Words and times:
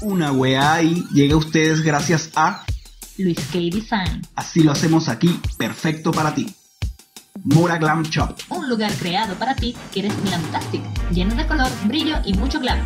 Una 0.00 0.32
wea 0.32 0.74
ahí 0.74 1.04
llega 1.12 1.34
a 1.34 1.38
ustedes 1.38 1.82
gracias 1.82 2.30
a 2.36 2.64
Luis 3.18 3.38
K. 3.50 3.58
Design, 3.58 4.22
Así 4.34 4.60
lo 4.62 4.72
hacemos 4.72 5.08
aquí, 5.08 5.40
perfecto 5.56 6.12
para 6.12 6.34
ti. 6.34 6.54
Mora 7.44 7.78
Glam 7.78 8.02
Shop. 8.02 8.36
un 8.50 8.68
lugar 8.68 8.92
creado 8.94 9.34
para 9.36 9.54
ti 9.54 9.74
que 9.92 10.00
eres 10.00 10.12
glamtastic, 10.24 10.82
lleno 11.10 11.34
de 11.34 11.46
color, 11.46 11.68
brillo 11.86 12.16
y 12.24 12.34
mucho 12.34 12.60
glam. 12.60 12.78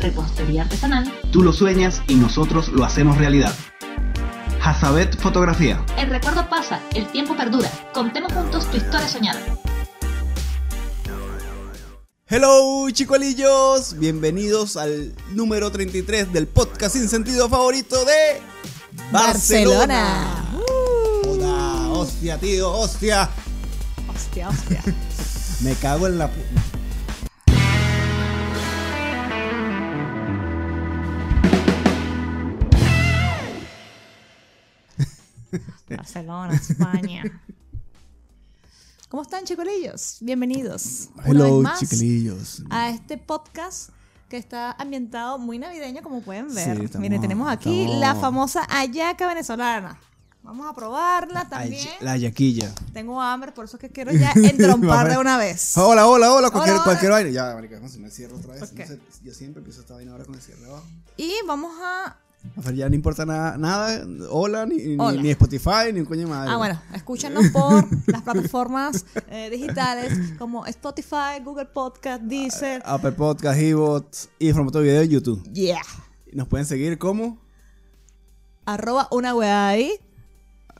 Repostería 0.00 0.62
artesanal, 0.62 1.10
Tú 1.32 1.42
lo 1.42 1.52
sueñas 1.52 2.02
y 2.08 2.14
nosotros 2.16 2.68
lo 2.68 2.84
hacemos 2.84 3.16
realidad. 3.18 3.54
Hazabet 4.62 5.16
Fotografía. 5.20 5.84
el 5.96 6.10
recuerdo 6.10 6.48
pasa, 6.48 6.80
el 6.94 7.06
tiempo 7.06 7.36
perdura. 7.36 7.70
Contemos 7.94 8.32
juntos 8.32 8.68
tu 8.70 8.76
historia 8.78 9.06
soñada. 9.08 9.40
Hello 12.28 12.90
chicuelillos, 12.90 13.96
bienvenidos 14.00 14.76
al 14.76 15.14
número 15.30 15.70
33 15.70 16.32
del 16.32 16.48
podcast 16.48 16.96
sin 16.96 17.08
sentido 17.08 17.48
favorito 17.48 18.04
de 18.04 18.42
Barcelona. 19.12 20.44
Hostia, 21.92 22.36
tío, 22.36 22.72
hostia. 22.72 23.30
Hostia, 24.12 24.48
hostia. 24.48 24.82
Me 25.62 25.74
cago 25.74 26.08
en 26.08 26.18
la... 26.18 26.28
Barcelona, 35.88 36.54
España. 36.54 37.22
¿Cómo 39.08 39.22
están, 39.22 39.44
chicolillos? 39.44 40.18
Bienvenidos. 40.20 41.10
una 41.14 41.24
Hello 41.28 41.44
vez 41.58 41.62
más 41.62 41.78
chiquilillos. 41.80 42.62
A 42.70 42.90
este 42.90 43.16
podcast 43.18 43.90
que 44.28 44.36
está 44.36 44.72
ambientado 44.72 45.38
muy 45.38 45.58
navideño, 45.58 46.02
como 46.02 46.22
pueden 46.22 46.52
ver. 46.52 46.76
Sí, 46.78 46.84
estamos- 46.84 47.02
Miren, 47.02 47.20
tenemos 47.20 47.48
aquí 47.48 47.82
estamos- 47.82 48.00
la 48.00 48.14
famosa 48.16 48.64
hallaca 48.68 49.28
venezolana. 49.28 49.98
Vamos 50.42 50.68
a 50.68 50.74
probarla 50.74 51.48
también. 51.48 51.88
La 52.00 52.16
yaquilla. 52.16 52.72
Tengo 52.92 53.20
hambre, 53.20 53.50
por 53.52 53.64
eso 53.64 53.76
es 53.76 53.80
que 53.80 53.90
quiero 53.90 54.12
ya 54.12 54.32
entrompar 54.34 55.08
de 55.08 55.18
una 55.18 55.38
vez. 55.38 55.76
Hola, 55.76 56.06
hola, 56.06 56.32
hola, 56.32 56.50
cualquier, 56.50 56.74
Hola, 56.76 56.84
cualquier 56.84 57.10
vaina. 57.12 57.30
Ya, 57.30 57.54
marica, 57.54 57.78
no 57.80 57.88
se 57.88 57.98
me 57.98 58.10
cierra 58.10 58.36
otra 58.36 58.52
vez. 58.54 58.60
¿Por 58.60 58.70
qué? 58.70 58.82
No 58.86 58.88
sé, 58.88 59.00
yo 59.24 59.34
siempre 59.34 59.60
empiezo 59.60 59.80
esta 59.80 59.94
vaina 59.94 60.12
ahora 60.12 60.24
con 60.24 60.34
el 60.34 60.40
cierre 60.42 60.64
abajo. 60.66 60.84
Y 61.16 61.32
vamos 61.46 61.72
a... 61.82 62.16
Ya 62.74 62.88
no 62.88 62.94
importa 62.94 63.24
nada, 63.26 63.56
nada, 63.58 64.06
hola, 64.30 64.66
ni, 64.66 64.76
ni- 64.76 64.96
Hola. 64.98 65.20
ni 65.22 65.30
Spotify, 65.30 65.92
ni 65.92 66.00
un 66.00 66.06
coño 66.06 66.20
de 66.22 66.26
madre. 66.26 66.50
Ah, 66.52 66.56
bueno, 66.56 66.80
escúchenos 66.94 67.48
por 67.50 67.86
las 68.08 68.22
plataformas 68.22 69.04
eh, 69.30 69.50
digitales 69.50 70.12
como 70.38 70.66
Spotify, 70.66 71.40
Google 71.44 71.66
Podcast, 71.66 72.22
Deezer. 72.22 72.82
Apple 72.84 73.12
Podcast, 73.12 73.58
Evox 73.60 74.28
y 74.38 74.52
formato 74.52 74.80
video 74.80 75.02
en 75.02 75.08
YouTube. 75.10 75.42
Yeah. 75.52 75.80
Nos 76.32 76.48
pueden 76.48 76.66
seguir 76.66 76.98
como 76.98 77.38
Arroba 78.64 79.08
una 79.10 79.34
wea 79.34 79.68
ahí. 79.68 79.92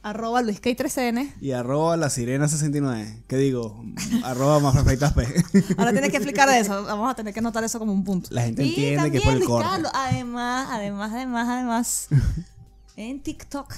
Arroba 0.07 0.41
Luis 0.41 0.63
K3N. 0.63 1.33
y 1.41 1.51
arroba 1.51 1.97
la 1.97 2.11
sirena 2.11 2.47
69. 2.47 3.25
¿Qué 3.27 3.37
digo? 3.39 3.85
arroba 4.23 4.61
más 4.61 4.73
perfectas 4.77 5.13
P. 5.15 5.27
Ahora 5.79 5.91
tienes 5.91 6.11
que 6.11 6.19
explicar 6.19 6.49
eso. 6.51 6.85
Vamos 6.85 7.11
a 7.11 7.17
tener 7.17 7.35
que 7.35 7.41
anotar 7.41 7.65
eso 7.65 7.81
como 7.81 7.93
un 7.93 8.05
punto. 8.05 8.29
La 8.31 8.43
gente 8.43 8.63
Y 8.63 8.69
entiende 8.69 9.11
que 9.11 9.19
también, 9.19 9.23
por 9.25 9.33
el 9.33 9.39
Luis 9.41 9.49
corte. 9.49 9.69
Carlos, 9.69 9.93
además, 9.93 10.69
además, 10.71 11.11
además, 11.13 11.49
además, 11.49 12.09
en 12.97 13.21
TikTok. 13.21 13.75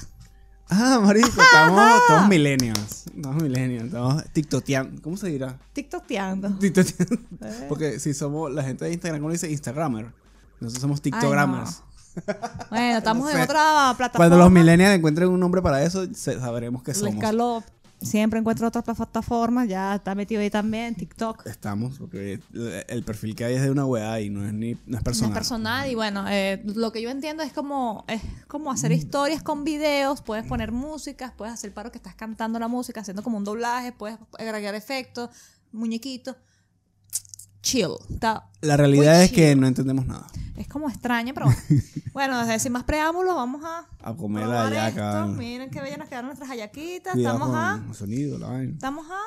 ah, 0.68 1.00
marico, 1.02 1.28
estamos, 1.28 2.00
estamos 2.02 2.28
millennials. 2.28 3.06
Estamos 3.06 3.42
millennials, 3.42 3.86
estamos 3.86 4.24
tiktokeando. 4.34 5.00
¿Cómo 5.00 5.16
se 5.16 5.28
dirá? 5.28 5.58
Tiktokeando. 5.72 6.58
Eh. 6.60 7.66
Porque 7.70 7.98
si 8.00 8.12
somos 8.12 8.52
la 8.52 8.64
gente 8.64 8.84
de 8.84 8.92
Instagram, 8.92 9.22
¿cómo 9.22 9.32
dice? 9.32 9.50
Instagramer. 9.50 10.12
Nosotros 10.60 10.82
somos 10.82 11.00
tiktogramers. 11.00 11.84
Bueno, 12.70 12.98
estamos 12.98 13.30
en 13.32 13.40
otra 13.40 13.94
plataforma. 13.96 14.16
Cuando 14.16 14.38
los 14.38 14.50
millennials 14.50 14.96
encuentren 14.96 15.28
un 15.28 15.40
nombre 15.40 15.62
para 15.62 15.82
eso, 15.82 16.06
sabremos 16.14 16.82
que 16.82 16.94
somos. 16.94 17.64
Siempre 18.00 18.38
encuentra 18.38 18.68
otras 18.68 18.84
plataformas. 18.84 19.66
Ya 19.68 19.96
está 19.96 20.14
metido 20.14 20.40
ahí 20.40 20.50
también, 20.50 20.94
TikTok. 20.94 21.44
Estamos, 21.46 21.98
porque 21.98 22.40
el- 22.86 23.02
perfil 23.02 23.34
que 23.34 23.44
hay 23.44 23.54
es 23.54 23.62
de 23.62 23.72
una 23.72 23.84
weá 23.86 24.20
y 24.20 24.30
no 24.30 24.46
es 24.46 24.52
ni 24.52 24.74
no 24.74 24.78
es 24.80 24.86
No 24.86 25.00
personal. 25.00 25.30
es 25.32 25.34
personal 25.34 25.90
y 25.90 25.94
bueno, 25.96 26.24
eh, 26.28 26.62
lo 26.64 26.92
que 26.92 27.02
yo 27.02 27.10
entiendo 27.10 27.42
es 27.42 27.52
como 27.52 28.04
es 28.06 28.22
como 28.46 28.70
hacer 28.70 28.92
historias 28.92 29.42
con 29.42 29.64
videos, 29.64 30.22
puedes 30.22 30.46
poner 30.46 30.70
músicas, 30.70 31.32
puedes 31.36 31.52
hacer 31.54 31.72
paro 31.74 31.90
que 31.90 31.98
estás 31.98 32.14
cantando 32.14 32.60
la 32.60 32.68
música, 32.68 33.00
haciendo 33.00 33.22
como 33.24 33.36
un 33.36 33.44
doblaje, 33.44 33.90
puedes 33.90 34.16
agregar 34.38 34.76
efectos, 34.76 35.30
muñequitos. 35.72 36.36
Chill. 37.68 37.90
Está, 38.10 38.44
La 38.62 38.76
realidad 38.78 39.22
es 39.22 39.30
que 39.30 39.48
chill. 39.50 39.60
no 39.60 39.66
entendemos 39.66 40.06
nada. 40.06 40.26
es 40.56 40.66
como 40.68 40.88
extraño, 40.88 41.34
pero 41.34 41.46
bueno. 41.46 41.82
bueno, 42.14 42.40
desde 42.40 42.58
sin 42.60 42.72
más 42.72 42.84
preámbulos, 42.84 43.34
vamos 43.34 43.62
a 43.64 43.86
A 44.02 44.14
comer 44.14 44.46
la 44.46 44.88
esto. 44.88 45.26
Miren 45.28 45.68
qué 45.70 45.80
bellas 45.82 45.98
nos 45.98 46.08
quedaron 46.08 46.26
nuestras 46.28 46.48
hallaquitas. 46.50 47.14
Estamos 47.16 47.50
a 47.54 47.82
sonido, 47.92 48.38
la 48.38 48.48
vaina. 48.48 48.72
estamos 48.72 49.06
a 49.10 49.20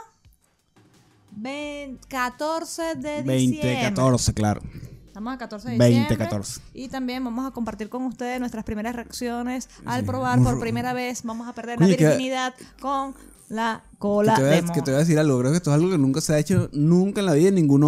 20 1.33 2.07
14 2.07 2.95
de 2.95 3.21
20, 3.21 3.31
diciembre. 3.33 3.79
14, 3.83 4.33
claro. 4.33 4.61
Estamos 5.07 5.33
a 5.33 5.37
14 5.37 5.69
de 5.69 5.77
20, 5.77 5.87
diciembre. 5.99 6.17
14. 6.17 6.61
Y 6.73 6.87
también 6.87 7.23
vamos 7.23 7.45
a 7.47 7.51
compartir 7.51 7.89
con 7.89 8.03
ustedes 8.05 8.39
nuestras 8.39 8.63
primeras 8.63 8.95
reacciones 8.95 9.69
al 9.85 10.01
Sí, 10.01 10.07
probar 10.07 10.41
por 10.41 10.59
primera 10.59 10.93
vez. 10.93 11.23
Vamos 11.23 11.47
a 11.47 11.53
perder 11.53 11.79
la 11.79 11.85
que- 11.87 11.95
virginidad 11.95 12.53
con 12.81 13.13
la 13.49 13.83
Que 13.91 13.97
cola 13.97 14.35
te, 14.35 14.41
voy 14.41 14.53
a, 14.53 14.61
que 14.73 14.81
te 14.81 14.91
voy 14.91 14.95
a 14.95 14.99
decir 14.99 15.19
algo. 15.19 15.37
Creo 15.39 15.51
que 15.51 15.57
esto 15.57 15.69
es 15.71 15.75
algo 15.75 15.89
que 15.91 15.97
nunca 15.97 16.21
se 16.21 16.33
ha 16.33 16.39
hecho 16.39 16.69
nunca 16.73 17.19
en 17.19 17.25
la 17.25 17.33
vida 17.33 17.49
en 17.49 17.55
ningún 17.55 17.83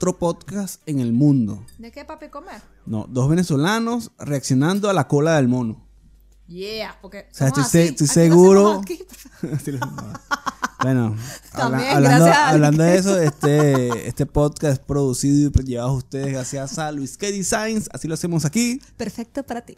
otro 0.00 0.18
podcast 0.18 0.80
en 0.86 0.98
el 0.98 1.12
mundo. 1.12 1.62
¿De 1.76 1.92
qué 1.92 2.06
papi 2.06 2.28
comer? 2.30 2.62
No, 2.86 3.04
dos 3.06 3.28
venezolanos 3.28 4.12
reaccionando 4.18 4.88
a 4.88 4.94
la 4.94 5.06
cola 5.06 5.36
del 5.36 5.46
mono. 5.46 5.86
Yeah, 6.46 6.96
porque 7.02 7.28
O 7.30 7.34
sea, 7.34 7.48
estoy 7.48 7.64
se- 7.64 7.84
estoy 7.88 8.06
seguro-. 8.06 8.80
Sí, 8.88 9.04
bueno, 10.82 11.04
habla- 11.52 11.52
También, 11.52 11.90
hablando, 11.96 12.24
gracias 12.24 12.36
a 12.38 12.48
hablando 12.48 12.82
de 12.82 12.96
eso, 12.96 13.20
este, 13.20 14.08
este 14.08 14.24
podcast 14.24 14.72
es 14.72 14.78
producido 14.78 15.50
y 15.54 15.64
llevado 15.64 15.90
a 15.90 15.96
ustedes 15.96 16.32
gracias 16.32 16.78
a 16.78 16.90
Luis 16.92 17.18
K 17.18 17.26
Designs. 17.26 17.90
Así 17.92 18.08
lo 18.08 18.14
hacemos 18.14 18.46
aquí. 18.46 18.80
Perfecto 18.96 19.42
para 19.44 19.60
ti. 19.66 19.76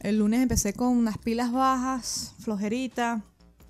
El 0.00 0.18
lunes 0.18 0.40
empecé 0.42 0.74
con 0.74 0.88
unas 0.88 1.18
pilas 1.18 1.50
bajas, 1.50 2.34
flojerita. 2.40 3.22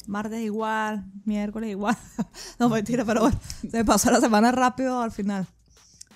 Martes 0.06 0.41
igual, 0.41 1.05
miércoles 1.25 1.70
igual. 1.70 1.96
no, 2.58 2.69
mentira, 2.69 3.05
pero 3.05 3.20
bueno. 3.23 3.38
Se 3.61 3.79
me 3.79 3.84
pasó 3.84 4.11
la 4.11 4.20
semana 4.20 4.50
rápido 4.50 5.00
al 5.02 5.12
final. 5.12 5.46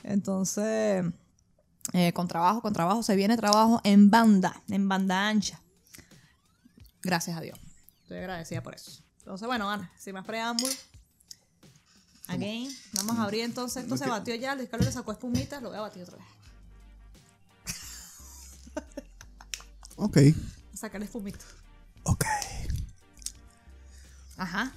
Entonces, 0.03 1.05
eh, 1.93 2.13
con 2.13 2.29
trabajo, 2.29 2.63
con 2.63 2.73
trabajo. 2.73 3.03
Se 3.03 3.17
viene 3.17 3.37
trabajo 3.37 3.81
en 3.85 4.11
banda, 4.11 4.63
en 4.69 4.89
banda 4.89 5.29
ancha. 5.29 5.61
Gracias 7.03 7.37
a 7.37 7.41
Dios. 7.41 7.59
Estoy 8.03 8.19
agradecida 8.19 8.63
por 8.63 8.75
eso. 8.75 9.03
Entonces, 9.19 9.47
bueno, 9.47 9.71
Ana, 9.71 9.91
sin 9.99 10.15
más 10.15 10.25
preámbulo. 10.25 10.73
Again, 12.29 12.71
vamos 12.95 13.19
a 13.19 13.25
abrir 13.25 13.43
entonces. 13.43 13.83
Esto 13.83 13.97
se 13.97 14.09
batió 14.09 14.35
ya. 14.37 14.55
Luis 14.55 14.69
Carlos 14.69 14.87
le 14.87 14.93
sacó 14.93 15.13
espumita. 15.13 15.61
Lo 15.61 15.69
voy 15.69 15.79
a 15.79 15.83
batir 15.83 16.03
otra 16.03 16.17
vez. 16.17 16.27
Ok. 19.97 20.19
A 20.73 20.77
sacar 20.77 21.03
espumita. 21.03 21.45
Ok. 22.05 22.25
Ajá. 24.37 24.73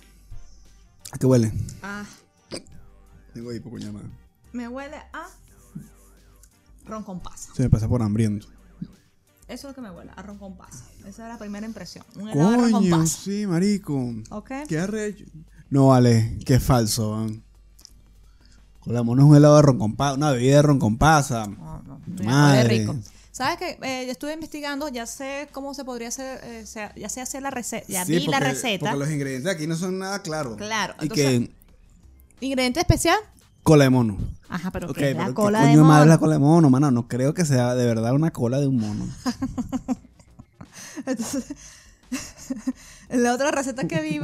¿A 1.12 1.18
qué 1.18 1.26
huele? 1.26 1.52
Ah, 1.82 2.06
Tengo 3.34 3.50
ahí 3.52 3.60
poco 3.60 3.78
llamada. 3.78 4.06
me 4.54 4.68
huele 4.68 4.98
a 5.14 5.28
ron 6.86 7.04
con 7.04 7.20
pasa. 7.20 7.54
Se 7.56 7.64
me 7.64 7.70
pasa 7.70 7.88
por 7.88 8.02
hambriento. 8.02 8.48
Eso 9.48 9.68
es 9.70 9.72
lo 9.72 9.74
que 9.76 9.82
me 9.82 9.92
huele, 9.92 10.12
a 10.16 10.22
ron 10.24 10.38
con 10.40 10.58
pasa. 10.58 10.86
Esa 11.06 11.10
es 11.28 11.34
la 11.34 11.38
primera 11.38 11.66
impresión. 11.68 12.04
Un 12.16 12.30
helado 12.30 12.52
de 12.52 12.58
ron 12.58 12.72
con 12.72 12.82
Coño, 12.84 12.98
pasa. 13.00 13.18
sí, 13.24 13.46
marico. 13.46 14.14
¿Ok? 14.32 14.52
¿Qué 14.68 14.80
arrecho? 14.80 15.26
No 15.70 15.88
vale, 15.90 16.40
qué 16.46 16.60
falso, 16.60 17.16
man. 17.16 17.44
Con 18.80 18.94
la 18.94 19.04
mono 19.04 19.24
es 19.24 19.30
un 19.30 19.36
helado 19.36 19.56
de 19.58 19.62
ron 19.64 19.80
con 19.80 19.96
pasa, 19.96 20.14
una 20.16 20.32
bebida 20.32 20.56
de 20.58 20.62
ron 20.62 20.80
con 20.80 20.98
pasa. 20.98 21.46
No, 21.48 21.82
no, 21.84 22.00
madre. 22.24 22.80
rico. 22.80 22.96
¿Sabes 23.32 23.58
qué? 23.58 23.78
Eh, 23.82 24.06
yo 24.06 24.12
estuve 24.14 24.34
investigando, 24.34 24.88
ya 24.90 25.06
sé 25.06 25.50
cómo 25.52 25.74
se 25.74 25.84
podría 25.84 26.08
hacer, 26.08 26.40
eh, 26.44 26.66
se- 26.66 26.92
ya 26.96 27.10
sé 27.10 27.20
hacer 27.22 27.42
la 27.42 27.50
receta, 27.52 27.86
ya 27.90 28.06
Sí, 28.06 28.14
vi 28.18 28.28
la 28.28 28.40
receta. 28.40 28.86
Porque 28.92 28.98
los 29.06 29.12
ingredientes 29.12 29.52
aquí 29.52 29.68
no 29.68 29.76
son 29.76 30.00
nada 30.00 30.22
claros. 30.22 30.56
Claro, 30.58 30.94
Y 31.02 31.04
entonces- 31.04 31.50
que 31.50 32.46
¿Ingrediente 32.46 32.80
especial? 32.80 33.18
Cola 33.66 33.84
de 33.86 33.90
mono. 33.90 34.18
Ajá, 34.48 34.70
pero 34.72 34.90
Ok, 34.92 34.96
¿qué 34.98 35.12
es 35.12 35.18
la 35.18 35.24
pero 35.24 35.34
cola 35.36 35.60
¿qué 35.62 35.66
de 35.66 35.72
coño 35.74 35.84
madre 35.86 36.04
es 36.04 36.06
mono? 36.08 36.14
la 36.14 36.18
cola 36.20 36.34
de 36.36 36.40
mono, 36.40 36.70
mano? 36.70 36.92
No 36.92 37.08
creo 37.08 37.34
que 37.34 37.44
sea 37.46 37.74
de 37.76 37.86
verdad 37.86 38.14
una 38.14 38.32
cola 38.32 38.60
de 38.60 38.68
un 38.68 38.78
mono. 38.78 39.06
Entonces, 41.06 41.54
la 43.10 43.34
otra 43.34 43.52
receta 43.52 43.88
que 43.88 44.02
vi 44.02 44.22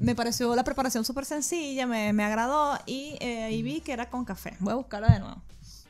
me 0.00 0.14
pareció 0.14 0.54
la 0.54 0.64
preparación 0.64 1.04
súper 1.04 1.24
sencilla, 1.24 1.86
me, 1.86 2.12
me 2.12 2.24
agradó 2.24 2.78
y, 2.86 3.16
eh, 3.20 3.50
y 3.52 3.62
vi 3.62 3.80
que 3.80 3.92
era 3.92 4.10
con 4.10 4.24
café. 4.24 4.54
Voy 4.60 4.72
a 4.72 4.76
buscarla 4.76 5.12
de 5.12 5.20
nuevo. 5.20 5.42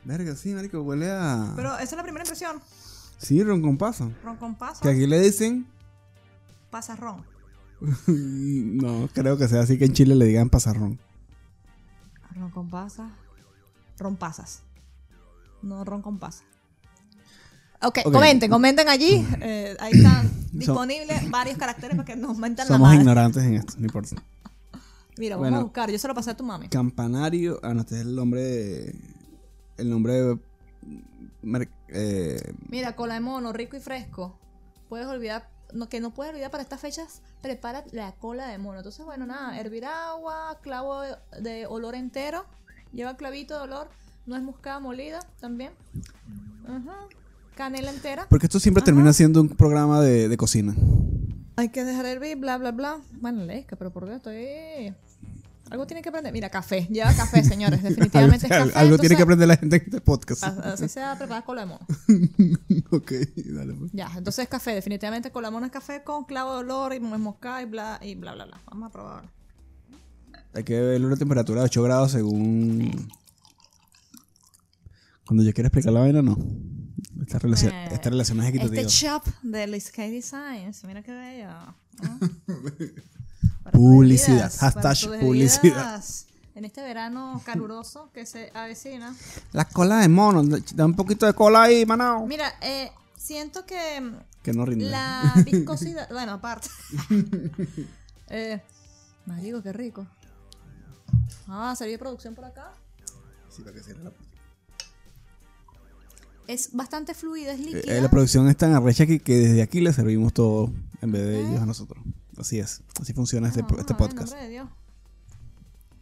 Verga, 0.05 0.37
sí, 0.37 0.51
marico, 0.51 0.81
huele 0.83 1.11
a... 1.11 1.53
Pero 1.57 1.75
esa 1.75 1.83
es 1.83 1.93
la 1.97 2.03
primera 2.03 2.23
impresión. 2.25 2.61
Sí, 3.19 3.43
ron 3.43 3.61
con 3.61 3.77
pasa. 3.77 4.09
Ron 4.23 4.37
con 4.37 4.55
pasa, 4.55 4.83
Que 4.83 4.91
aquí 4.91 5.07
le 5.07 5.19
dicen... 5.21 5.67
pasa 6.71 6.95
ron. 6.95 7.25
no, 8.07 9.09
creo 9.13 9.37
que 9.37 9.49
sea 9.49 9.63
así 9.63 9.79
que 9.79 9.87
en 9.87 9.95
Chile 9.95 10.15
le 10.15 10.27
digan 10.27 10.49
pasarrón. 10.49 10.99
Ron 12.35 12.51
con. 12.51 12.71
Ron 13.99 14.17
pasas. 14.17 14.63
No 15.63 15.85
ron 15.85 16.03
con 16.03 16.19
pasa. 16.19 16.45
Ok, 17.83 17.99
Ok. 18.07 18.13
comenten, 18.13 18.51
comenten 18.51 18.89
allí. 18.89 19.27
Eh, 19.41 19.77
ahí 19.81 19.93
están 19.95 20.31
disponibles 20.53 21.31
varios 21.31 21.57
caracteres 21.59 21.97
para 21.97 22.07
que 22.07 22.17
nos 22.17 22.37
mentan 22.39 22.67
la 22.69 22.75
Somos 22.75 22.95
ignorantes 22.95 23.43
en 23.45 23.55
esto, 23.55 23.75
no 23.79 23.85
importa. 23.87 24.17
Mira, 25.17 25.37
vamos 25.37 25.45
Bueno. 25.51 25.59
a 25.59 25.63
buscar. 25.63 25.91
Yo 25.91 25.99
se 25.99 26.09
lo 26.09 26.15
pasé 26.15 26.31
a 26.31 26.37
tu 26.37 26.45
mami. 26.45 26.69
Campanario. 26.69 27.61
Ah, 27.63 27.73
no, 27.75 27.81
este 27.83 27.97
es 27.97 28.01
el 28.03 28.15
nombre 28.17 28.41
de- 28.43 29.01
El 29.77 29.91
nombre 29.91 30.13
de... 30.15 30.39
eh, 31.89 32.53
Mira, 32.69 32.97
cola 32.97 33.15
de 33.15 33.21
mono, 33.21 33.53
rico 33.53 33.77
y 33.77 33.81
fresco. 33.81 34.39
Puedes 34.89 35.07
olvidar, 35.07 35.49
no, 35.73 35.89
que 35.89 36.01
no 36.01 36.13
puedes 36.13 36.33
olvidar 36.33 36.51
para 36.51 36.63
estas 36.63 36.81
fechas, 36.81 37.23
prepara 37.43 37.85
la 37.93 38.13
cola 38.13 38.49
de 38.49 38.59
mono. 38.59 38.79
Entonces, 38.79 39.05
bueno, 39.05 39.27
nada, 39.27 39.59
hervir 39.59 39.85
agua, 39.85 40.59
clavo 40.63 41.01
de, 41.41 41.67
olor 41.67 41.95
entero, 41.95 42.45
lleva 42.93 43.17
clavito 43.17 43.57
de 43.57 43.63
olor, 43.63 43.89
nuez 44.27 44.43
moscada 44.43 44.81
molida 44.81 45.21
también. 45.41 45.73
Ajá. 46.67 47.07
Canela 47.55 47.93
entera. 47.93 48.27
porque 48.29 48.47
esto 48.47 48.59
siempre 48.59 48.83
termina 48.83 49.13
siendo 49.13 49.41
un 49.41 49.49
programa 49.49 50.01
de, 50.01 50.29
de 50.29 50.37
cocina. 50.37 50.75
Hay 51.57 51.69
que 51.69 51.85
dejar 51.85 52.05
hervir, 52.07 52.37
bla, 52.37 52.59
bla, 52.59 52.73
bla. 52.73 53.01
Bueno, 53.13 53.45
lesca, 53.45 53.77
pero 53.77 53.93
por 53.93 54.07
Dios, 54.07 54.17
estoy... 54.17 54.93
Algo 55.71 55.87
tiene 55.87 56.03
que 56.03 56.11
aprender. 56.11 56.33
Mira, 56.33 56.51
café. 56.51 56.87
Lleva 56.91 57.13
café, 57.15 57.43
señores. 57.45 57.83
Definitivamente 57.83 58.47
es 58.47 58.53
algo 58.53 58.67
café. 58.67 58.79
algo 58.79 58.99
tiene 58.99 59.17
que 59.17 59.23
aprender 59.23 59.49
la 59.49 59.57
gente 59.57 59.77
en 59.77 59.83
este 59.83 60.01
podcast. 60.01 60.45
Así 60.45 60.89
se 60.89 61.01
va 61.01 61.17
preparar 61.17 61.45
ok, 62.91 63.13
dale 63.55 63.75
pues. 63.75 63.91
Ya, 63.93 64.11
entonces 64.17 64.49
café, 64.49 64.75
definitivamente 64.75 65.31
con 65.31 65.43
la 65.43 65.51
mona 65.51 65.67
es 65.67 65.73
café 65.73 66.03
con 66.03 66.25
clavo 66.25 66.53
de 66.53 66.59
olor 66.59 66.95
y 66.95 67.01
nuez 67.01 67.21
moscada 67.21 67.63
y 67.63 67.65
bla, 67.67 67.99
y 68.03 68.15
bla, 68.15 68.35
bla, 68.35 68.47
bla. 68.47 68.61
Vamos 68.67 68.89
a 68.89 68.93
probar. 68.93 69.31
Hay 70.55 70.63
que 70.63 70.81
verle 70.81 71.07
una 71.07 71.17
temperatura 71.17 71.61
de 71.63 71.67
8 71.67 71.83
grados 71.83 72.13
según... 72.13 73.09
Cuando 75.27 75.43
yo 75.43 75.53
quiera 75.55 75.69
explicar 75.69 75.93
la 75.93 76.01
vaina, 76.01 76.21
no. 76.23 76.37
Esta 77.21 77.39
relación, 77.39 77.73
Eh, 77.73 77.89
esta 77.93 78.11
relación 78.11 78.41
es 78.43 78.49
equitativa. 78.51 78.81
Este 78.83 78.93
shop 78.93 79.23
de 79.43 79.67
Liz 79.67 79.91
K 79.91 80.03
Designs, 80.03 80.85
mira 80.85 81.03
qué 81.03 81.13
bello. 81.13 81.49
¿no? 82.03 82.19
Publicidad, 83.73 84.53
hashtag 84.59 85.21
publicidad. 85.21 86.03
En 86.55 86.65
este 86.65 86.83
verano 86.83 87.43
caluroso 87.45 88.11
que 88.13 88.27
se 88.27 88.51
avecina. 88.55 89.15
La 89.53 89.65
cola 89.65 89.99
de 89.99 90.09
mono, 90.09 90.43
da 90.75 90.85
un 90.87 90.95
poquito 90.95 91.27
de 91.27 91.33
cola 91.35 91.63
ahí, 91.65 91.85
mano. 91.85 92.25
Mira, 92.27 92.53
eh, 92.63 92.93
siento 93.17 93.67
que 93.67 94.13
Que 94.43 94.53
no 94.53 94.65
rinde. 94.65 94.85
la 94.89 95.33
viscosidad, 95.45 96.09
bueno, 96.11 96.33
aparte. 96.35 96.69
eh, 98.29 98.63
marico, 99.27 99.63
qué 99.63 99.73
rico. 99.73 100.07
Ah, 101.49 101.75
sería 101.77 101.99
producción 101.99 102.35
por 102.37 102.45
acá. 102.45 102.73
Sí, 103.51 103.63
para 103.63 103.75
que 103.75 103.83
cierre 103.83 104.05
la- 104.05 104.13
Es 106.47 106.71
bastante 106.73 107.15
fluida, 107.15 107.53
es 107.53 107.61
Eh, 107.61 107.63
líquida. 107.63 107.97
eh, 107.97 108.01
la 108.01 108.11
producción 108.11 108.49
es 108.49 108.57
tan 108.57 108.75
arrecha 108.75 109.07
que, 109.07 109.19
que 109.19 109.35
desde 109.39 109.63
aquí 109.63 109.81
le 109.81 109.93
servimos 109.93 110.33
todo 110.33 110.71
en 111.01 111.11
vez 111.11 111.23
de 111.23 111.41
ellos 111.41 111.61
a 111.61 111.67
nosotros. 111.67 112.03
Así 112.39 112.59
es. 112.59 112.83
Así 113.01 113.13
funciona 113.13 113.49
este, 113.49 113.63
Vamos 113.63 113.79
este 113.81 113.95
ver, 113.95 114.03
en 114.03 114.09
podcast. 114.09 114.31
nombre 114.33 114.45
de 114.45 114.49
Dios. 114.51 114.69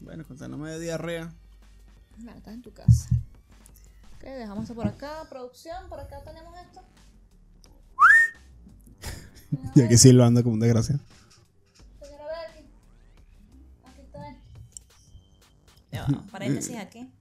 Bueno, 0.01 0.25
contándome 0.27 0.71
de 0.71 0.81
diarrea. 0.81 1.33
Mira, 2.19 2.37
estás 2.37 2.55
en 2.55 2.63
tu 2.63 2.73
casa. 2.73 3.09
Ok, 4.17 4.25
dejamos 4.25 4.65
eso 4.65 4.75
por 4.75 4.87
acá. 4.87 5.27
Producción, 5.29 5.89
por 5.89 6.01
acá 6.01 6.23
tenemos 6.25 6.55
esto. 6.59 6.81
Y 9.75 9.83
aquí 9.83 9.99
silbando 9.99 10.43
como 10.43 10.55
un 10.55 10.61
desgracia. 10.61 10.99
Señora 12.01 12.25
Berky. 12.25 12.67
Aquí 13.85 14.01
está. 14.01 14.19
Va, 16.13 16.23
paréntesis 16.31 16.77
aquí. 16.79 17.13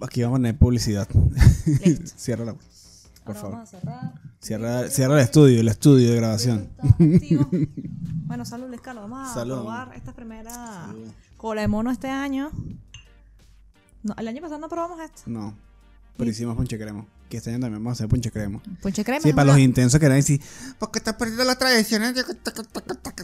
Aquí 0.00 0.22
vamos 0.22 0.36
a 0.36 0.38
poner 0.38 0.58
publicidad. 0.58 1.06
Listo. 1.84 2.12
Cierra 2.16 2.46
la. 2.46 2.56
Por 3.24 3.36
Ahora 3.36 3.40
favor. 3.40 3.52
vamos 3.56 3.74
a 3.74 3.80
cerrar. 3.80 4.12
Cierra, 4.40 4.88
cierra 4.90 5.14
el 5.14 5.20
estudio, 5.20 5.60
el 5.60 5.68
estudio 5.68 6.10
de 6.10 6.16
grabación. 6.16 6.68
Bueno, 8.26 8.46
salud, 8.46 8.68
Luis 8.68 8.80
Carlos. 8.80 9.10
Vamos 9.10 9.30
a 9.30 9.34
Salud. 9.34 9.56
probar 9.56 9.92
esta 9.94 10.14
primera 10.14 10.50
Salud. 10.52 11.06
cola 11.36 11.60
de 11.60 11.68
mono 11.68 11.90
este 11.90 12.08
año. 12.08 12.50
No, 14.02 14.14
el 14.16 14.26
año 14.26 14.40
pasado 14.40 14.58
no 14.58 14.68
probamos 14.70 14.98
esto. 15.00 15.22
No. 15.26 15.54
Pero 16.16 16.30
hicimos 16.30 16.56
ponche 16.56 16.78
cremo. 16.78 17.06
Que 17.28 17.36
este 17.36 17.50
año 17.50 17.60
también 17.60 17.82
vamos 17.84 17.90
a 17.90 17.98
hacer 17.98 18.08
ponche 18.08 18.30
cremo. 18.30 18.62
Ponche 18.80 19.04
crema. 19.04 19.20
Sí, 19.20 19.34
para 19.34 19.48
los 19.48 19.58
intensos 19.58 20.00
que 20.00 20.06
eran 20.06 20.16
decir, 20.16 20.40
porque 20.78 20.98
estás 20.98 21.14
perdiendo 21.14 21.44
las 21.44 21.58
tradiciones. 21.58 22.14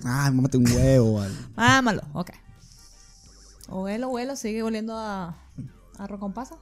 Ay, 0.05 0.31
mámate 0.35 0.59
un 0.59 0.71
huevo, 0.71 1.15
vale. 1.15 1.35
Mámalo, 1.57 2.03
ok. 2.13 2.31
Huelo, 3.69 4.09
huelo, 4.11 4.37
sigue 4.37 4.63
oliendo 4.63 4.95
a 4.97 5.39
a 5.99 6.05
arroz 6.05 6.21
con 6.21 6.33
pasa. 6.35 6.57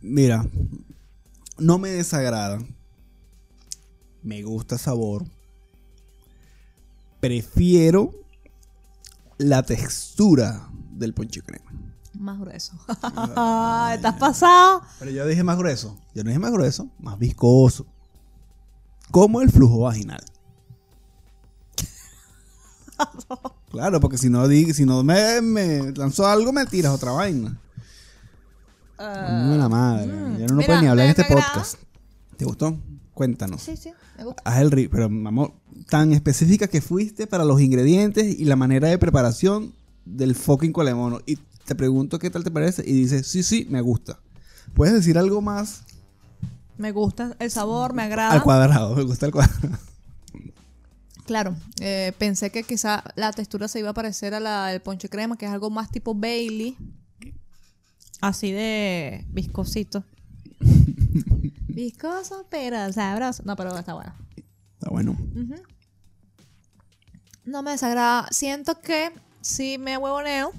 Mira, 0.00 0.46
no 1.58 1.78
me 1.78 1.90
desagrada. 1.90 2.58
Me 4.22 4.42
gusta 4.42 4.78
sabor. 4.78 5.24
Prefiero 7.20 8.10
la 9.38 9.62
textura 9.62 10.68
del 10.92 11.14
ponche 11.14 11.42
crema. 11.42 11.70
Más 12.14 12.38
grueso. 12.38 12.72
¿Estás 12.88 14.16
pasado? 14.18 14.82
Pero 14.98 15.10
yo 15.10 15.26
dije 15.26 15.44
más 15.44 15.58
grueso. 15.58 15.98
Yo 16.14 16.24
no 16.24 16.28
dije 16.28 16.38
más 16.38 16.52
grueso, 16.52 16.88
más 16.98 17.18
viscoso. 17.18 17.86
Como 19.10 19.40
el 19.40 19.50
flujo 19.50 19.80
vaginal. 19.80 20.24
Claro, 23.70 24.00
porque 24.00 24.16
si 24.16 24.30
no, 24.30 24.46
si 24.48 24.86
no 24.86 25.02
me, 25.04 25.42
me 25.42 25.92
lanzó 25.92 26.26
algo, 26.26 26.50
me 26.50 26.64
tiras 26.64 26.94
otra 26.94 27.12
vaina. 27.12 27.60
No 28.98 29.56
la 29.56 29.68
madre. 29.68 30.06
mm, 30.06 30.38
ya 30.38 30.46
no, 30.46 30.54
no 30.54 30.54
mira, 30.56 30.66
puedes 30.66 30.82
ni 30.82 30.88
hablar 30.88 31.04
en 31.06 31.10
este 31.10 31.22
agrada. 31.22 31.46
podcast. 31.52 31.74
¿Te 32.36 32.44
gustó? 32.44 32.78
Cuéntanos. 33.14 33.62
Sí, 33.62 33.76
sí, 33.76 33.92
me 34.18 34.24
gusta. 34.24 34.42
Haz 34.44 34.60
el 34.60 34.88
pero 34.90 35.04
amor, 35.06 35.52
tan 35.88 36.12
específica 36.12 36.68
que 36.68 36.80
fuiste 36.80 37.26
para 37.26 37.44
los 37.44 37.60
ingredientes 37.60 38.38
y 38.38 38.44
la 38.44 38.56
manera 38.56 38.88
de 38.88 38.98
preparación 38.98 39.72
del 40.04 40.34
fucking 40.34 40.72
cola 40.72 40.90
de 40.90 40.94
mono. 40.96 41.20
Y 41.26 41.36
te 41.64 41.74
pregunto 41.74 42.18
qué 42.18 42.30
tal 42.30 42.44
te 42.44 42.50
parece 42.50 42.82
y 42.86 42.92
dices, 42.92 43.26
sí, 43.26 43.42
sí, 43.42 43.66
me 43.70 43.80
gusta. 43.80 44.18
¿Puedes 44.74 44.94
decir 44.94 45.16
algo 45.18 45.40
más 45.40 45.82
Me 46.76 46.92
gusta 46.92 47.34
el 47.38 47.50
sabor, 47.50 47.94
me 47.94 48.02
al 48.02 48.12
agrada. 48.12 48.42
cuadrado? 48.42 48.94
Me 48.94 49.02
gusta 49.02 49.26
el 49.26 49.32
cuadrado. 49.32 49.78
Claro, 51.24 51.56
eh, 51.80 52.12
pensé 52.18 52.50
que 52.50 52.62
quizá 52.62 53.02
la 53.16 53.32
textura 53.32 53.66
se 53.66 53.80
iba 53.80 53.90
a 53.90 53.94
parecer 53.94 54.32
a 54.34 54.38
la 54.40 54.68
del 54.68 54.80
ponche 54.80 55.08
crema, 55.08 55.36
que 55.36 55.46
es 55.46 55.50
algo 55.50 55.70
más 55.70 55.90
tipo 55.90 56.14
Bailey. 56.14 56.76
Así 58.20 58.52
de 58.52 59.24
viscosito. 59.28 60.04
Viscoso, 61.68 62.46
pero 62.50 62.90
sabroso. 62.92 63.42
No, 63.44 63.54
pero 63.56 63.76
está 63.78 63.94
bueno. 63.94 64.14
Está 64.74 64.90
bueno. 64.90 65.16
No 67.44 67.62
me 67.62 67.72
desagrada. 67.72 68.26
Siento 68.30 68.80
que 68.80 69.12
sí 69.42 69.76
me 69.78 69.96
huevoneo. 69.98 70.52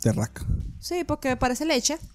Te 0.00 0.12
rasca. 0.12 0.44
Sí, 0.78 1.02
porque 1.04 1.36
parece 1.36 1.64
leche. 1.64 1.98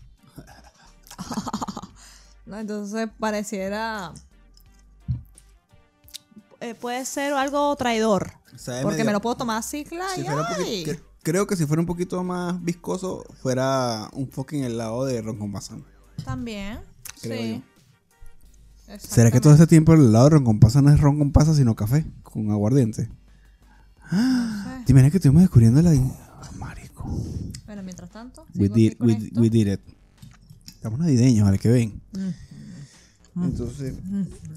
No, 2.46 2.58
Entonces 2.58 3.08
pareciera. 3.20 4.12
eh, 6.60 6.76
puede 6.76 7.06
ser 7.06 7.32
algo 7.34 7.74
traidor. 7.78 8.34
Porque 8.66 8.84
medio- 8.98 9.06
me 9.06 9.12
lo 9.14 9.22
puedo 9.22 9.38
tomar 9.38 9.58
así, 9.60 9.86
claro. 9.86 10.14
Si 10.16 10.24
fuera 10.24 10.50
creo 11.24 11.48
que 11.48 11.56
si 11.56 11.66
fuera 11.66 11.82
un 11.82 11.86
poquito 11.86 12.24
más 12.24 12.64
viscoso, 12.64 13.26
fuera 13.42 14.10
un 14.14 14.30
fucking 14.30 14.64
helado 14.64 15.06
de 15.06 15.22
ron 15.22 15.38
con 15.38 15.52
pasas. 15.52 15.80
También. 16.24 16.80
Creo 17.22 17.38
sí. 17.38 17.64
¿Será 18.98 19.32
que 19.32 19.40
todo 19.40 19.54
este 19.54 19.68
tiempo 19.68 19.94
el 19.94 20.02
helado 20.02 20.26
de 20.26 20.30
ron 20.32 20.44
con 20.44 20.60
pasas 20.60 20.84
no 20.84 20.92
es 20.92 21.00
ron 21.00 21.18
con 21.18 21.32
pasas, 21.32 21.58
sino 21.58 21.76
café 21.76 22.06
con 22.24 22.52
aguardiente? 22.52 23.10
¿Te 24.86 24.92
imaginas 24.92 25.12
que 25.12 25.18
estuvimos 25.18 25.44
descubriendo 25.44 25.82
la... 25.82 25.92
Ah, 25.92 26.52
marico. 26.58 27.06
Bueno, 27.66 27.84
mientras 27.84 28.10
tanto. 28.10 28.46
We 28.56 28.68
did, 28.68 28.96
we, 29.00 29.32
we 29.36 29.48
it. 29.48 29.80
Estamos 30.68 31.00
navideños, 31.00 31.46
vale, 31.46 31.60
que 31.60 31.70
ven. 31.70 32.02
Mm. 32.14 33.44
Entonces, 33.44 33.94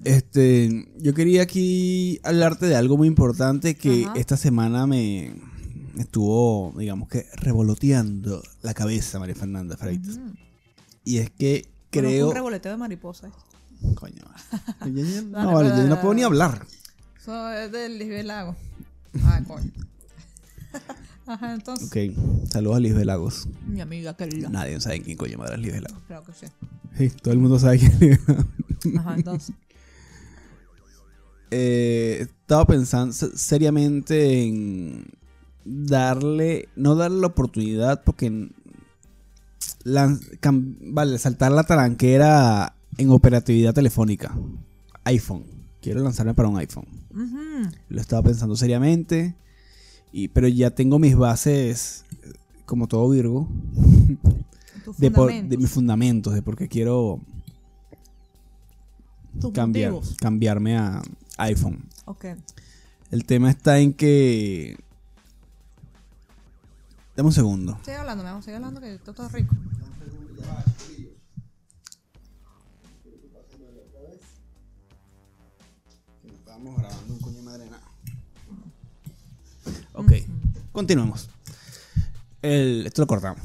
este, 0.02 0.88
yo 0.98 1.14
quería 1.14 1.42
aquí 1.42 2.18
hablarte 2.24 2.66
de 2.66 2.74
algo 2.74 2.96
muy 2.96 3.06
importante 3.06 3.76
que 3.76 4.06
Ajá. 4.06 4.14
esta 4.16 4.36
semana 4.36 4.88
me 4.88 5.32
estuvo, 5.98 6.72
digamos 6.78 7.08
que, 7.08 7.26
revoloteando 7.36 8.42
la 8.62 8.74
cabeza, 8.74 9.18
María 9.18 9.34
Fernanda 9.34 9.76
Freitas. 9.76 10.18
Y 11.04 11.18
es 11.18 11.30
que 11.30 11.68
creo... 11.90 12.28
Un 12.28 12.34
revoleteo 12.34 12.72
de 12.72 12.78
mariposa. 12.78 13.30
Coño. 13.94 14.22
Yo- 14.86 15.22
no, 15.22 15.52
vale, 15.52 15.68
yo 15.70 15.82
no 15.88 16.00
puedo 16.00 16.14
ni 16.14 16.22
hablar. 16.22 16.66
Eso 17.20 17.50
es 17.52 17.70
del 17.72 17.98
Lisbeth. 17.98 18.26
Ah, 19.24 19.40
coño. 19.46 19.70
Ajá, 21.26 21.54
entonces. 21.54 21.86
Ok, 21.86 22.48
saludos 22.50 22.76
a 22.76 22.80
Lisbeth 22.80 23.04
Lagos. 23.04 23.48
Mi 23.66 23.80
amiga 23.80 24.16
querida. 24.16 24.48
Nadie 24.48 24.80
sabe 24.80 25.00
quién 25.02 25.16
coño 25.16 25.38
madre 25.38 25.54
es 25.54 25.60
Lisbeth 25.60 25.82
Lagos. 25.82 26.02
Creo 26.08 26.24
que 26.24 26.32
sí. 26.32 26.46
Sí, 26.98 27.10
todo 27.22 27.32
el 27.32 27.40
mundo 27.40 27.58
sabe 27.58 27.78
quién 27.78 28.12
es. 28.12 28.18
Ajá, 28.98 29.14
entonces. 29.14 29.54
eh, 31.50 32.26
estaba 32.40 32.66
pensando 32.66 33.12
se- 33.12 33.36
seriamente 33.36 34.42
en 34.42 35.06
darle, 35.64 36.68
no 36.76 36.94
darle 36.94 37.20
la 37.20 37.26
oportunidad 37.28 38.02
porque 38.04 38.50
cam- 40.40 40.76
vale, 40.80 41.18
saltar 41.18 41.52
la 41.52 41.64
taranquera 41.64 42.74
en 42.98 43.10
operatividad 43.10 43.74
telefónica. 43.74 44.34
iPhone. 45.04 45.44
Quiero 45.80 46.02
lanzarme 46.02 46.34
para 46.34 46.48
un 46.48 46.58
iPhone. 46.58 46.86
Lo 47.88 48.00
estaba 48.00 48.22
pensando 48.22 48.56
seriamente, 48.56 49.34
y, 50.12 50.28
pero 50.28 50.48
ya 50.48 50.70
tengo 50.70 50.98
mis 50.98 51.16
bases, 51.16 52.04
como 52.66 52.86
todo 52.88 53.08
Virgo, 53.10 53.48
de, 54.98 55.10
por- 55.10 55.30
de 55.48 55.56
mis 55.58 55.70
fundamentos, 55.70 56.32
de 56.34 56.40
por 56.42 56.56
qué 56.56 56.68
quiero 56.68 57.20
cambiar, 59.52 59.92
motivos. 59.92 60.16
cambiarme 60.18 60.76
a 60.78 61.02
iPhone. 61.38 61.84
El 63.10 63.24
tema 63.26 63.50
está 63.50 63.78
en 63.80 63.92
que. 63.92 64.78
Dame 67.16 67.28
un 67.28 67.32
segundo. 67.32 67.78
Sigue 67.84 67.96
hablando, 67.96 68.24
me 68.24 68.30
vamos 68.30 68.44
a 68.44 68.46
seguir 68.46 68.56
hablando 68.56 68.80
que 68.80 68.94
esto 68.94 69.12
todo 69.14 69.28
rico. 69.28 69.54
Estábamos 76.24 76.76
grabando 76.78 77.14
un 77.14 77.20
coño 77.20 77.36
de 77.36 77.42
madre 77.42 77.64
nada. 77.70 77.82
Ok, 79.94 80.12
continuamos. 80.72 81.28
El, 82.42 82.86
esto 82.86 83.02
lo 83.02 83.06
cortamos. 83.06 83.40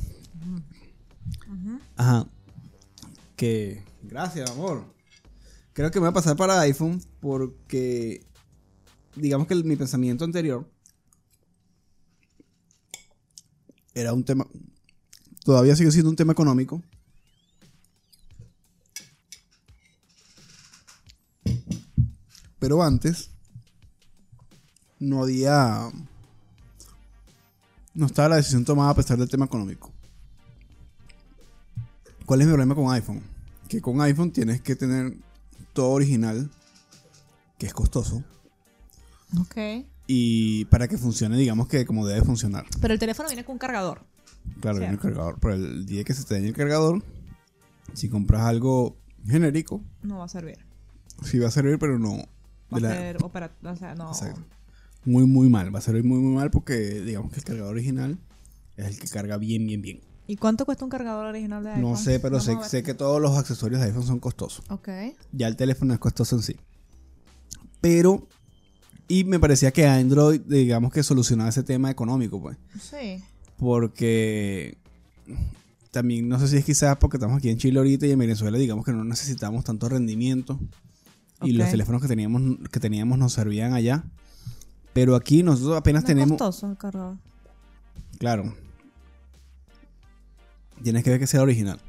Ajá. 1.95 2.25
Que. 3.35 3.83
Gracias, 4.03 4.49
amor. 4.51 4.83
Creo 5.73 5.91
que 5.91 5.99
me 5.99 6.03
va 6.03 6.09
a 6.09 6.13
pasar 6.13 6.35
para 6.35 6.59
iPhone 6.61 7.01
porque. 7.19 8.25
Digamos 9.15 9.47
que 9.47 9.53
el- 9.53 9.63
mi 9.65 9.75
pensamiento 9.75 10.23
anterior. 10.23 10.69
Era 13.99 14.13
un 14.13 14.23
tema. 14.23 14.47
Todavía 15.43 15.75
sigue 15.75 15.91
siendo 15.91 16.09
un 16.09 16.15
tema 16.15 16.31
económico. 16.31 16.81
Pero 22.59 22.81
antes. 22.81 23.31
No 24.99 25.23
había. 25.23 25.89
No 27.93 28.05
estaba 28.05 28.29
la 28.29 28.35
decisión 28.37 28.63
tomada 28.63 28.91
a 28.91 28.95
pesar 28.95 29.17
del 29.17 29.29
tema 29.29 29.45
económico. 29.45 29.91
¿Cuál 32.25 32.39
es 32.39 32.47
mi 32.47 32.53
problema 32.53 32.75
con 32.75 32.89
iPhone? 32.93 33.21
Que 33.67 33.81
con 33.81 33.99
iPhone 33.99 34.31
tienes 34.31 34.61
que 34.61 34.77
tener 34.77 35.17
todo 35.73 35.89
original, 35.89 36.49
que 37.57 37.65
es 37.65 37.73
costoso, 37.73 38.23
Ok. 39.41 39.57
Y 40.11 40.65
para 40.65 40.87
que 40.87 40.97
funcione, 40.97 41.37
digamos 41.37 41.67
que 41.67 41.85
como 41.85 42.07
debe 42.07 42.25
funcionar. 42.25 42.65
Pero 42.81 42.95
el 42.95 42.99
teléfono 42.99 43.29
viene 43.29 43.45
con 43.45 43.53
un 43.53 43.59
cargador. 43.59 44.01
Claro, 44.59 44.79
viene 44.79 44.93
el 44.95 44.99
cargador. 44.99 45.37
Pero 45.39 45.53
el 45.53 45.85
día 45.85 46.03
que 46.03 46.15
se 46.15 46.23
te 46.23 46.33
dañe 46.33 46.47
el 46.47 46.55
cargador, 46.55 47.03
si 47.93 48.09
compras 48.09 48.41
algo 48.41 48.97
genérico, 49.27 49.83
No 50.01 50.17
va 50.17 50.25
a 50.25 50.27
servir. 50.27 50.57
sí 51.23 51.37
va 51.37 51.49
a 51.49 51.51
servir, 51.51 51.77
pero 51.77 51.99
no. 51.99 52.17
Va 52.73 52.77
a 52.77 52.79
la- 52.79 52.95
ser 52.95 53.23
opera- 53.23 53.51
O 53.63 53.75
sea, 53.75 53.93
no. 53.93 54.07
Exacto. 54.09 54.41
Muy, 55.05 55.27
muy 55.27 55.47
mal. 55.47 55.73
Va 55.73 55.77
a 55.77 55.81
servir 55.83 56.03
muy, 56.03 56.17
muy 56.17 56.33
mal 56.35 56.49
porque, 56.49 57.01
digamos 57.01 57.31
que 57.31 57.37
el 57.39 57.45
cargador 57.45 57.71
original 57.73 58.17
es 58.77 58.87
el 58.87 58.99
que 58.99 59.07
carga 59.09 59.37
bien, 59.37 59.67
bien, 59.67 59.81
bien. 59.83 59.99
¿Y 60.25 60.37
cuánto 60.37 60.65
cuesta 60.65 60.85
un 60.85 60.89
cargador 60.89 61.27
original 61.27 61.63
de 61.63 61.69
iPhone? 61.69 61.83
No 61.91 61.95
sé, 61.97 62.19
pero 62.19 62.39
sé, 62.39 62.55
sé 62.67 62.81
que 62.81 62.95
todos 62.95 63.21
los 63.21 63.37
accesorios 63.37 63.79
de 63.79 63.87
iPhone 63.87 64.07
son 64.07 64.19
costosos. 64.19 64.65
Ok. 64.71 64.89
Ya 65.33 65.47
el 65.47 65.55
teléfono 65.55 65.93
es 65.93 65.99
costoso 65.99 66.35
en 66.35 66.41
sí. 66.41 66.55
Pero, 67.81 68.27
y 69.09 69.25
me 69.25 69.39
parecía 69.39 69.71
que 69.71 69.85
Android, 69.85 70.39
digamos 70.41 70.93
que 70.93 71.03
solucionaba 71.03 71.49
ese 71.49 71.63
tema 71.63 71.91
económico, 71.91 72.39
pues. 72.41 72.57
Sí. 72.79 73.21
Porque 73.57 74.77
también, 75.91 76.29
no 76.29 76.39
sé 76.39 76.47
si 76.47 76.57
es 76.57 76.63
quizás 76.65 76.95
porque 76.97 77.17
estamos 77.17 77.37
aquí 77.37 77.49
en 77.49 77.57
Chile 77.57 77.79
ahorita 77.79 78.05
y 78.05 78.11
en 78.11 78.19
Venezuela, 78.19 78.57
digamos 78.57 78.85
que 78.85 78.93
no 78.93 79.03
necesitamos 79.03 79.65
tanto 79.65 79.89
rendimiento. 79.89 80.59
Y 81.41 81.53
los 81.53 81.71
teléfonos 81.71 82.01
que 82.01 82.07
teníamos, 82.07 82.57
que 82.71 82.79
teníamos 82.79 83.17
nos 83.17 83.33
servían 83.33 83.73
allá. 83.73 84.03
Pero 84.93 85.15
aquí 85.15 85.41
nosotros 85.41 85.77
apenas 85.77 86.03
No 86.03 86.07
es 86.09 86.15
tenemos... 86.15 86.37
costoso 86.37 86.69
el 86.69 86.77
cargador. 86.77 87.17
Claro. 88.19 88.53
Tienes 90.83 91.03
que 91.03 91.09
ver 91.09 91.19
que 91.19 91.27
sea 91.27 91.41
original. 91.41 91.79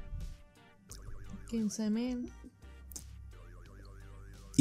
15 1.51 1.91
mil. 1.91 2.33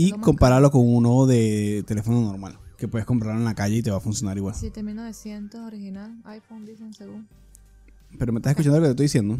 Y 0.08 0.12
compararlo 0.12 0.72
con 0.72 0.82
uno 0.88 1.25
de 1.25 1.84
teléfono 1.88 2.22
normal. 2.22 2.58
Que 2.77 2.88
puedes 2.88 3.06
comprarlo 3.06 3.39
en 3.39 3.46
la 3.46 3.56
calle 3.56 3.77
y 3.77 3.82
te 3.82 3.91
va 3.91 3.98
a 3.98 4.01
funcionar 4.01 4.38
igual. 4.38 4.56
7900 4.56 5.60
original. 5.62 6.22
iPhone 6.25 6.65
dicen 6.65 6.94
según. 6.94 7.27
Pero 8.18 8.32
me 8.34 8.39
estás 8.39 8.51
escuchando 8.51 8.77
lo 8.79 8.84
que 8.84 8.88
te 8.88 8.91
estoy 8.91 9.06
diciendo. 9.06 9.38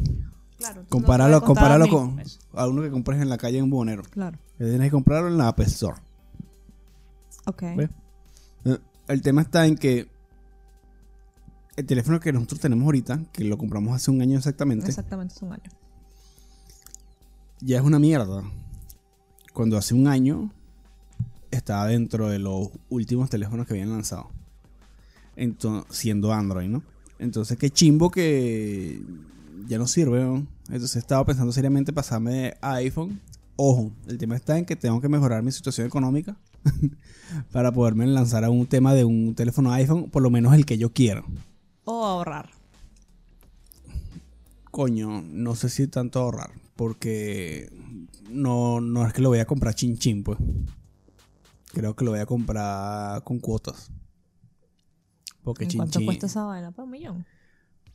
Claro. 0.58 0.82
tú 0.82 0.90
Compáralo, 0.90 1.32
lo 1.32 1.40
puedes 1.40 1.48
contar 1.48 1.80
compáralo 1.80 1.86
a 1.86 1.90
con 2.12 2.20
Eso. 2.20 2.40
a 2.54 2.68
uno 2.68 2.82
que 2.82 2.92
compres 2.92 3.22
en 3.22 3.30
la 3.30 3.38
calle 3.38 3.58
en 3.60 3.70
Bonero. 3.70 4.04
Claro. 4.04 4.38
Que 4.58 4.66
tienes 4.66 4.88
que 4.88 4.92
comprarlo 4.92 5.30
en 5.30 5.38
la 5.38 5.48
Apple 5.48 5.66
Store. 5.66 5.98
Ok. 7.46 7.64
¿Ves? 7.78 7.90
Eh, 8.66 8.78
El 9.08 9.22
tema 9.22 9.42
está 9.42 9.66
en 9.66 9.76
que 9.76 10.08
el 11.78 11.86
teléfono 11.86 12.20
que 12.20 12.34
nosotros 12.34 12.60
tenemos 12.60 12.84
ahorita, 12.84 13.22
que 13.32 13.46
lo 13.46 13.58
compramos 13.58 13.96
hace 13.96 14.12
un 14.12 14.22
año 14.22 14.38
exactamente, 14.38 14.88
Exactamente, 14.88 15.34
es 15.36 15.42
un 15.42 15.54
año. 15.54 15.64
ya 17.62 17.78
es 17.78 17.84
una 17.84 18.00
mierda. 18.00 18.44
Cuando 19.54 19.78
hace 19.78 19.94
un 19.94 20.08
año 20.08 20.52
estaba 21.52 21.88
dentro 21.88 22.30
de 22.30 22.40
los 22.40 22.70
últimos 22.90 23.30
teléfonos 23.30 23.68
que 23.68 23.74
habían 23.74 23.90
lanzado. 23.90 24.30
Entonces, 25.36 25.96
siendo 25.96 26.34
Android, 26.34 26.68
¿no? 26.68 26.84
Entonces, 27.18 27.58
qué 27.58 27.70
chimbo 27.70 28.12
que 28.12 29.02
ya 29.68 29.78
no 29.78 29.88
sirve, 29.88 30.24
¿no? 30.24 30.46
Entonces, 30.68 30.98
estaba 30.98 31.26
pensando 31.26 31.52
seriamente 31.52 31.94
pasarme 31.94 32.56
a 32.62 32.76
iPhone. 32.76 33.20
Ojo, 33.56 33.92
el 34.08 34.18
tema 34.18 34.36
está 34.36 34.58
en 34.58 34.66
que 34.66 34.76
tengo 34.76 35.02
que 35.02 35.10
mejorar 35.10 35.44
mi 35.44 35.52
situación 35.52 35.88
económica 35.88 36.38
para 37.52 37.72
poderme 37.72 38.06
lanzar 38.08 38.44
a 38.44 38.50
un 38.50 38.66
tema 38.68 38.94
de 38.94 39.06
un 39.06 39.36
teléfono 39.36 39.72
iPhone, 39.74 40.10
por 40.10 40.22
lo 40.22 40.30
menos 40.30 40.54
el 40.54 40.66
que 40.66 40.78
yo 40.78 40.94
quiero. 40.94 41.26
O 41.84 42.06
ahorrar. 42.06 42.50
Coño, 44.72 45.22
no 45.22 45.56
sé 45.56 45.70
si 45.70 45.88
tanto 45.88 46.20
ahorrar, 46.20 46.52
porque 46.80 47.70
no, 48.30 48.80
no 48.80 49.06
es 49.06 49.12
que 49.12 49.22
lo 49.22 49.28
voy 49.28 49.40
a 49.40 49.46
comprar 49.46 49.76
chin 49.76 49.98
chin, 49.98 50.24
pues. 50.24 50.40
Creo 51.74 51.94
que 51.94 52.06
lo 52.06 52.12
voy 52.12 52.22
a 52.22 52.26
comprar 52.26 53.22
con 53.26 53.40
cuotas. 53.40 53.92
Porque 55.44 55.66
¿En 55.66 55.72
chin 55.72 55.80
cuánto 55.80 56.00
chin. 56.00 56.06
cuesta 56.06 56.28
esa 56.28 56.46
vaina? 56.46 56.72
Pues 56.72 56.86
un 56.86 56.92
millón. 56.92 57.26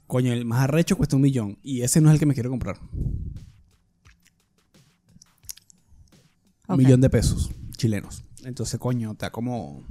Coño, 0.06 0.34
el 0.34 0.44
más 0.44 0.64
arrecho 0.64 0.98
cuesta 0.98 1.16
un 1.16 1.22
millón. 1.22 1.56
Y 1.62 1.80
ese 1.80 2.02
no 2.02 2.10
es 2.10 2.12
el 2.12 2.20
que 2.20 2.26
me 2.26 2.34
quiero 2.34 2.50
comprar. 2.50 2.78
Un 6.68 6.76
millón 6.76 7.00
de 7.00 7.08
pesos 7.08 7.52
chilenos. 7.78 8.22
Entonces, 8.44 8.78
coño, 8.78 9.12
está 9.12 9.30
como... 9.30 9.82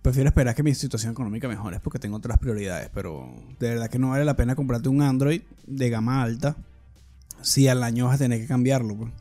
Prefiero 0.00 0.28
esperar 0.28 0.54
que 0.54 0.62
mi 0.62 0.76
situación 0.76 1.10
económica 1.10 1.48
mejore 1.48 1.80
porque 1.80 1.98
tengo 1.98 2.18
otras 2.18 2.38
prioridades, 2.38 2.88
pero 2.94 3.34
de 3.58 3.70
verdad 3.70 3.90
que 3.90 3.98
no 3.98 4.10
vale 4.10 4.24
la 4.24 4.36
pena 4.36 4.54
comprarte 4.54 4.88
un 4.88 5.02
Android 5.02 5.42
de 5.66 5.90
gama 5.90 6.22
alta 6.22 6.56
si 7.42 7.68
al 7.68 7.82
año 7.82 8.06
vas 8.06 8.16
a 8.16 8.18
tener 8.18 8.40
que 8.40 8.46
cambiarlo. 8.46 8.96
pues. 8.96 9.12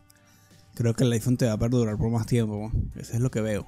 Creo 0.76 0.94
que 0.94 1.04
el 1.06 1.12
iPhone 1.14 1.38
te 1.38 1.46
va 1.46 1.54
a 1.54 1.58
perdurar 1.58 1.98
por 1.98 2.10
más 2.12 2.26
tiempo. 2.26 2.72
pues. 2.94 3.08
Eso 3.08 3.14
es 3.16 3.20
lo 3.22 3.32
que 3.32 3.42
veo. 3.42 3.68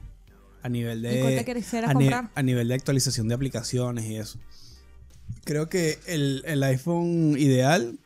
A 0.63 0.69
nivel 0.69 1.01
de... 1.01 1.17
¿Y 1.19 1.21
cuál 1.21 1.35
te 1.45 1.53
quisieras 1.53 1.89
a, 1.91 1.93
ni- 1.93 1.99
comprar? 2.09 2.31
a 2.35 2.43
nivel 2.43 2.67
de 2.67 2.73
actualización 2.73 3.27
de 3.27 3.35
aplicaciones 3.35 4.05
y 4.05 4.15
eso. 4.17 4.39
Creo 5.45 5.69
que 5.69 5.99
el, 6.07 6.41
el 6.45 6.61
iPhone 6.63 7.35
ideal, 7.37 7.99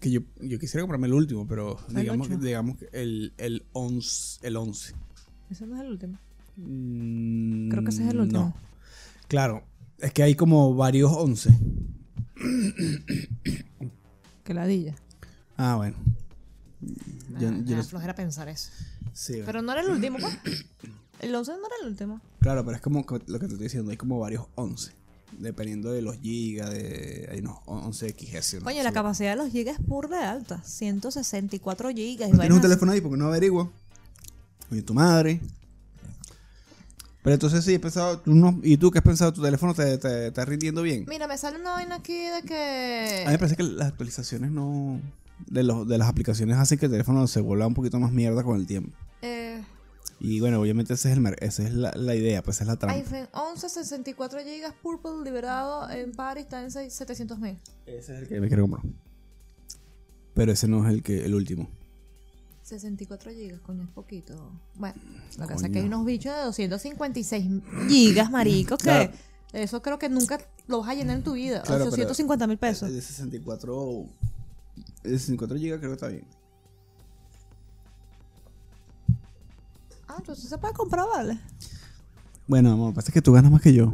que 0.00 0.10
yo, 0.10 0.20
yo 0.40 0.58
quisiera 0.58 0.82
comprarme 0.82 1.06
el 1.06 1.12
último, 1.14 1.46
pero 1.46 1.78
El 1.90 1.96
digamos, 1.96 2.40
digamos 2.40 2.76
que 2.78 2.88
el, 2.92 3.32
el 3.38 3.64
11. 3.72 4.46
El 4.46 4.56
11. 4.56 4.94
Ese 5.50 5.66
no 5.66 5.76
es 5.76 5.82
el 5.82 5.88
último. 5.88 6.18
Mm, 6.56 7.68
Creo 7.70 7.84
que 7.84 7.90
ese 7.90 8.02
es 8.04 8.10
el 8.10 8.20
último. 8.20 8.40
No. 8.40 8.54
Claro, 9.28 9.62
es 9.98 10.12
que 10.12 10.22
hay 10.22 10.34
como 10.34 10.74
varios 10.74 11.10
11. 11.12 11.50
Que 14.44 14.54
ladilla. 14.54 14.94
Ah, 15.58 15.74
bueno. 15.76 15.96
Yo- 16.80 17.40
yo 17.40 17.50
me 17.50 17.62
da 17.64 17.76
no- 17.76 17.84
flojera 17.84 18.14
pensar 18.14 18.48
eso. 18.48 18.70
sí, 19.12 19.32
bueno. 19.32 19.46
Pero 19.46 19.62
no 19.62 19.72
era 19.72 19.80
el 19.82 19.90
último, 19.90 20.18
pues. 20.18 20.38
El 21.20 21.34
11 21.34 21.50
no 21.52 21.58
era 21.66 21.74
el 21.82 21.88
último. 21.88 22.20
Claro, 22.40 22.64
pero 22.64 22.76
es 22.76 22.82
como 22.82 23.00
lo 23.26 23.38
que 23.40 23.46
te 23.46 23.52
estoy 23.52 23.58
diciendo, 23.58 23.90
hay 23.90 23.96
como 23.96 24.18
varios 24.20 24.46
11. 24.54 24.92
Dependiendo 25.38 25.92
de 25.92 26.00
los 26.00 26.16
gigas, 26.20 26.70
de, 26.70 27.28
hay 27.30 27.40
unos 27.40 27.58
11 27.66 28.08
XS. 28.16 28.60
¿no? 28.62 28.66
Oye, 28.68 28.82
la 28.82 28.92
capacidad 28.92 29.30
de 29.30 29.36
los 29.36 29.50
gigas 29.52 29.78
es 29.78 29.86
burda 29.86 30.18
de 30.20 30.24
alta. 30.24 30.62
164 30.62 31.90
gigas. 31.90 32.28
y 32.28 32.32
¿No 32.32 32.38
¿Tienes 32.38 32.38
vainas 32.38 32.56
un 32.56 32.62
teléfono 32.62 32.92
ahí? 32.92 33.00
porque 33.00 33.16
no 33.18 33.26
averigua? 33.26 33.70
Oye, 34.70 34.82
tu 34.82 34.94
madre. 34.94 35.40
Pero 37.22 37.34
entonces 37.34 37.64
sí, 37.64 37.74
he 37.74 37.80
pensado, 37.80 38.20
tú 38.20 38.32
no, 38.34 38.58
¿y 38.62 38.76
tú 38.76 38.90
qué 38.90 38.98
has 38.98 39.04
pensado? 39.04 39.32
¿Tu 39.32 39.42
teléfono 39.42 39.74
te, 39.74 39.84
te- 39.84 40.08
te 40.08 40.26
está 40.28 40.44
rindiendo 40.44 40.82
bien? 40.82 41.04
Mira, 41.08 41.26
me 41.26 41.36
sale 41.36 41.58
una 41.60 41.72
vaina 41.72 41.96
aquí 41.96 42.14
de 42.16 42.42
que. 42.46 43.22
A 43.26 43.28
mí 43.28 43.32
me 43.32 43.38
parece 43.38 43.56
que 43.56 43.64
las 43.64 43.88
actualizaciones 43.88 44.50
no... 44.50 45.00
De, 45.46 45.62
los, 45.62 45.86
de 45.88 45.96
las 45.98 46.08
aplicaciones 46.08 46.56
hacen 46.56 46.78
que 46.78 46.86
el 46.86 46.92
teléfono 46.92 47.26
se 47.26 47.40
vuelva 47.40 47.66
un 47.66 47.74
poquito 47.74 47.98
más 47.98 48.12
mierda 48.12 48.42
con 48.42 48.56
el 48.58 48.66
tiempo. 48.66 48.96
eh, 49.22 49.62
Y 50.20 50.40
bueno, 50.40 50.60
obviamente 50.60 50.94
ese 50.94 51.10
es 51.12 51.16
el, 51.18 51.36
esa 51.40 51.62
es 51.62 51.72
la, 51.72 51.92
la 51.94 52.14
idea, 52.16 52.42
pues 52.42 52.56
esa 52.56 52.64
es 52.64 52.68
la 52.68 52.76
trampa. 52.76 52.96
iPhone 52.98 53.28
11, 53.32 53.68
64 53.68 54.40
gigas 54.40 54.74
Purple 54.82 55.22
liberado 55.24 55.88
en 55.90 56.12
Paris 56.12 56.44
está 56.44 56.62
en 56.62 56.70
700 56.70 57.38
mil. 57.38 57.58
Ese 57.86 58.14
es 58.14 58.22
el 58.22 58.28
que 58.28 58.40
me 58.40 58.48
quiero 58.48 58.64
comprar. 58.68 58.82
Pero 60.34 60.52
ese 60.52 60.68
no 60.68 60.86
es 60.86 60.92
el 60.94 61.02
que 61.02 61.24
el 61.24 61.34
último. 61.34 61.68
64 62.62 63.30
gigas, 63.32 63.60
coño, 63.60 63.82
es 63.84 63.88
poquito. 63.90 64.52
Bueno, 64.74 64.94
lo 65.38 65.46
que 65.46 65.54
pasa 65.54 65.66
es 65.66 65.72
que 65.72 65.78
hay 65.78 65.86
unos 65.86 66.04
bichos 66.04 66.34
de 66.34 66.42
256 66.42 67.62
gigas, 67.88 68.30
marico, 68.30 68.76
que 68.76 68.82
Claro. 68.84 69.12
eso 69.54 69.80
creo 69.80 69.98
que 69.98 70.08
nunca 70.10 70.38
lo 70.66 70.80
vas 70.80 70.90
a 70.90 70.94
llenar 70.94 71.16
en 71.16 71.22
tu 71.24 71.32
vida. 71.32 71.62
Claro, 71.62 71.84
pero- 71.84 71.94
850 71.94 72.46
mil 72.46 72.58
pesos. 72.58 72.88
El 72.90 72.94
de 72.96 73.00
64... 73.02 74.04
El 75.02 75.12
de 75.12 75.18
64 75.18 75.56
GB 75.56 75.78
creo 75.78 75.90
que 75.90 75.92
está 75.92 76.08
bien. 76.08 76.26
Ah, 80.08 80.16
entonces 80.18 80.48
se 80.48 80.58
puede 80.58 80.74
comprar, 80.74 81.06
¿vale? 81.06 81.38
Bueno, 82.46 82.72
amor, 82.72 82.94
pasa 82.94 83.12
que 83.12 83.20
tú 83.20 83.32
ganas 83.32 83.52
más 83.52 83.60
que 83.60 83.74
yo. 83.74 83.92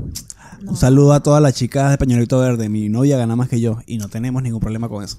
Un 0.66 0.76
saludo 0.76 1.12
a 1.12 1.22
todas 1.22 1.42
las 1.42 1.54
chicas 1.54 1.90
de 1.90 1.98
Pañuelito 1.98 2.38
Verde. 2.38 2.68
Mi 2.68 2.88
novia 2.88 3.16
gana 3.16 3.34
más 3.34 3.48
que 3.48 3.60
yo 3.60 3.78
y 3.86 3.98
no 3.98 4.08
tenemos 4.08 4.42
ningún 4.42 4.60
problema 4.60 4.88
con 4.88 5.02
eso. 5.02 5.18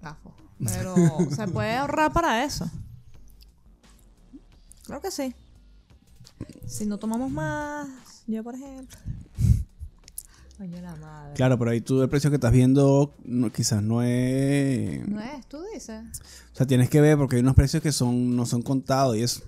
Gafo. 0.00 0.34
Pero 0.64 0.94
se 1.30 1.48
puede 1.48 1.76
ahorrar 1.76 2.12
para 2.12 2.44
eso. 2.44 2.68
Creo 4.86 5.02
que 5.02 5.10
sí. 5.10 5.34
Si 6.66 6.86
no 6.86 6.98
tomamos 6.98 7.30
más, 7.30 7.88
yo 8.26 8.42
por 8.42 8.54
ejemplo. 8.54 8.98
Coño 10.58 10.80
la 10.82 10.94
madre. 10.96 11.34
Claro, 11.34 11.56
pero 11.58 11.70
ahí 11.70 11.80
tú 11.80 12.02
el 12.02 12.08
precio 12.08 12.30
que 12.30 12.36
estás 12.36 12.52
viendo 12.52 13.14
no, 13.24 13.50
quizás 13.52 13.80
no 13.82 14.02
es... 14.02 15.06
No 15.08 15.20
es, 15.20 15.46
tú 15.46 15.58
dices. 15.72 16.02
O 16.52 16.56
sea, 16.56 16.66
tienes 16.66 16.90
que 16.90 17.00
ver 17.00 17.16
porque 17.16 17.36
hay 17.36 17.42
unos 17.42 17.54
precios 17.54 17.80
que 17.82 17.92
son 17.92 18.34
no 18.36 18.44
son 18.44 18.62
contados 18.62 19.16
y 19.16 19.22
eso. 19.22 19.42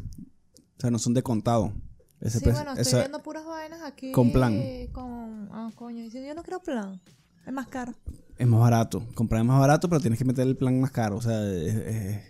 O 0.79 0.81
sea, 0.81 0.91
no 0.91 0.99
son 1.01 1.13
de 1.15 1.23
contado. 1.25 1.73
Ese 2.21 2.39
sí, 2.39 2.45
precio- 2.45 2.63
bueno, 2.65 2.71
estoy 2.81 2.83
esa- 2.83 2.99
viendo 3.01 3.23
puras 3.23 3.45
vainas 3.45 3.83
aquí. 3.83 4.13
con 4.13 4.31
plan. 4.31 4.57
Con. 4.93 5.49
Ah, 5.53 5.71
coño. 5.75 6.05
Y 6.05 6.11
si 6.11 6.25
yo 6.25 6.33
no 6.35 6.43
quiero 6.45 6.61
plan, 6.61 7.01
es 7.47 7.53
más 7.53 7.67
caro. 7.67 7.93
es 8.39 8.47
más 8.47 8.61
barato. 8.61 9.03
Comprar 9.15 9.41
es 9.43 9.47
más 9.49 9.59
barato, 9.59 9.89
pero 9.89 10.01
tienes 10.01 10.19
que 10.19 10.25
meter 10.25 10.47
el 10.47 10.57
plan 10.57 10.81
más 10.81 10.91
caro. 10.93 11.17
O 11.17 11.23
sea, 11.23 11.43
es, 11.51 11.75
es- 11.75 12.23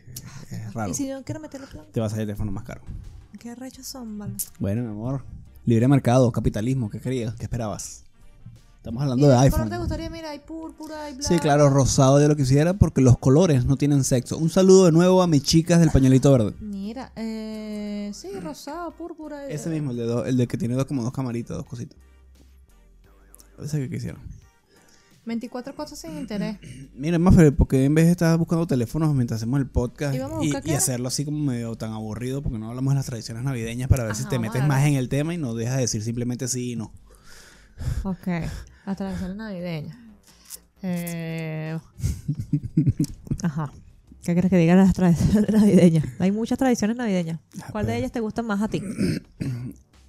es 0.53 0.73
raro. 0.75 0.91
Y 0.91 0.95
si 0.95 1.07
yo 1.07 1.19
no 1.19 1.25
quiero 1.25 1.41
meterle 1.41 1.67
plan, 1.67 1.85
Te 1.93 2.01
va 2.01 2.07
a 2.07 2.09
salir 2.09 2.23
el 2.23 2.29
teléfono 2.29 2.51
más 2.51 2.65
caro. 2.65 2.81
¿qué 3.39 3.55
rechos 3.55 3.87
son, 3.87 4.19
vale? 4.19 4.35
Bueno, 4.59 4.83
mi 4.83 4.89
amor. 4.89 5.25
Libre 5.67 5.87
mercado, 5.89 6.31
capitalismo. 6.33 6.89
¿Qué 6.91 7.01
querías? 7.01 7.35
¿Qué 7.37 7.45
esperabas? 7.45 8.05
Estamos 8.81 9.01
¿Y 9.01 9.05
hablando 9.05 9.29
de 9.29 9.37
iPhone. 9.37 9.59
color 9.59 9.71
te 9.71 9.79
gustaría? 9.79 10.09
Mira, 10.11 10.31
hay 10.31 10.39
púrpura, 10.39 11.05
hay 11.05 11.13
blanco. 11.15 11.29
Sí, 11.29 11.39
claro, 11.39 11.69
rosado 11.69 12.19
yo 12.19 12.29
lo 12.29 12.35
quisiera 12.37 12.73
porque 12.75 13.03
los 13.03 13.19
colores 13.19 13.67
no 13.67 13.77
tienen 13.77 14.05
sexo. 14.05 14.39
Un 14.39 14.49
saludo 14.49 14.87
de 14.87 14.93
nuevo 14.93 15.21
a 15.21 15.27
mis 15.27 15.43
chicas 15.43 15.81
del 15.81 15.91
pañuelito 15.91 16.33
verde. 16.33 16.55
Mira, 16.61 17.13
eh, 17.15 18.11
sí, 18.15 18.29
rosado, 18.41 18.91
púrpura. 18.93 19.47
eh, 19.49 19.55
Ese 19.55 19.69
mismo, 19.69 19.91
el 19.91 19.99
de, 19.99 20.05
dos- 20.05 20.27
el 20.27 20.39
de 20.39 20.47
que 20.47 20.57
tiene 20.57 20.75
dos, 20.77 20.87
como 20.87 21.03
dos 21.03 21.13
camaritas, 21.13 21.59
dos 21.59 21.67
cositas. 21.67 21.99
Ese 23.63 23.79
que 23.81 23.91
quisiera. 23.91 24.19
24 25.27 25.77
cosas 25.77 25.99
sin 25.99 26.17
interés. 26.17 26.57
Mira, 26.95 27.19
más 27.19 27.35
porque 27.59 27.85
en 27.85 27.95
vez 27.95 28.07
de 28.07 28.13
estar 28.13 28.39
buscando 28.39 28.67
teléfonos 28.67 29.15
mientras 29.15 29.41
hacemos 29.43 29.61
el 29.61 29.67
podcast 29.69 30.15
¿Y 30.15 30.47
y, 30.47 30.53
y 30.65 30.73
hacerlo 30.73 31.09
así 31.09 31.27
como 31.27 31.39
medio 31.39 31.77
tan 31.77 31.93
aburrido, 31.93 32.41
porque 32.41 32.59
no 32.59 32.71
hablamos 32.71 32.93
de 32.93 32.97
las 32.97 33.05
tradiciones 33.07 33.45
navideñas 33.45 33.91
para 33.91 34.05
ver 34.05 34.17
si 34.17 34.25
te 34.25 34.39
metes 34.39 34.67
más 34.67 34.87
en 34.87 34.95
el 34.95 35.11
tema 35.11 35.35
y 35.35 35.37
no 35.37 35.55
dejas 35.55 35.75
de 35.77 35.83
decir 35.83 36.03
simplemente 36.03 36.49
sí 36.49 36.73
y 36.73 36.77
no. 36.77 36.91
Ok, 38.05 38.27
las 38.87 38.97
tradiciones 38.97 39.37
navideñas. 39.37 39.97
Eh... 40.83 41.79
Ajá. 43.43 43.73
¿Qué 44.25 44.33
quieres 44.33 44.51
que 44.51 44.59
diga 44.59 44.77
las 44.77 44.93
tradiciones 44.93 45.51
navideñas? 45.53 46.05
Hay 46.19 46.31
muchas 46.31 46.59
tradiciones 46.59 46.97
navideñas. 46.97 47.41
¿Cuál 47.73 47.87
de 47.87 47.97
ellas 47.97 48.13
te 48.13 48.21
gustan 48.21 48.47
más 48.47 48.61
a 48.61 48.69
ti? 48.69 48.83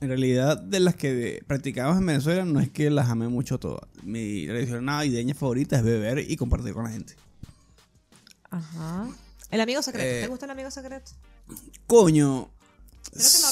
En 0.01 0.07
realidad, 0.07 0.57
de 0.59 0.79
las 0.79 0.95
que 0.95 1.43
practicamos 1.47 1.97
en 1.97 2.05
Venezuela, 2.05 2.43
no 2.43 2.59
es 2.59 2.69
que 2.69 2.89
las 2.89 3.09
ame 3.09 3.29
mucho 3.29 3.59
todas. 3.59 3.87
Mi 4.03 4.47
tradición 4.47 4.85
navideña 4.85 5.33
favorita 5.33 5.77
es 5.77 5.83
beber 5.83 6.19
y 6.19 6.35
compartir 6.35 6.73
con 6.73 6.83
la 6.83 6.89
gente. 6.89 7.15
Ajá. 8.49 9.07
El 9.49 9.61
amigo 9.61 9.81
secreto. 9.81 10.07
Eh, 10.07 10.21
¿Te 10.21 10.27
gusta 10.27 10.45
el 10.45 10.51
amigo 10.51 10.71
secreto? 10.71 11.11
Coño. 11.87 12.49
Creo 13.11 13.29
que 13.31 13.39
lo 13.39 13.47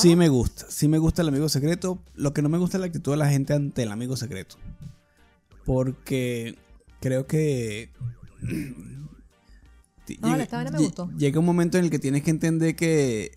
Sí 0.00 0.16
me 0.16 0.28
gusta, 0.28 0.66
sí 0.68 0.88
me 0.88 0.98
gusta 0.98 1.22
el 1.22 1.28
amigo 1.28 1.48
secreto. 1.48 1.98
Lo 2.14 2.32
que 2.32 2.42
no 2.42 2.48
me 2.48 2.58
gusta 2.58 2.76
es 2.76 2.80
la 2.80 2.86
actitud 2.86 3.12
de 3.12 3.16
la 3.18 3.28
gente 3.28 3.54
ante 3.54 3.82
el 3.82 3.90
amigo 3.92 4.16
secreto. 4.16 4.56
Porque 5.64 6.58
creo 7.00 7.26
que... 7.26 7.90
No, 10.22 10.34
esta 10.36 10.56
vaina 10.56 10.70
me 10.70 10.78
gustó. 10.78 11.10
Llega 11.18 11.38
un 11.38 11.44
momento 11.44 11.76
en 11.76 11.84
el 11.84 11.90
que 11.90 11.98
tienes 11.98 12.22
que 12.22 12.30
entender 12.30 12.74
que, 12.74 13.30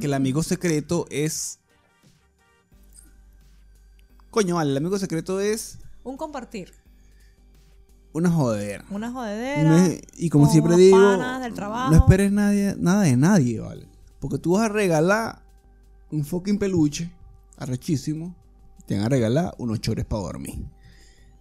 que 0.00 0.06
el 0.06 0.12
amigo 0.14 0.42
secreto 0.42 1.06
es... 1.08 1.60
Coño, 4.30 4.56
vale, 4.56 4.72
el 4.72 4.76
amigo 4.76 4.98
secreto 4.98 5.38
es 5.40 5.78
Un 6.02 6.16
compartir. 6.16 6.72
una 8.12 8.28
jodera. 8.28 8.84
Una 8.90 9.12
jodedera. 9.12 9.62
No 9.70 9.76
es- 9.76 10.00
y 10.16 10.28
como 10.30 10.50
siempre 10.50 10.74
digo, 10.76 10.98
del 10.98 11.54
no 11.54 11.94
esperes 11.94 12.32
nadie, 12.32 12.74
nada 12.76 13.02
de 13.02 13.16
nadie, 13.16 13.60
¿vale? 13.60 13.86
Porque 14.18 14.38
tú 14.38 14.54
vas 14.54 14.64
a 14.64 14.68
regalar 14.68 15.42
un 16.10 16.24
fucking 16.24 16.58
peluche, 16.58 17.10
arrechísimo, 17.56 18.34
te 18.86 18.96
van 18.96 19.06
a 19.06 19.08
regalar 19.08 19.54
unos 19.58 19.80
chores 19.80 20.04
para 20.04 20.22
dormir. 20.22 20.66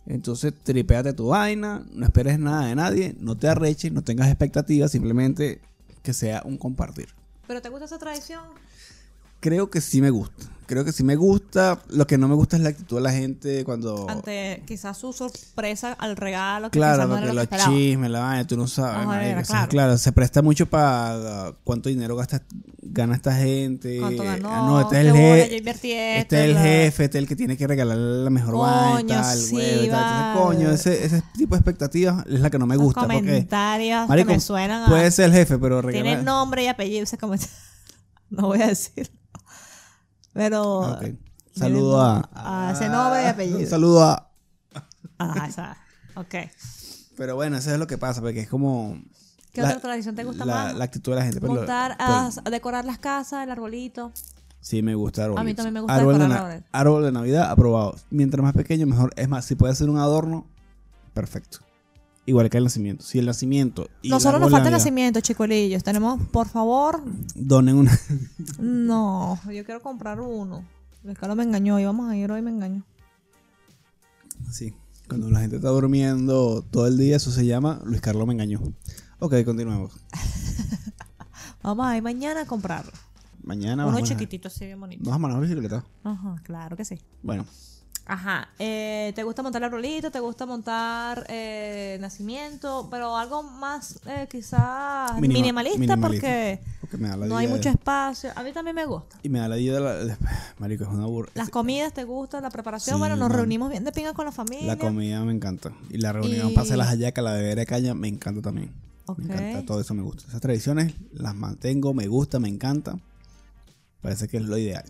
Entonces, 0.05 0.53
tripéate 0.63 1.13
tu 1.13 1.27
vaina, 1.27 1.85
no 1.91 2.05
esperes 2.05 2.37
nada 2.37 2.67
de 2.67 2.75
nadie, 2.75 3.15
no 3.19 3.35
te 3.37 3.47
arreches, 3.47 3.91
no 3.91 4.03
tengas 4.03 4.27
expectativas, 4.27 4.91
simplemente 4.91 5.61
que 6.03 6.13
sea 6.13 6.43
un 6.45 6.57
compartir. 6.57 7.07
¿Pero 7.47 7.61
te 7.61 7.69
gusta 7.69 7.85
esa 7.85 7.97
tradición? 7.97 8.43
Creo 9.39 9.69
que 9.69 9.81
sí 9.81 10.01
me 10.01 10.11
gusta. 10.11 10.54
Creo 10.65 10.83
que 10.83 10.91
sí 10.91 11.03
me 11.03 11.15
gusta. 11.15 11.79
Lo 11.89 12.07
que 12.07 12.17
no 12.17 12.27
me 12.27 12.35
gusta 12.35 12.55
es 12.57 12.63
la 12.63 12.69
actitud 12.69 12.97
de 12.97 13.01
la 13.03 13.11
gente 13.11 13.63
cuando. 13.63 14.09
Ante 14.09 14.63
quizás 14.65 14.97
su 14.97 15.13
sorpresa 15.13 15.93
al 15.93 16.15
regalo. 16.17 16.69
Que 16.71 16.79
Claro, 16.79 17.03
no 17.03 17.09
porque 17.15 17.33
lo 17.33 17.47
que 17.47 17.55
los 17.57 17.65
chismes, 17.65 18.09
la 18.11 18.19
vaina, 18.21 18.47
tú 18.47 18.57
no 18.57 18.67
sabes. 18.67 19.05
O 19.07 19.11
sea, 19.11 19.43
claro. 19.43 19.67
claro, 19.69 19.97
se 19.97 20.11
presta 20.11 20.41
mucho 20.41 20.65
para 20.67 21.53
cuánto 21.63 21.89
dinero 21.89 22.15
gasta, 22.15 22.41
gana 22.81 23.15
esta 23.15 23.35
gente. 23.35 23.99
¿Cuánto 23.99 24.23
ganó? 24.23 24.49
Ah, 24.49 24.65
no, 24.65 24.81
este 24.81 24.95
es 24.95 25.01
¿Qué 25.01 25.07
el, 25.07 25.13
bola? 25.13 25.43
je- 25.45 25.49
Yo 25.49 25.55
invertí 25.57 25.91
este 25.91 26.37
es 26.39 26.45
el 26.49 26.57
jefe, 26.57 27.03
este 27.05 27.17
es 27.17 27.21
el 27.23 27.27
que 27.27 27.35
tiene 27.35 27.57
que 27.57 27.67
regalar 27.67 27.97
la 27.97 28.29
mejor 28.29 28.57
vaina 28.57 29.01
y 29.01 29.05
tal, 29.05 29.37
sí, 29.37 29.55
y 29.55 29.89
tal. 29.89 30.35
Entonces, 30.35 30.41
coño, 30.41 30.71
ese, 30.71 31.05
ese 31.05 31.23
tipo 31.37 31.55
de 31.55 31.59
expectativas 31.59 32.25
es 32.27 32.39
la 32.39 32.49
que 32.49 32.57
no 32.59 32.65
me 32.65 32.75
Los 32.75 32.85
gusta. 32.85 33.01
Porque, 33.01 33.19
comentarios 33.19 34.07
marico, 34.07 34.27
que 34.29 34.33
me 34.35 34.39
suenan 34.39 34.83
a... 34.83 34.87
puede 34.87 35.11
ser 35.11 35.25
el 35.25 35.33
jefe, 35.33 35.57
pero 35.57 35.81
regala. 35.81 36.03
Tienen 36.03 36.25
nombre 36.25 36.63
y 36.63 36.67
apellido 36.67 37.03
ese 37.03 37.17
comentario. 37.17 37.53
No 38.27 38.47
voy 38.47 38.59
a 38.61 38.67
decir. 38.67 39.11
Pero... 40.35 40.83
Ah, 40.83 40.99
Saludo 41.55 42.01
a, 42.01 42.29
a 42.33 42.73
nombre 42.89 43.23
y 43.23 43.25
apellido. 43.27 43.59
Un 43.59 43.65
saludo 43.67 44.03
a. 44.03 44.29
Ajá, 45.17 45.47
esa. 45.47 45.77
Ok. 46.15 46.35
Pero 47.15 47.35
bueno, 47.35 47.55
eso 47.55 47.71
es 47.71 47.79
lo 47.79 47.87
que 47.87 47.97
pasa, 47.97 48.19
porque 48.19 48.41
es 48.41 48.49
como. 48.49 49.01
¿Qué 49.53 49.61
La- 49.61 49.69
otra 49.69 49.79
tradición 49.79 50.15
te 50.15 50.25
gusta 50.25 50.43
la, 50.43 50.53
más? 50.53 50.75
la 50.75 50.83
actitud 50.83 51.13
de 51.13 51.19
la 51.19 51.23
gente. 51.23 51.39
Montar, 51.39 51.95
a, 51.97 52.29
a 52.43 52.49
decorar 52.49 52.83
las 52.83 52.97
casas, 52.99 53.45
el 53.45 53.51
arbolito. 53.51 54.11
Sí, 54.59 54.81
me 54.81 54.95
gusta 54.95 55.23
árbol. 55.23 55.39
A 55.39 55.43
mí 55.45 55.53
también 55.53 55.75
me 55.75 55.79
gusta 55.79 55.95
árbol 55.95 56.15
de, 56.15 56.19
decorar 56.19 56.41
árboles. 56.41 56.63
árbol 56.73 57.03
de 57.05 57.11
Navidad, 57.13 57.49
aprobado. 57.51 57.95
Mientras 58.09 58.43
más 58.43 58.53
pequeño, 58.53 58.85
mejor. 58.85 59.13
Es 59.15 59.29
más, 59.29 59.45
si 59.45 59.55
puede 59.55 59.73
ser 59.75 59.89
un 59.89 59.97
adorno, 59.97 60.45
perfecto. 61.13 61.59
Igual 62.27 62.49
que 62.49 62.57
el 62.57 62.63
nacimiento. 62.63 63.03
Si 63.03 63.19
el 63.19 63.25
nacimiento 63.27 63.87
y 64.01 64.07
el 64.07 64.11
Nosotros 64.11 64.41
nos 64.41 64.49
falta 64.51 64.67
el 64.69 64.73
nacimiento, 64.73 65.21
chicolillos. 65.21 65.83
Tenemos, 65.83 66.19
por 66.31 66.47
favor. 66.47 67.03
Donen 67.35 67.75
una. 67.75 67.99
No, 68.59 69.39
yo 69.45 69.63
quiero 69.63 69.81
comprar 69.81 70.19
uno. 70.19 70.63
Luis 71.03 71.17
Carlos 71.19 71.37
me 71.37 71.43
engañó. 71.43 71.79
Íbamos 71.79 72.09
a 72.09 72.17
ir 72.17 72.31
hoy 72.31 72.39
y 72.39 72.41
me 72.41 72.51
engañó. 72.51 72.83
sí. 74.51 74.73
Cuando 75.07 75.29
la 75.29 75.39
gente 75.39 75.57
está 75.57 75.69
durmiendo 75.69 76.63
todo 76.71 76.87
el 76.87 76.97
día, 76.97 77.17
eso 77.17 77.29
se 77.31 77.45
llama 77.45 77.79
Luis 77.85 78.01
Carlos 78.01 78.25
me 78.25 78.33
engañó. 78.33 78.59
Ok, 79.19 79.35
continuemos. 79.45 79.93
Vamos 81.61 81.85
a 81.85 81.95
ir 81.95 82.01
mañana 82.01 82.41
a 82.41 82.45
comprarlo. 82.47 82.91
Mañana 83.43 83.83
Uno 83.85 83.93
vamos 83.93 84.09
a- 84.09 84.13
chiquitito, 84.13 84.47
así 84.47 84.65
bien 84.65 84.79
bonito. 84.79 85.03
Vamos 85.03 85.15
a 85.17 85.19
manejar 85.19 85.41
bicicleta. 85.43 85.85
Ajá, 86.03 86.35
claro 86.43 86.75
que 86.75 86.85
sí. 86.85 86.99
Bueno, 87.21 87.45
Ajá. 88.07 88.49
Eh, 88.59 89.13
¿Te 89.15 89.23
gusta 89.23 89.41
montar 89.41 89.63
arbolito? 89.63 90.11
¿Te 90.11 90.19
gusta 90.19 90.45
montar 90.45 91.25
eh, 91.27 91.97
nacimiento? 91.99 92.87
Pero 92.91 93.17
algo 93.17 93.41
más 93.41 93.99
eh, 94.05 94.27
quizás 94.29 95.13
Minima- 95.19 95.33
minimalista, 95.39 95.79
minimalista. 95.79 96.07
porque 96.07 96.59
porque 96.81 96.97
me 96.97 97.07
da 97.09 97.17
la 97.17 97.25
no 97.25 97.35
hay 97.35 97.47
mucho 97.47 97.69
de- 97.69 97.75
espacio. 97.75 98.29
A 98.35 98.43
mí 98.43 98.51
también 98.53 98.75
me 98.75 98.85
gusta. 98.85 99.17
Y 99.23 99.29
me 99.29 99.39
da 99.39 99.47
la 99.47 99.57
idea 99.57 99.73
de 99.75 99.79
la. 99.79 99.93
de- 99.95 100.17
Marico, 100.59 100.83
es 100.83 100.89
una 100.91 101.07
burra. 101.07 101.31
Las 101.33 101.49
comidas 101.49 101.93
te 101.93 102.03
gustan, 102.03 102.43
la 102.43 102.51
preparación. 102.51 102.95
Sí, 102.95 102.99
bueno, 102.99 103.15
nos 103.15 103.29
man. 103.29 103.37
reunimos 103.37 103.71
bien 103.71 103.83
de 103.83 103.91
pinga 103.91 104.13
con 104.13 104.25
la 104.25 104.31
familia. 104.31 104.67
La 104.67 104.77
comida 104.77 105.23
me 105.23 105.33
encanta. 105.33 105.71
Y 105.89 105.97
la 105.97 106.13
reunión 106.13 106.49
Y- 106.51 106.53
para 106.53 106.63
hacer 106.65 106.77
las 106.77 106.89
hallacas, 106.89 107.23
la 107.23 107.33
bebera 107.33 107.61
de 107.61 107.65
caña, 107.65 107.95
me 107.95 108.07
encanta 108.07 108.41
también. 108.43 108.71
Me 109.17 109.25
encanta, 109.25 109.65
todo 109.65 109.81
eso 109.81 109.93
me 109.95 110.03
gusta. 110.03 110.25
Esas 110.27 110.41
tradiciones 110.41 110.93
las 111.11 111.33
mantengo, 111.35 111.93
me 111.95 112.07
gusta, 112.07 112.39
me 112.39 112.49
encanta. 112.49 112.97
Parece 114.01 114.27
que 114.27 114.37
es 114.37 114.43
lo 114.43 114.57
ideal. 114.57 114.85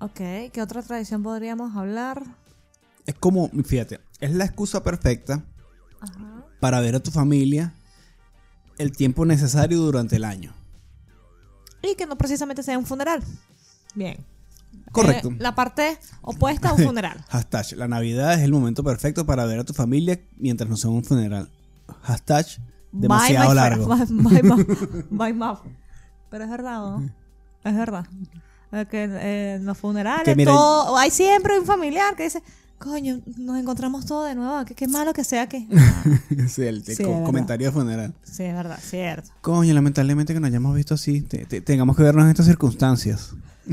Ok, 0.00 0.20
¿qué 0.52 0.62
otra 0.62 0.82
tradición 0.82 1.22
podríamos 1.22 1.76
hablar? 1.76 2.22
Es 3.06 3.14
como, 3.14 3.48
fíjate, 3.64 4.00
es 4.20 4.32
la 4.34 4.44
excusa 4.44 4.82
perfecta 4.82 5.44
Ajá. 6.00 6.44
para 6.60 6.80
ver 6.80 6.94
a 6.94 7.00
tu 7.00 7.10
familia 7.10 7.72
el 8.78 8.92
tiempo 8.92 9.24
necesario 9.26 9.78
durante 9.78 10.16
el 10.16 10.24
año. 10.24 10.54
Y 11.82 11.94
que 11.94 12.06
no 12.06 12.16
precisamente 12.16 12.62
sea 12.62 12.78
un 12.78 12.86
funeral. 12.86 13.22
Bien. 13.94 14.24
Correcto. 14.92 15.28
Eh, 15.30 15.36
la 15.38 15.54
parte 15.54 15.98
opuesta 16.22 16.70
a 16.70 16.74
un 16.74 16.82
funeral. 16.84 17.24
Hashtag, 17.28 17.72
la 17.76 17.88
Navidad 17.88 18.34
es 18.34 18.40
el 18.40 18.52
momento 18.52 18.84
perfecto 18.84 19.26
para 19.26 19.44
ver 19.46 19.60
a 19.60 19.64
tu 19.64 19.72
familia 19.72 20.20
mientras 20.36 20.68
no 20.68 20.76
sea 20.76 20.90
un 20.90 21.02
funeral. 21.04 21.50
Hashtag, 22.02 22.46
demasiado 22.92 23.48
Bye, 23.48 23.54
my 23.54 23.54
largo. 23.54 23.86
Bye, 24.10 24.42
bye, 24.42 25.06
bye, 25.10 25.32
ma. 25.34 25.62
Pero 26.30 26.44
es 26.44 26.50
verdad, 26.50 26.78
¿no? 26.78 27.10
Es 27.64 27.74
verdad. 27.76 28.06
Eh, 28.72 28.86
Que 28.88 29.04
eh, 29.04 29.54
en 29.54 29.66
los 29.66 29.76
funerales, 29.76 30.24
Que 30.24 30.36
mira- 30.36 30.52
todo, 30.52 30.96
hay 30.96 31.10
siempre 31.10 31.58
un 31.58 31.66
familiar 31.66 32.14
que 32.14 32.24
dice, 32.24 32.42
coño, 32.80 33.20
nos 33.36 33.58
encontramos 33.58 34.06
todos 34.06 34.26
de 34.28 34.34
nuevo, 34.34 34.64
que 34.64 34.74
qué 34.74 34.88
malo 34.88 35.12
que 35.12 35.22
sea 35.22 35.48
que... 35.48 35.66
sí, 36.48 36.62
el, 36.62 36.82
Sí, 36.84 37.04
co- 37.04 37.22
comentario 37.24 37.68
de 37.68 37.72
funeral. 37.72 38.14
sí, 38.24 38.42
es 38.42 38.54
verdad, 38.54 38.78
cierto. 38.82 39.30
Coño, 39.42 39.72
lamentablemente 39.74 40.34
que 40.34 40.40
nos 40.40 40.48
hayamos 40.48 40.74
visto 40.74 40.94
así, 40.94 41.20
te- 41.20 41.44
te- 41.46 41.60
tengamos 41.60 41.96
que 41.96 42.02
vernos 42.02 42.24
en 42.24 42.30
estas 42.30 42.46
circunstancias. 42.46 43.34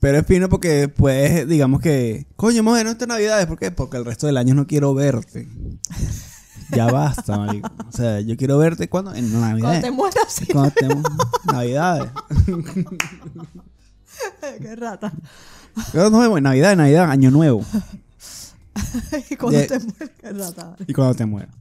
Pero 0.00 0.18
es 0.18 0.26
fino 0.26 0.48
porque 0.48 0.68
después, 0.68 1.46
digamos 1.48 1.80
que, 1.80 2.26
coño, 2.34 2.58
hemos 2.58 2.78
en 2.78 2.88
estas 2.88 3.06
navidades, 3.08 3.46
¿por 3.46 3.58
qué? 3.58 3.70
Porque 3.70 3.96
el 3.96 4.04
resto 4.04 4.26
del 4.26 4.36
año 4.36 4.54
no 4.54 4.66
quiero 4.66 4.92
verte. 4.94 5.48
Ya 6.72 6.86
basta, 6.90 7.38
marico. 7.38 7.70
O 7.88 7.92
sea, 7.92 8.20
yo 8.20 8.36
quiero 8.36 8.58
verte 8.58 8.88
cuando 8.88 9.14
en 9.14 9.28
Cuando 9.30 9.40
navidades. 9.46 9.82
te 9.82 9.90
mueras, 9.92 10.24
sí. 10.28 10.46
Cuando 10.46 11.02
navidades. 11.52 12.10
qué 14.60 14.76
rata. 14.76 15.12
Pero 15.92 16.10
nos 16.10 16.20
vemos 16.20 16.38
en 16.38 16.44
navidad, 16.44 16.72
en 16.72 16.78
navidad, 16.78 17.10
año 17.10 17.30
nuevo. 17.30 17.64
Y 19.30 19.36
cuando 19.36 19.58
te 19.66 19.78
vale. 19.78 20.76
Y 20.86 20.92
cuando 20.92 21.14
te 21.14 21.26
mueras. 21.26 21.54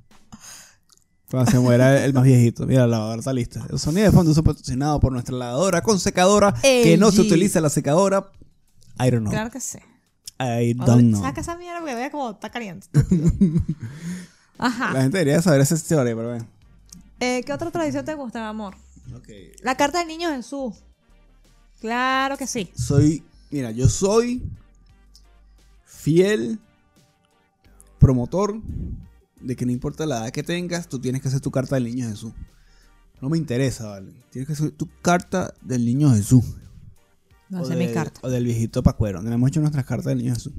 Cuando 1.29 1.49
se 1.51 1.59
muera 1.59 2.03
el 2.03 2.13
más 2.13 2.23
viejito. 2.23 2.65
Mira, 2.65 2.81
la 2.81 2.87
lavadora 2.87 3.19
está 3.19 3.33
lista. 3.33 3.65
El 3.69 3.79
sonido 3.79 4.05
de 4.05 4.11
fondo 4.11 4.31
es 4.31 4.41
patrocinado 4.41 4.99
por 4.99 5.11
nuestra 5.11 5.35
lavadora 5.35 5.81
con 5.81 5.99
secadora. 5.99 6.53
Que 6.61 6.97
no 6.97 7.11
se 7.11 7.21
utiliza 7.21 7.61
la 7.61 7.69
secadora. 7.69 8.31
I 8.99 9.09
don't 9.11 9.21
know. 9.21 9.31
Claro 9.31 9.49
que 9.49 9.59
sí. 9.59 9.79
I 10.39 10.73
don't 10.73 11.09
know. 11.09 11.21
Saca 11.21 11.41
esa 11.41 11.55
mierda 11.55 11.79
porque 11.79 11.95
vea 11.95 12.11
como 12.11 12.31
está 12.31 12.49
caliente. 12.49 12.87
Ajá. 14.57 14.93
La 14.93 15.01
gente 15.01 15.17
debería 15.17 15.41
saber 15.41 15.61
esa 15.61 15.75
historia, 15.75 16.15
pero 16.15 16.29
bueno. 16.29 16.47
Eh, 17.19 17.43
¿Qué 17.45 17.53
otra 17.53 17.71
tradición 17.71 18.05
te 18.05 18.13
gusta, 18.13 18.47
amor? 18.47 18.75
La 19.61 19.75
carta 19.75 19.99
del 19.99 20.07
niño 20.07 20.29
Jesús. 20.31 20.75
Claro 21.79 22.37
que 22.37 22.47
sí. 22.47 22.71
Soy, 22.75 23.23
mira, 23.51 23.71
yo 23.71 23.87
soy 23.89 24.43
fiel 25.83 26.59
promotor 27.99 28.61
de 29.41 29.55
que 29.55 29.65
no 29.65 29.71
importa 29.71 30.05
la 30.05 30.17
edad 30.23 30.31
que 30.31 30.43
tengas, 30.43 30.87
tú 30.89 30.99
tienes 30.99 31.21
que 31.21 31.27
hacer 31.27 31.41
tu 31.41 31.51
carta 31.51 31.75
del 31.75 31.85
niño 31.85 32.07
Jesús. 32.09 32.33
No 33.21 33.29
me 33.29 33.37
interesa, 33.37 33.87
¿vale? 33.87 34.13
Tienes 34.31 34.47
que 34.47 34.53
hacer 34.53 34.71
tu 34.71 34.89
carta 35.01 35.53
del 35.61 35.85
niño 35.85 36.11
Jesús. 36.13 36.43
No 37.49 37.61
o, 37.61 37.65
sé 37.65 37.75
mi 37.75 37.85
del- 37.85 37.93
carta. 37.93 38.19
o 38.23 38.29
del 38.29 38.43
viejito 38.43 38.83
Pacuero. 38.83 39.21
No 39.21 39.31
hemos 39.31 39.49
hecho 39.49 39.61
nuestras 39.61 39.85
cartas 39.85 40.07
del 40.07 40.17
niño 40.19 40.33
Jesús. 40.33 40.53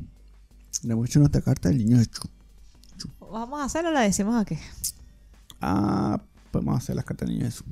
No 0.82 0.94
hemos 0.94 1.08
hecho 1.08 1.18
nuestra 1.18 1.40
carta 1.42 1.68
del 1.68 1.78
niño 1.78 1.98
Jesús. 1.98 2.30
Vamos 3.20 3.60
a 3.60 3.64
hacerlo, 3.64 3.90
la 3.90 4.02
decimos 4.02 4.34
aquí. 4.40 4.56
Ah, 5.60 6.22
podemos 6.50 6.78
hacer 6.82 6.96
las 6.96 7.04
cartas 7.04 7.28
del 7.28 7.36
niño 7.38 7.46
Jesús. 7.50 7.66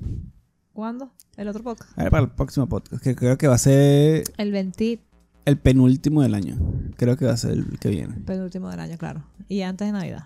¿Cuándo? 0.75 1.11
El 1.37 1.49
otro 1.49 1.63
poco. 1.63 1.85
A 1.97 2.03
ver, 2.03 2.11
para 2.11 2.25
el 2.25 2.31
próximo 2.31 2.69
podcast, 2.69 3.03
que 3.03 3.15
creo 3.17 3.39
que 3.39 3.47
va 3.49 3.55
a 3.55 3.59
ser 3.59 4.25
El 4.37 4.53
20 4.53 5.01
el 5.47 5.59
penúltimo 5.59 6.23
del 6.23 6.35
año. 6.35 6.57
Creo 6.97 7.17
que 7.17 7.27
va 7.27 7.33
a 7.33 7.37
ser 7.37 7.53
el 7.53 7.79
que 7.79 7.89
viene. 7.91 8.15
penúltimo 8.27 8.69
del 8.71 8.81
año, 8.81 8.97
claro. 8.99 9.23
Y 9.49 9.61
antes 9.63 9.87
de 9.87 9.93
Navidad. 9.93 10.25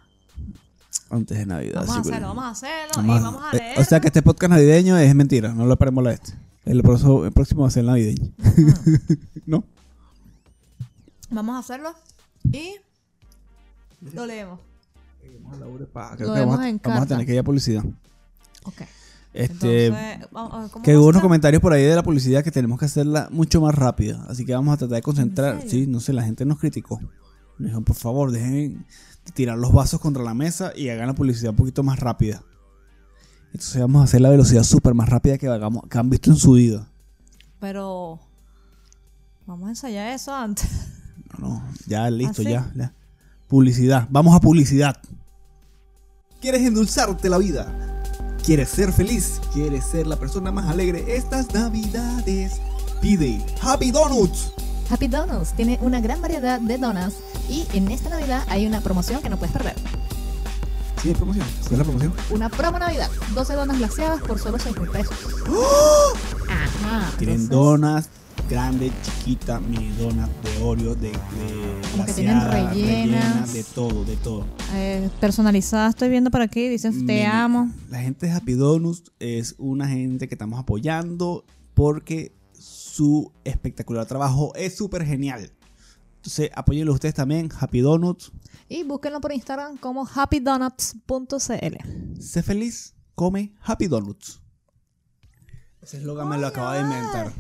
Antes 1.11 1.39
de 1.39 1.47
Navidad. 1.47 1.81
Vamos 1.87 1.97
a 1.97 2.01
hacerlo, 2.01 2.29
vamos 2.29 2.45
a 2.45 2.51
hacerlo. 2.51 2.93
Vamos 2.97 3.17
y 3.17 3.19
a- 3.19 3.23
vamos 3.23 3.43
a 3.45 3.57
eh, 3.57 3.61
leer. 3.61 3.79
O 3.81 3.85
sea 3.85 4.01
que 4.01 4.07
este 4.09 4.23
podcast 4.23 4.51
navideño 4.53 4.97
es 4.97 5.15
mentira, 5.15 5.53
no 5.53 5.67
lo 5.67 5.77
paremos 5.77 6.03
la 6.05 6.13
este. 6.13 6.33
El 6.65 6.83
próximo, 6.83 7.25
el 7.25 7.33
próximo 7.33 7.63
va 7.63 7.69
a 7.69 7.71
ser 7.71 7.85
navideño. 7.85 8.31
¿No? 9.47 9.65
Vamos 11.31 11.57
a 11.57 11.59
hacerlo. 11.59 11.95
Y 12.53 12.77
lo 14.15 14.25
leemos. 14.25 14.61
Lo 15.59 16.33
vamos, 16.33 16.59
a- 16.61 16.69
en 16.69 16.81
vamos 16.83 17.03
a 17.03 17.07
tener 17.07 17.27
que 17.27 17.33
ir 17.35 17.39
a 17.41 17.43
publicidad. 17.43 17.85
Ok. 18.65 18.83
Este, 19.33 19.87
Entonces, 19.87 20.29
vamos- 20.33 20.55
a 20.55 20.63
ver, 20.63 20.71
¿cómo 20.71 20.83
que 20.85 20.97
hubo 20.97 21.07
unos 21.09 21.23
comentarios 21.23 21.61
por 21.61 21.73
ahí 21.73 21.83
de 21.85 21.95
la 21.95 22.03
publicidad 22.03 22.43
que 22.43 22.51
tenemos 22.51 22.79
que 22.79 22.87
hacerla 22.87 23.29
mucho 23.31 23.61
más 23.61 23.75
rápida. 23.75 24.25
Así 24.29 24.45
que 24.45 24.55
vamos 24.55 24.75
a 24.75 24.77
tratar 24.79 24.97
de 24.97 25.03
concentrar. 25.03 25.63
Sí, 25.67 25.87
no 25.87 26.01
sé, 26.01 26.13
la 26.13 26.23
gente 26.23 26.45
nos 26.45 26.59
criticó. 26.59 26.99
Nos 27.01 27.59
dijeron, 27.59 27.85
por 27.85 27.97
favor, 27.97 28.31
dejen 28.31 28.87
de 29.25 29.33
tirar 29.33 29.59
los 29.59 29.73
vasos 29.73 30.01
contra 30.01 30.23
la 30.23 30.35
mesa 30.35 30.73
y 30.75 30.89
hagan 30.89 31.07
la 31.09 31.15
publicidad 31.15 31.51
un 31.51 31.57
poquito 31.57 31.83
más 31.83 31.99
rápida. 31.99 32.43
Entonces 33.53 33.81
vamos 33.81 34.01
a 34.03 34.05
hacer 34.05 34.21
la 34.21 34.31
velocidad 34.31 34.63
súper 34.63 34.95
más 34.95 35.09
rápida 35.09 35.39
que, 35.39 35.49
hagamos, 35.49 35.85
que 35.89 35.99
han 35.99 36.11
visto 36.11 36.31
en 36.31 36.37
su 36.37 36.53
vida. 36.53 36.89
Pero 37.61 38.21
vamos 39.47 39.67
a 39.67 39.71
ensayar 39.71 40.09
eso 40.15 40.35
antes. 40.35 40.69
No, 41.39 41.49
no, 41.49 41.65
ya 41.87 42.11
listo, 42.11 42.43
¿Ah, 42.47 42.73
ya. 42.75 42.95
Publicidad, 43.47 44.07
vamos 44.11 44.35
a 44.35 44.41
publicidad. 44.41 44.97
¿Quieres 46.41 46.63
endulzarte 46.63 47.29
la 47.29 47.39
vida? 47.39 47.98
¿Quieres 48.49 48.71
ser 48.71 48.95
feliz? 48.95 49.43
¿Quieres 49.53 49.85
ser 49.85 50.07
la 50.07 50.17
persona 50.17 50.51
más 50.51 50.71
alegre 50.71 51.05
estas 51.15 51.53
navidades? 51.53 52.63
Pide 52.99 53.45
Happy 53.61 53.91
Donuts. 53.91 54.55
Happy 54.89 55.07
Donuts 55.07 55.53
tiene 55.53 55.79
una 55.83 56.01
gran 56.01 56.23
variedad 56.23 56.59
de 56.59 56.79
donuts 56.79 57.17
y 57.51 57.67
en 57.75 57.91
esta 57.91 58.09
Navidad 58.09 58.47
hay 58.49 58.67
una 58.67 58.81
promoción 58.81 59.21
que 59.21 59.29
no 59.29 59.37
puedes 59.37 59.53
perder. 59.53 59.75
Sí, 61.03 61.09
hay 61.09 61.15
promoción. 61.15 61.47
¿Cuál 61.61 61.73
es 61.73 61.79
la 61.79 61.85
promoción? 61.85 62.15
Una 62.31 62.49
promo 62.49 62.79
Navidad, 62.79 63.11
12 63.35 63.53
donas 63.53 63.77
glaseadas 63.77 64.23
por 64.23 64.39
solo 64.39 64.59
6 64.59 64.79
mil 64.81 64.89
pesos. 64.89 65.15
Ajá. 66.49 67.13
Tienen 67.19 67.43
entonces, 67.43 67.49
donas 67.51 68.09
grande, 68.49 68.91
chiquita, 69.03 69.61
mini 69.61 69.91
donas 69.97 70.29
de 70.43 70.63
Oreo, 70.63 70.95
de, 70.95 71.11
de 71.11 71.81
Como 71.93 72.07
que 72.07 72.13
tienen 72.13 72.39
glaseada, 72.41 72.71
rellenas. 72.71 73.53
de 73.53 73.65
todo, 73.65 74.05
de 74.05 74.17
todo. 74.17 74.47
Eh, 74.75 75.11
personalizada 75.21 75.89
estoy 75.91 76.09
viendo 76.09 76.31
por 76.31 76.41
aquí. 76.41 76.69
Dicen 76.69 76.93
te 77.07 77.15
Mini- 77.15 77.27
amo. 77.27 77.71
La 77.91 78.01
gente 78.01 78.27
de 78.27 78.33
Happy 78.33 78.55
Donuts 78.55 79.13
es 79.19 79.55
una 79.59 79.89
gente 79.89 80.29
que 80.29 80.35
estamos 80.35 80.59
apoyando 80.59 81.45
porque 81.75 82.33
su 82.53 83.33
espectacular 83.45 84.07
trabajo 84.07 84.53
es 84.55 84.77
súper 84.77 85.05
genial. 85.05 85.53
Entonces, 86.17 86.51
apóyenlo 86.55 86.93
ustedes 86.93 87.15
también, 87.15 87.49
Happy 87.61 87.81
Donuts. 87.81 88.33
Y 88.69 88.83
búsquenlo 88.83 89.21
por 89.21 89.33
Instagram 89.33 89.77
como 89.79 90.07
happydonuts.cl. 90.07 92.21
Sé 92.21 92.43
feliz, 92.43 92.95
come 93.15 93.55
Happy 93.63 93.87
Donuts. 93.87 94.41
Ese 95.81 95.99
eslogan 95.99 96.29
me 96.29 96.39
lo 96.39 96.49
acaba 96.49 96.75
de 96.75 96.81
inventar. 96.83 97.33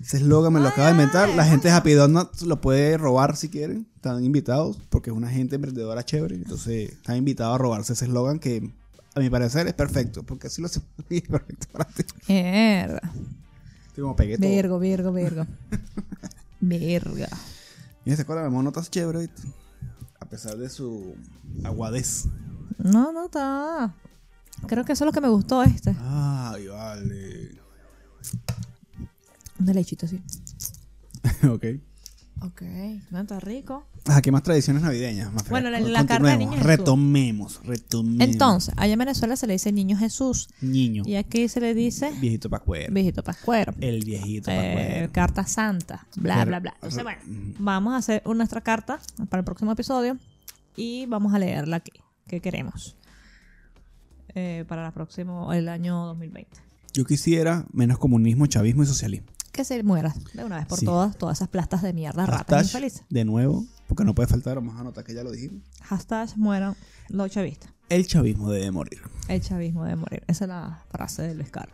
Ese 0.00 0.18
eslogan 0.18 0.52
me 0.52 0.60
lo 0.60 0.68
acaba 0.68 0.86
de 0.86 0.92
inventar. 0.92 1.28
La 1.30 1.44
gente 1.44 1.68
de 1.68 1.74
Happy 1.74 1.92
Donuts 1.92 2.42
lo 2.42 2.60
puede 2.60 2.96
robar 2.98 3.36
si 3.36 3.48
quieren. 3.48 3.88
Están 3.96 4.22
invitados 4.24 4.78
porque 4.90 5.10
es 5.10 5.16
una 5.16 5.28
gente 5.30 5.56
emprendedora 5.56 6.04
chévere. 6.04 6.36
Entonces, 6.36 6.92
están 6.92 7.16
invitados 7.16 7.54
a 7.54 7.58
robarse 7.58 7.94
ese 7.94 8.04
eslogan 8.04 8.38
que 8.38 8.72
a 9.14 9.20
mi 9.20 9.30
parecer 9.30 9.66
es 9.66 9.72
perfecto, 9.72 10.22
porque 10.22 10.48
así 10.48 10.60
lo 10.60 10.66
hace 10.66 10.80
perfecto 11.08 11.66
para 11.72 11.86
ti. 11.86 12.04
Mierda. 12.28 13.00
Estoy 13.86 14.02
como 14.02 14.14
pegué 14.14 14.36
todo. 14.36 14.48
Virgo, 14.48 14.78
Virgo, 14.78 15.12
Virgo. 15.12 15.46
Virga. 16.60 17.28
Y 18.04 18.14
cola 18.24 18.42
de 18.42 18.50
mono 18.50 18.68
está 18.68 18.82
chévere, 18.82 19.28
a 20.20 20.28
pesar 20.28 20.56
de 20.58 20.68
su 20.68 21.16
aguadez. 21.64 22.26
No, 22.78 23.10
no 23.10 23.24
está. 23.24 23.94
Creo 24.66 24.84
que 24.84 24.92
eso 24.92 25.04
es 25.04 25.06
lo 25.06 25.12
que 25.12 25.20
me 25.20 25.28
gustó 25.28 25.62
este. 25.62 25.96
Ay, 25.98 26.68
vale. 26.68 27.58
Un 29.58 29.66
de 29.66 29.74
lechito 29.74 30.06
así. 30.06 30.20
ok. 31.48 31.64
Ok, 32.42 32.62
no 33.10 33.20
está 33.20 33.40
rico. 33.40 33.86
Ah, 34.04 34.20
¿qué 34.20 34.30
más 34.30 34.42
tradiciones 34.42 34.82
navideñas? 34.82 35.32
Más 35.32 35.48
Bueno, 35.48 35.70
la- 35.70 35.80
la 35.80 36.04
carne 36.04 36.32
de 36.32 36.36
niño 36.36 36.50
Jesús. 36.52 36.66
Retomemos, 36.66 37.60
retomemos. 37.64 38.20
Entonces, 38.20 38.74
allá 38.76 38.92
en 38.92 38.98
Venezuela 38.98 39.36
se 39.36 39.46
le 39.46 39.54
dice 39.54 39.72
niño 39.72 39.96
Jesús. 39.96 40.50
Niño. 40.60 41.02
Y 41.06 41.14
aquí 41.14 41.48
se 41.48 41.60
le 41.62 41.72
dice 41.74 42.12
Viejito 42.20 42.50
pascuero. 42.50 42.92
viejito 42.92 43.22
pascuero. 43.22 43.72
El 43.80 44.04
viejito 44.04 44.50
Eh, 44.50 44.54
pascuero. 44.74 45.12
carta 45.12 45.46
santa, 45.46 46.06
bla, 46.16 46.34
Pero- 46.34 46.46
bla, 46.48 46.60
bla. 46.60 46.72
Entonces, 46.74 47.02
bueno, 47.02 47.20
vamos 47.58 47.94
a 47.94 47.96
hacer 47.96 48.22
nuestra 48.26 48.60
carta 48.60 49.00
para 49.30 49.40
el 49.40 49.44
próximo 49.46 49.72
episodio 49.72 50.18
y 50.76 51.06
vamos 51.06 51.32
a 51.32 51.38
leerla 51.38 51.76
aquí. 51.76 51.92
¿Qué 52.28 52.40
queremos? 52.40 52.96
Eh, 54.34 54.66
para 54.68 54.86
el 54.86 54.92
próximo, 54.92 55.54
el 55.54 55.70
año 55.70 56.04
2020. 56.04 56.50
Yo 56.92 57.06
quisiera 57.06 57.64
menos 57.72 57.98
comunismo, 57.98 58.46
chavismo 58.46 58.82
y 58.82 58.86
socialismo. 58.86 59.28
Que 59.56 59.64
se 59.64 59.82
muera 59.82 60.14
de 60.34 60.44
una 60.44 60.56
vez 60.58 60.66
por 60.66 60.78
Sí. 60.78 60.84
todas, 60.84 61.16
todas 61.16 61.38
esas 61.38 61.48
plastas 61.48 61.82
de 61.82 61.92
mierda, 61.92 62.26
ratas 62.26 62.66
infelices. 62.66 63.02
de 63.08 63.24
nuevo, 63.24 63.64
porque 63.88 64.04
no 64.04 64.14
puede 64.14 64.28
faltar, 64.28 64.56
vamos 64.56 64.76
a 64.76 64.80
anotar 64.80 65.02
que 65.04 65.14
ya 65.14 65.22
lo 65.24 65.30
dijimos. 65.32 65.62
Hashtag 65.82 66.36
mueran 66.36 66.76
los 67.08 67.30
chavistas. 67.30 67.70
El 67.88 68.06
chavismo 68.06 68.50
debe 68.50 68.70
morir. 68.70 69.00
El 69.28 69.40
chavismo 69.40 69.84
de 69.84 69.96
morir. 69.96 70.22
Esa 70.26 70.44
es 70.44 70.48
la 70.48 70.82
frase 70.90 71.22
del 71.22 71.40
escala. 71.40 71.72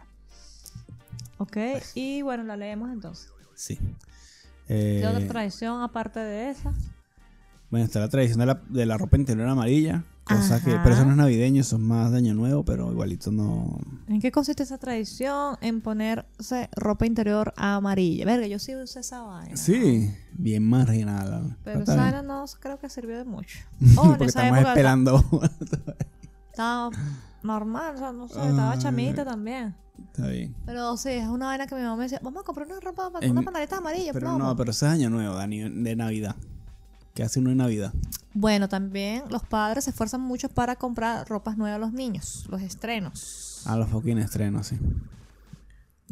Ok, 1.39 1.57
y 1.95 2.23
bueno, 2.23 2.45
la 2.45 2.57
leemos 2.57 2.91
entonces. 2.93 3.29
Sí. 3.55 3.77
¿Qué 4.69 5.01
Eh, 5.01 5.07
otra 5.07 5.27
tradición 5.27 5.83
aparte 5.83 6.21
de 6.21 6.51
esa? 6.51 6.73
bueno, 7.71 7.85
está 7.87 7.99
la 8.01 8.09
tradición 8.09 8.39
de 8.39 8.47
la, 8.47 8.63
de 8.69 8.87
la 8.87 8.97
ropa 8.97 9.17
interior 9.17 9.49
amarilla. 9.49 10.05
Cosa 10.25 10.63
que, 10.63 10.71
Ajá. 10.75 10.83
pero 10.85 10.95
eso 10.95 11.05
no 11.05 11.11
es 11.11 11.17
navideño, 11.17 11.61
eso 11.61 11.77
es 11.77 11.83
más 11.83 12.13
de 12.13 12.19
año 12.19 12.33
nuevo, 12.35 12.65
pero 12.65 12.91
igualito 12.93 13.33
no. 13.33 13.79
¿En 14.07 14.21
qué 14.21 14.31
consiste 14.31 14.63
esa 14.63 14.79
tradición? 14.79 15.57
En 15.61 15.81
ponerse 15.81 16.71
ropa 16.77 17.07
interior 17.07 17.53
amarilla. 17.57 18.25
Verga, 18.25 18.47
yo 18.47 18.59
sí 18.61 18.75
usé 18.77 19.01
esa 19.01 19.23
vaina. 19.23 19.57
Sí, 19.57 20.15
bien 20.33 20.69
marginal. 20.69 21.57
Pero 21.65 21.81
esa 21.81 21.97
vaina 21.97 22.23
no 22.23 22.45
creo 22.61 22.79
que 22.79 22.89
sirvió 22.89 23.19
de 23.19 23.25
mucho. 23.25 23.59
Oh, 23.97 24.09
porque 24.11 24.27
estamos 24.27 24.59
época 24.59 24.71
esperando. 24.71 25.25
Estaba 26.51 26.91
normal, 27.43 27.95
o 27.97 27.99
sea, 27.99 28.13
no 28.13 28.29
sé, 28.29 28.35
estaba 28.41 28.73
Ay. 28.73 28.79
chamita 28.79 29.25
también. 29.25 29.75
está 30.13 30.29
bien. 30.29 30.55
Pero 30.67 30.97
sí, 30.97 31.09
es 31.11 31.27
una 31.27 31.47
vaina 31.47 31.67
que 31.67 31.75
mi 31.75 31.83
mamá 31.83 31.97
me 31.97 32.03
decía, 32.05 32.21
vamos 32.23 32.43
a 32.43 32.45
comprar 32.45 32.67
una 32.69 32.79
ropa, 32.79 33.11
En- 33.21 33.33
una 33.33 33.43
pantaleta 33.43 33.79
amarilla, 33.79 34.13
Pero 34.13 34.27
plomo". 34.29 34.39
no, 34.39 34.57
pero 34.57 34.71
eso 34.71 34.87
es 34.87 34.93
año 34.93 35.11
nuevo, 35.11 35.35
Dani, 35.35 35.69
de 35.83 35.97
Navidad. 35.97 36.37
¿Qué 37.15 37.23
hace 37.23 37.41
uno 37.41 37.51
en 37.51 37.59
Navidad? 37.59 37.93
Bueno, 38.33 38.69
también 38.69 39.25
los 39.29 39.43
padres 39.43 39.85
se 39.85 39.91
esfuerzan 39.91 40.23
mucho 40.23 40.49
para 40.49 40.77
comprar 40.77 41.29
ropas 41.29 41.59
nuevas 41.59 41.77
a 41.77 41.79
los 41.79 41.93
niños, 41.93 42.47
los 42.49 42.63
estrenos. 42.63 43.63
A 43.67 43.77
los 43.77 43.91
fucking 43.91 44.19
estrenos, 44.19 44.69
sí. 44.69 44.77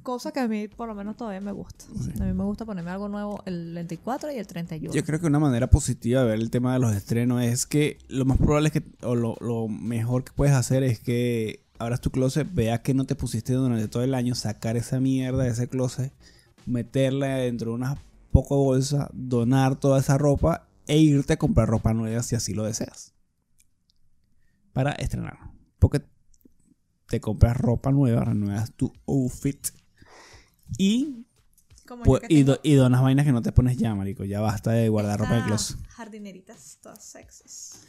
Cosa 0.03 0.31
que 0.33 0.41
a 0.41 0.49
mí 0.49 0.69
por 0.69 0.89
lo 0.89 0.95
menos 0.95 1.17
todavía 1.17 1.41
me 1.41 1.53
gusta. 1.53 1.85
A 2.21 2.25
mí 2.25 2.33
me 2.33 2.45
gusta 2.45 2.65
ponerme 2.65 2.91
algo 2.91 3.09
nuevo 3.09 3.43
el 3.47 3.73
24 3.75 4.33
y 4.33 4.37
el 4.37 4.47
31. 4.47 4.95
Yo 4.95 5.05
creo 5.05 5.21
que 5.21 5.27
una 5.27 5.39
manera 5.39 5.69
positiva 5.69 6.23
de 6.23 6.29
ver 6.29 6.41
el 6.41 6.51
tema 6.51 6.73
de 6.75 6.79
los 6.79 6.95
estrenos 6.95 7.43
es 7.43 7.67
que 7.67 7.99
lo 8.09 8.25
más 8.25 8.39
probable 8.39 8.69
es 8.69 8.73
que, 8.73 8.83
o 9.03 9.15
lo, 9.15 9.37
lo 9.41 9.69
mejor 9.69 10.25
que 10.25 10.33
puedes 10.33 10.55
hacer 10.55 10.83
es 10.83 11.01
que 11.01 11.65
abras 11.79 12.01
tu 12.01 12.11
closet, 12.11 12.47
veas 12.53 12.81
que 12.81 12.95
no 12.95 13.05
te 13.05 13.15
pusiste 13.15 13.55
durante 13.55 13.89
todo 13.89 14.03
el 14.03 14.15
año, 14.15 14.35
sacar 14.35 14.77
esa 14.77 15.01
mierda 15.01 15.45
de 15.45 15.51
ese 15.51 15.69
closet, 15.69 16.13
meterla 16.67 17.37
dentro 17.37 17.71
de 17.71 17.77
unas 17.77 17.99
poco 18.33 18.57
bolsas, 18.57 19.09
donar 19.13 19.77
toda 19.77 20.01
esa 20.01 20.17
ropa 20.17 20.67
e 20.87 20.99
irte 20.99 21.35
a 21.35 21.39
comprar 21.39 21.69
ropa 21.69 21.93
nueva 21.95 22.23
si 22.23 22.35
así 22.37 22.55
lo 22.55 22.65
deseas. 22.65 23.13
Para 24.73 24.93
estrenar. 24.93 25.39
Porque 25.79 26.03
te 27.09 27.21
compras 27.21 27.57
ropa 27.57 27.91
nueva, 27.91 28.25
renuevas 28.25 28.73
tu 28.73 28.93
outfit 29.07 29.69
y, 30.79 31.27
Como 31.87 32.05
pues, 32.05 32.23
y, 32.29 32.45
do- 32.45 32.61
y 32.63 32.75
donas 32.75 33.03
vainas 33.03 33.27
que 33.27 33.33
no 33.33 33.43
te 33.43 33.51
pones 33.53 33.77
ya, 33.77 33.95
marico. 33.95 34.25
Ya 34.25 34.41
basta 34.41 34.71
de 34.71 34.89
guardar 34.89 35.19
ropa 35.21 35.37
estas 35.39 35.47
closet. 35.47 35.77
Jardineritas 35.89 36.79
todas 36.81 37.05
sexys. 37.05 37.81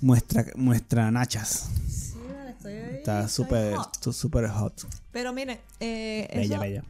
Muestra, 0.00 0.44
muestra 0.56 1.10
nachas. 1.10 1.70
Sí, 1.88 2.18
vale, 2.36 2.50
estoy 2.50 2.72
Está 2.72 3.26
súper 3.28 3.76
súper 4.12 4.48
hot. 4.50 4.86
Pero 5.12 5.32
miren, 5.32 5.58
eh, 5.80 6.28
Bella, 6.34 6.56
eso 6.56 6.60
bella. 6.60 6.84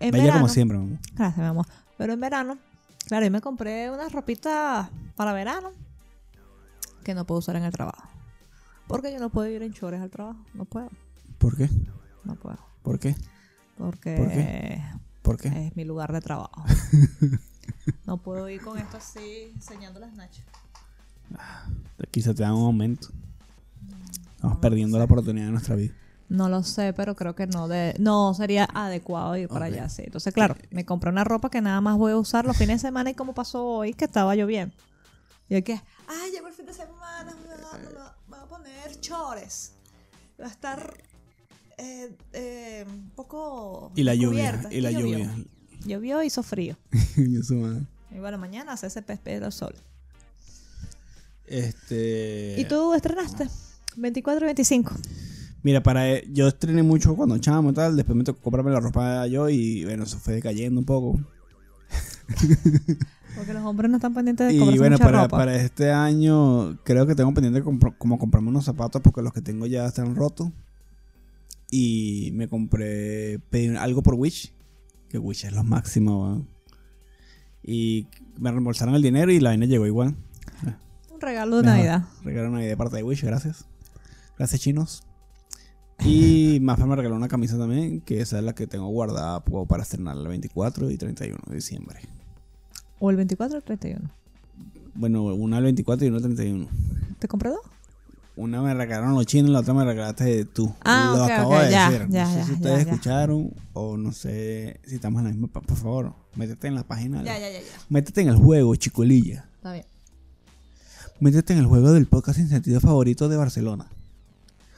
Bella 0.00 0.10
verano, 0.12 0.32
como 0.40 0.48
siempre, 0.48 0.78
mamá. 0.78 0.98
Gracias, 1.14 1.36
mi 1.38 1.44
amor. 1.44 1.66
Pero 1.98 2.12
en 2.14 2.20
verano, 2.20 2.58
claro, 3.06 3.24
yo 3.26 3.30
me 3.30 3.40
compré 3.40 3.90
unas 3.90 4.12
ropitas 4.12 4.88
para 5.16 5.32
verano 5.32 5.72
que 7.04 7.14
no 7.14 7.26
puedo 7.26 7.38
usar 7.40 7.56
en 7.56 7.64
el 7.64 7.72
trabajo. 7.72 8.08
Porque 8.86 9.12
yo 9.12 9.18
no 9.18 9.30
puedo 9.30 9.48
ir 9.48 9.62
en 9.62 9.72
chores 9.72 10.00
al 10.00 10.10
trabajo. 10.10 10.38
No 10.54 10.64
puedo, 10.64 10.90
¿Por 11.38 11.56
qué? 11.56 11.68
no 12.24 12.34
puedo. 12.36 12.58
¿Por 12.82 12.98
qué? 12.98 13.14
Porque 13.76 14.16
¿Por 14.16 14.28
qué? 14.28 14.82
¿Por 15.22 15.36
qué? 15.38 15.66
es 15.66 15.76
mi 15.76 15.84
lugar 15.84 16.12
de 16.12 16.20
trabajo. 16.20 16.64
no 18.06 18.18
puedo 18.18 18.48
ir 18.48 18.60
con 18.60 18.78
esto 18.78 18.98
así, 18.98 19.50
enseñando 19.54 20.00
las 20.00 20.12
nachas. 20.14 20.44
Quizá 22.10 22.34
te 22.34 22.42
dan 22.42 22.52
un 22.52 22.66
aumento. 22.66 23.08
Estamos 24.36 24.58
perdiendo 24.58 24.98
la 24.98 25.04
oportunidad 25.04 25.46
de 25.46 25.52
nuestra 25.52 25.74
vida. 25.74 25.94
No 26.28 26.48
lo 26.48 26.62
sé, 26.62 26.92
pero 26.94 27.14
creo 27.14 27.34
que 27.34 27.46
no 27.46 27.68
de, 27.68 27.94
no 27.98 28.32
sería 28.34 28.68
adecuado 28.72 29.36
ir 29.36 29.48
para 29.48 29.66
allá, 29.66 29.88
sí. 29.88 30.02
Entonces, 30.04 30.32
claro, 30.32 30.56
me 30.70 30.84
compré 30.84 31.10
una 31.10 31.22
ropa 31.24 31.50
que 31.50 31.60
nada 31.60 31.80
más 31.80 31.96
voy 31.96 32.12
a 32.12 32.16
usar 32.16 32.46
los 32.46 32.56
fines 32.56 32.80
de 32.80 32.88
semana 32.88 33.10
y 33.10 33.14
como 33.14 33.34
pasó 33.34 33.64
hoy, 33.64 33.92
que 33.94 34.06
estaba 34.06 34.34
lloviendo. 34.34 34.74
Y 35.48 35.60
que, 35.62 35.80
ay, 36.08 36.30
llegó 36.32 36.48
el 36.48 36.54
fin 36.54 36.66
de 36.66 36.72
semana, 36.72 37.34
me 38.28 38.36
va 38.36 38.42
a 38.42 38.48
poner 38.48 38.98
chores. 39.00 39.72
Va 40.40 40.46
a 40.46 40.50
estar 40.50 41.02
eh, 41.78 42.16
eh, 42.32 42.84
un 42.88 43.10
poco 43.10 43.92
Y 43.94 44.02
la 44.02 44.14
lluvia. 44.14 44.66
Y 44.70 44.80
la 44.80 44.90
llovió. 44.90 45.18
lluvia. 45.18 45.44
Llovió, 45.84 46.22
hizo 46.22 46.42
frío. 46.42 46.76
Su 47.42 47.54
madre. 47.56 47.82
Y 48.10 48.18
bueno, 48.18 48.38
mañana 48.38 48.72
hace 48.72 48.86
ese 48.86 49.02
pespero 49.02 49.44
del 49.44 49.52
sol. 49.52 49.74
Este. 51.46 52.56
¿Y 52.58 52.64
tú 52.64 52.94
estrenaste? 52.94 53.48
24 53.96 54.46
y 54.46 54.48
25. 54.48 54.94
Mira, 55.64 55.82
para 55.82 56.08
eh, 56.10 56.24
yo 56.30 56.46
estrené 56.46 56.82
mucho 56.84 57.16
cuando 57.16 57.36
chamo 57.38 57.70
y 57.70 57.72
tal. 57.74 57.96
Después 57.96 58.16
me 58.16 58.22
tocó 58.22 58.40
comprarme 58.40 58.70
la 58.70 58.78
ropa 58.80 59.26
yo 59.26 59.48
y 59.48 59.84
bueno, 59.84 60.04
eso 60.04 60.18
fue 60.18 60.34
decayendo 60.34 60.78
un 60.78 60.86
poco. 60.86 61.18
Porque 63.36 63.52
los 63.52 63.64
hombres 63.64 63.90
no 63.90 63.96
están 63.96 64.14
pendientes 64.14 64.46
de 64.46 64.54
Y 64.54 64.58
comprarse 64.58 64.78
bueno, 64.78 64.94
mucha 64.94 65.04
para, 65.04 65.22
ropa. 65.24 65.36
para 65.38 65.56
este 65.56 65.90
año 65.90 66.78
creo 66.84 67.04
que 67.06 67.16
tengo 67.16 67.34
pendiente 67.34 67.60
de 67.60 67.64
compro- 67.66 67.96
como 67.98 68.16
comprarme 68.18 68.48
unos 68.50 68.64
zapatos 68.64 69.02
porque 69.02 69.22
los 69.22 69.32
que 69.32 69.40
tengo 69.40 69.66
ya 69.66 69.86
están 69.86 70.14
rotos. 70.14 70.50
Y 71.70 72.30
me 72.34 72.46
compré 72.46 73.40
pedí 73.50 73.74
algo 73.76 74.02
por 74.02 74.14
Wish, 74.14 74.52
que 75.08 75.18
Wish 75.18 75.46
es 75.46 75.52
lo 75.52 75.64
máximo. 75.64 76.22
weón. 76.24 76.48
Y 77.64 78.06
me 78.38 78.50
reembolsaron 78.52 78.94
el 78.94 79.02
dinero 79.02 79.32
y 79.32 79.40
la 79.40 79.50
vaina 79.50 79.66
llegó 79.66 79.86
igual. 79.86 80.14
Un 81.10 81.20
regalo 81.20 81.56
de 81.56 81.62
Mejor. 81.62 81.76
Navidad. 81.78 82.04
Regalo 82.22 82.50
Navidad 82.50 82.68
de 82.68 82.76
parte 82.76 82.96
de 82.98 83.02
Wish, 83.02 83.24
gracias. 83.24 83.64
Gracias 84.38 84.60
chinos. 84.60 85.02
Y 86.04 86.58
Mafa 86.60 86.86
me 86.86 86.96
regaló 86.96 87.16
una 87.16 87.28
camisa 87.28 87.56
también, 87.56 88.00
que 88.00 88.20
esa 88.20 88.38
es 88.38 88.44
la 88.44 88.54
que 88.54 88.66
tengo 88.66 88.88
guardada 88.88 89.42
para 89.68 89.82
estrenar 89.82 90.16
el 90.16 90.26
24 90.28 90.90
y 90.90 90.96
31 90.98 91.38
de 91.46 91.54
diciembre. 91.54 92.00
O 92.98 93.10
el 93.10 93.16
24 93.16 93.54
o 93.56 93.58
el 93.58 93.64
31. 93.64 94.10
Bueno, 94.94 95.22
una 95.24 95.58
el 95.58 95.64
24 95.64 96.04
y 96.04 96.08
una 96.08 96.18
el 96.18 96.22
31. 96.24 96.68
¿Te 97.18 97.28
compré 97.28 97.50
dos? 97.50 97.60
Una 98.36 98.60
me 98.62 98.74
regalaron 98.74 99.14
los 99.14 99.26
chinos 99.26 99.50
y 99.50 99.52
la 99.52 99.60
otra 99.60 99.74
me 99.74 99.84
regalaste 99.84 100.44
tú. 100.44 100.74
Ah, 100.84 101.12
Lo 101.16 101.24
ok, 101.24 101.30
acabo 101.30 101.50
ok, 101.54 101.62
de 101.62 101.70
ya, 101.70 101.90
decir. 101.90 102.06
ya, 102.10 102.24
no 102.24 102.30
sé 102.32 102.36
ya, 102.38 102.44
si 102.46 102.52
ustedes 102.52 102.86
escucharon 102.86 103.54
o 103.72 103.96
no 103.96 104.10
sé 104.12 104.80
si 104.84 104.96
estamos 104.96 105.20
en 105.20 105.24
la 105.26 105.30
misma. 105.30 105.48
Por 105.48 105.76
favor, 105.76 106.14
métete 106.34 106.66
en 106.66 106.74
la 106.74 106.82
página. 106.82 107.22
ya, 107.22 107.38
ya, 107.38 107.50
ya. 107.52 107.60
Métete 107.88 108.22
en 108.22 108.28
el 108.28 108.36
juego, 108.36 108.74
chicolilla. 108.74 109.46
Está 109.56 109.72
bien. 109.72 109.84
Métete 111.20 111.52
en 111.52 111.60
el 111.60 111.66
juego 111.66 111.92
del 111.92 112.06
podcast 112.06 112.38
sin 112.38 112.48
sentido 112.48 112.80
favorito 112.80 113.28
de 113.28 113.36
Barcelona. 113.36 113.86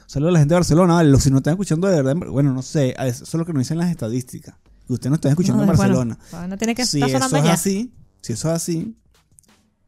Saludos 0.07 0.29
a 0.29 0.33
la 0.33 0.39
gente 0.39 0.53
de 0.53 0.59
Barcelona. 0.59 0.93
Vale, 0.95 1.09
los 1.11 1.21
si 1.23 1.29
no 1.29 1.37
están 1.37 1.51
escuchando 1.53 1.87
de 1.87 2.01
verdad, 2.01 2.15
bueno, 2.29 2.53
no 2.53 2.61
sé, 2.61 2.95
a 2.97 3.05
eso 3.07 3.23
es 3.25 3.33
lo 3.35 3.45
que 3.45 3.53
nos 3.53 3.61
dicen 3.61 3.77
las 3.77 3.91
estadísticas. 3.91 4.55
Que 4.87 4.93
ustedes 4.93 5.09
no 5.11 5.15
están 5.15 5.31
escuchando 5.31 5.63
No, 5.65 5.71
en 5.71 5.77
Barcelona. 5.77 6.17
vaina 6.31 6.57
tiene 6.57 6.73
que 6.73 6.85
si 6.85 7.01
estar 7.01 7.21
eso 7.21 7.35
es 7.37 7.43
ya. 7.43 7.53
así, 7.53 7.93
si 8.21 8.33
eso 8.33 8.47
es 8.49 8.55
así, 8.55 8.95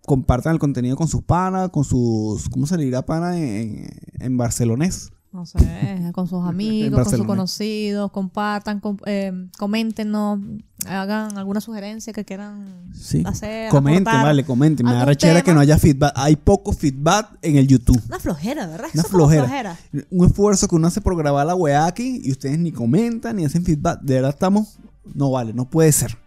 compartan 0.05 0.53
el 0.53 0.59
contenido 0.59 0.97
con 0.97 1.07
sus 1.07 1.23
panas, 1.23 1.69
con 1.69 1.83
sus. 1.85 2.49
¿Cómo 2.49 2.67
se 2.67 2.77
le 2.77 2.83
dirá 2.83 3.05
pana 3.05 3.37
en, 3.39 3.87
en 4.19 4.37
barcelonés? 4.37 5.09
No 5.39 5.45
sé, 5.45 6.11
con 6.13 6.27
sus 6.27 6.45
amigos, 6.45 7.03
con 7.03 7.17
sus 7.17 7.25
conocidos, 7.25 8.11
compartan, 8.11 8.81
com- 8.81 8.97
eh, 9.05 9.31
coméntenos, 9.57 10.39
hagan 10.85 11.37
alguna 11.37 11.61
sugerencia 11.61 12.11
que 12.11 12.25
quieran 12.25 12.89
Sí. 12.93 13.23
hacer. 13.25 13.69
Comenten, 13.69 14.07
aportar. 14.09 14.25
vale, 14.25 14.43
comenten. 14.43 14.85
Me 14.85 14.91
da 14.93 15.05
rechera 15.05 15.41
que 15.41 15.53
no 15.53 15.61
haya 15.61 15.77
feedback. 15.77 16.11
Hay 16.15 16.35
poco 16.35 16.73
feedback 16.73 17.37
en 17.41 17.55
el 17.55 17.67
YouTube. 17.67 18.01
Una 18.07 18.19
flojera, 18.19 18.67
¿verdad? 18.67 18.89
Una 18.93 19.03
flojera. 19.03 19.77
Un 20.11 20.25
esfuerzo 20.27 20.67
que 20.67 20.75
uno 20.75 20.87
hace 20.87 20.99
por 20.99 21.15
grabar 21.17 21.47
la 21.47 21.55
weá 21.55 21.85
aquí 21.85 22.19
y 22.23 22.31
ustedes 22.31 22.59
ni 22.59 22.73
comentan 22.73 23.37
ni 23.37 23.45
hacen 23.45 23.63
feedback. 23.63 24.01
De 24.01 24.15
verdad 24.15 24.31
estamos. 24.31 24.77
No 25.15 25.31
vale, 25.31 25.53
no 25.53 25.69
puede 25.69 25.91
ser. 25.93 26.17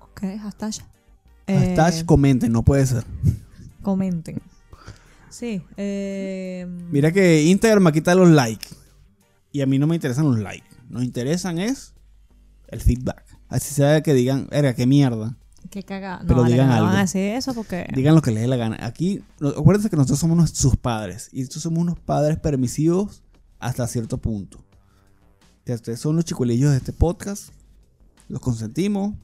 Ok, 0.00 0.20
hashtag. 0.40 0.74
Eh, 1.48 1.74
Hashtag 1.76 2.06
comenten, 2.06 2.52
no 2.52 2.62
puede 2.62 2.86
ser. 2.86 3.04
comenten. 3.82 4.40
Sí. 5.34 5.62
Eh, 5.76 6.64
Mira 6.90 7.10
que 7.12 7.42
Instagram 7.42 7.82
me 7.82 7.92
quita 7.92 8.14
los 8.14 8.28
likes. 8.30 8.68
Y 9.52 9.60
a 9.62 9.66
mí 9.66 9.78
no 9.78 9.86
me 9.86 9.96
interesan 9.96 10.24
los 10.26 10.38
likes. 10.38 10.66
Nos 10.88 11.02
interesan 11.04 11.58
es 11.58 11.94
el 12.68 12.80
feedback. 12.80 13.24
Así 13.48 13.74
sea 13.74 14.02
que 14.02 14.14
digan, 14.14 14.46
verga, 14.50 14.74
qué 14.74 14.86
mierda. 14.86 15.36
Qué 15.70 15.82
cagada. 15.82 16.20
No, 16.22 16.28
Pero 16.28 16.40
vale, 16.42 16.52
digan 16.52 16.68
no 16.68 16.74
algo. 16.74 16.86
van 16.86 16.96
a 16.96 17.00
decir 17.00 17.20
eso 17.34 17.52
porque. 17.54 17.86
Digan 17.94 18.14
lo 18.14 18.22
que 18.22 18.30
les 18.30 18.42
dé 18.42 18.48
la 18.48 18.56
gana. 18.56 18.78
Aquí, 18.86 19.22
no- 19.40 19.48
acuérdense 19.48 19.90
que 19.90 19.96
nosotros 19.96 20.18
somos 20.20 20.50
sus 20.50 20.76
padres. 20.76 21.30
Y 21.32 21.40
nosotros 21.40 21.62
somos 21.64 21.78
unos 21.80 21.98
padres 21.98 22.38
permisivos 22.38 23.22
hasta 23.58 23.86
cierto 23.88 24.18
punto. 24.18 24.64
Ustedes 25.66 25.98
son 26.00 26.16
los 26.16 26.24
chicuelillos 26.24 26.70
de 26.70 26.76
este 26.76 26.92
podcast. 26.92 27.48
Los 28.28 28.40
consentimos. 28.40 29.14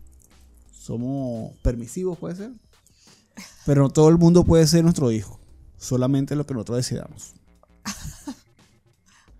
Somos 0.73 1.53
permisivos, 1.63 2.19
puede 2.19 2.37
ser. 2.37 2.51
Pero 3.67 3.83
no 3.83 3.91
todo 3.91 4.09
el 4.09 4.19
mundo 4.19 4.45
puede 4.45 4.67
ser 4.67 4.83
nuestro 4.83 5.13
hijo. 5.13 5.40
Solamente 5.81 6.37
lo 6.37 6.45
que 6.47 6.53
nosotros 6.55 6.77
decidamos. 6.77 7.33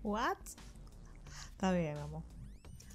¿What? 0.03 0.37
Está 1.51 1.71
bien, 1.71 1.95
amor. 1.97 2.23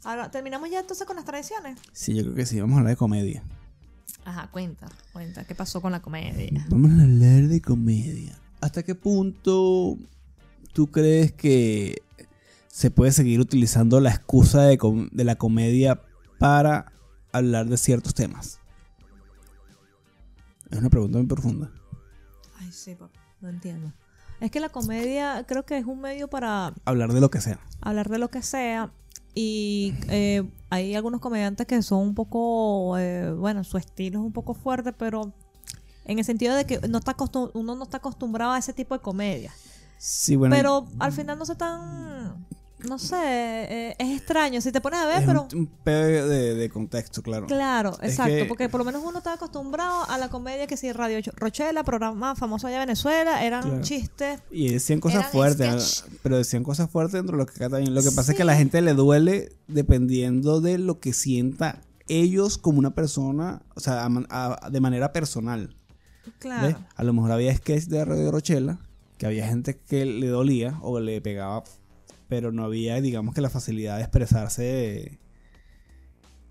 Ahora, 0.02 0.30
¿terminamos 0.30 0.68
ya 0.68 0.80
entonces 0.80 1.06
con 1.06 1.14
las 1.16 1.24
tradiciones? 1.24 1.78
Sí, 1.92 2.14
yo 2.14 2.22
creo 2.24 2.34
que 2.34 2.44
sí. 2.44 2.60
Vamos 2.60 2.74
a 2.76 2.78
hablar 2.80 2.92
de 2.94 2.96
comedia. 2.96 3.42
Ajá, 4.24 4.50
cuenta, 4.50 4.88
cuenta. 5.12 5.44
¿Qué 5.44 5.54
pasó 5.54 5.80
con 5.80 5.92
la 5.92 6.02
comedia? 6.02 6.66
Vamos 6.68 6.90
a 6.98 7.04
hablar 7.04 7.44
de 7.48 7.60
comedia. 7.62 8.36
¿Hasta 8.60 8.82
qué 8.82 8.96
punto 8.96 9.96
tú 10.72 10.90
crees 10.90 11.32
que 11.32 12.02
se 12.66 12.90
puede 12.90 13.12
seguir 13.12 13.38
utilizando 13.38 14.00
la 14.00 14.10
excusa 14.10 14.62
de, 14.62 14.76
com- 14.76 15.08
de 15.12 15.22
la 15.24 15.36
comedia 15.36 16.02
para 16.40 16.92
hablar 17.32 17.66
de 17.68 17.76
ciertos 17.76 18.12
temas? 18.14 18.58
Es 20.68 20.78
una 20.78 20.90
pregunta 20.90 21.18
muy 21.18 21.28
profunda. 21.28 21.70
Ay, 22.58 22.72
sí, 22.72 22.96
papá. 22.96 23.15
No 23.46 23.52
entiendo. 23.52 23.92
Es 24.40 24.50
que 24.50 24.58
la 24.58 24.68
comedia 24.68 25.44
creo 25.46 25.64
que 25.64 25.78
es 25.78 25.84
un 25.86 26.00
medio 26.00 26.28
para 26.28 26.74
Hablar 26.84 27.12
de 27.12 27.20
lo 27.20 27.30
que 27.30 27.40
sea. 27.40 27.60
hablar 27.80 28.08
de 28.08 28.18
lo 28.18 28.28
que 28.28 28.42
sea. 28.42 28.90
Y 29.34 29.94
eh, 30.08 30.42
hay 30.70 30.94
algunos 30.96 31.20
comediantes 31.20 31.66
que 31.66 31.80
son 31.82 32.00
un 32.00 32.14
poco, 32.14 32.98
eh, 32.98 33.32
bueno, 33.32 33.62
su 33.64 33.76
estilo 33.78 34.18
es 34.18 34.24
un 34.26 34.32
poco 34.32 34.52
fuerte, 34.54 34.92
pero 34.92 35.32
en 36.06 36.18
el 36.18 36.24
sentido 36.24 36.54
de 36.56 36.64
que 36.64 36.80
no 36.88 36.98
está 36.98 37.16
acostum- 37.16 37.50
uno 37.54 37.76
no 37.76 37.84
está 37.84 37.98
acostumbrado 37.98 38.52
a 38.52 38.58
ese 38.58 38.72
tipo 38.72 38.94
de 38.94 39.00
comedia. 39.00 39.52
Sí, 39.98 40.36
bueno. 40.36 40.54
pero 40.56 40.86
al 40.98 41.12
final 41.12 41.38
no 41.38 41.46
se 41.46 41.54
tan, 41.54 42.15
no 42.80 42.98
sé, 42.98 43.16
eh, 43.18 43.96
es 43.98 44.16
extraño. 44.18 44.60
Si 44.60 44.70
te 44.70 44.80
pones 44.80 45.00
a 45.00 45.06
ver, 45.06 45.18
es 45.20 45.26
pero... 45.26 45.48
un, 45.52 45.58
un 45.60 45.66
pedo 45.66 46.28
de, 46.28 46.54
de 46.54 46.68
contexto, 46.68 47.22
claro. 47.22 47.46
Claro, 47.46 47.96
Es 48.02 48.10
exacto, 48.12 48.34
que- 48.34 48.44
porque 48.44 48.68
por 48.68 48.78
lo 48.80 48.84
menos 48.84 49.02
uno 49.04 49.18
está 49.18 49.32
acostumbrado 49.34 50.04
a 50.08 50.18
la 50.18 50.28
comedia 50.28 50.66
que 50.66 50.76
si 50.76 50.92
Radio 50.92 51.18
Rochela, 51.36 51.82
programa 51.84 52.36
famoso 52.36 52.66
allá 52.66 52.76
en 52.76 52.82
Venezuela, 52.86 53.44
eran 53.44 53.62
Claro. 53.62 53.80
chistes. 53.82 54.40
Y 54.50 54.68
decían 54.70 55.00
cosas 55.00 55.26
fuertes, 55.32 55.82
sketch. 56.00 56.12
pero 56.22 56.36
decían 56.36 56.62
cosas 56.64 56.90
fuertes 56.90 57.14
dentro 57.14 57.36
de 57.36 57.42
lo 57.44 57.46
que 57.46 57.54
acá 57.54 57.70
también. 57.70 57.94
Lo 57.94 58.02
que 58.02 58.10
pasa 58.12 58.32
es 58.32 58.36
que 58.36 58.42
a 58.42 58.46
la 58.46 58.56
gente 58.56 58.80
le 58.82 58.92
duele 58.94 59.52
dependiendo 59.68 60.60
de 60.60 60.78
lo 60.78 61.00
que 61.00 61.12
sienta 61.12 61.80
ellos 62.08 62.58
como 62.58 62.78
una 62.78 62.94
persona, 62.94 63.62
o 63.74 63.80
sea, 63.80 64.04
a 64.04 64.08
man- 64.08 64.26
a- 64.30 64.68
de 64.70 64.80
manera 64.80 65.12
personal. 65.12 65.74
Claro. 66.38 66.66
¿ves? 66.66 66.76
A 66.94 67.04
lo 67.04 67.12
mejor 67.12 67.32
había 67.32 67.54
sketch 67.56 67.84
de 67.84 68.04
Radio 68.04 68.30
Rochela, 68.30 68.78
que 69.16 69.26
había 69.26 69.46
gente 69.48 69.78
que 69.78 70.04
le 70.04 70.26
dolía 70.28 70.78
o 70.82 71.00
le 71.00 71.20
pegaba, 71.20 71.64
pero 72.28 72.52
no 72.52 72.64
había, 72.64 73.00
digamos 73.00 73.34
que 73.34 73.40
la 73.40 73.50
facilidad 73.50 73.96
de 73.96 74.02
expresarse 74.02 75.18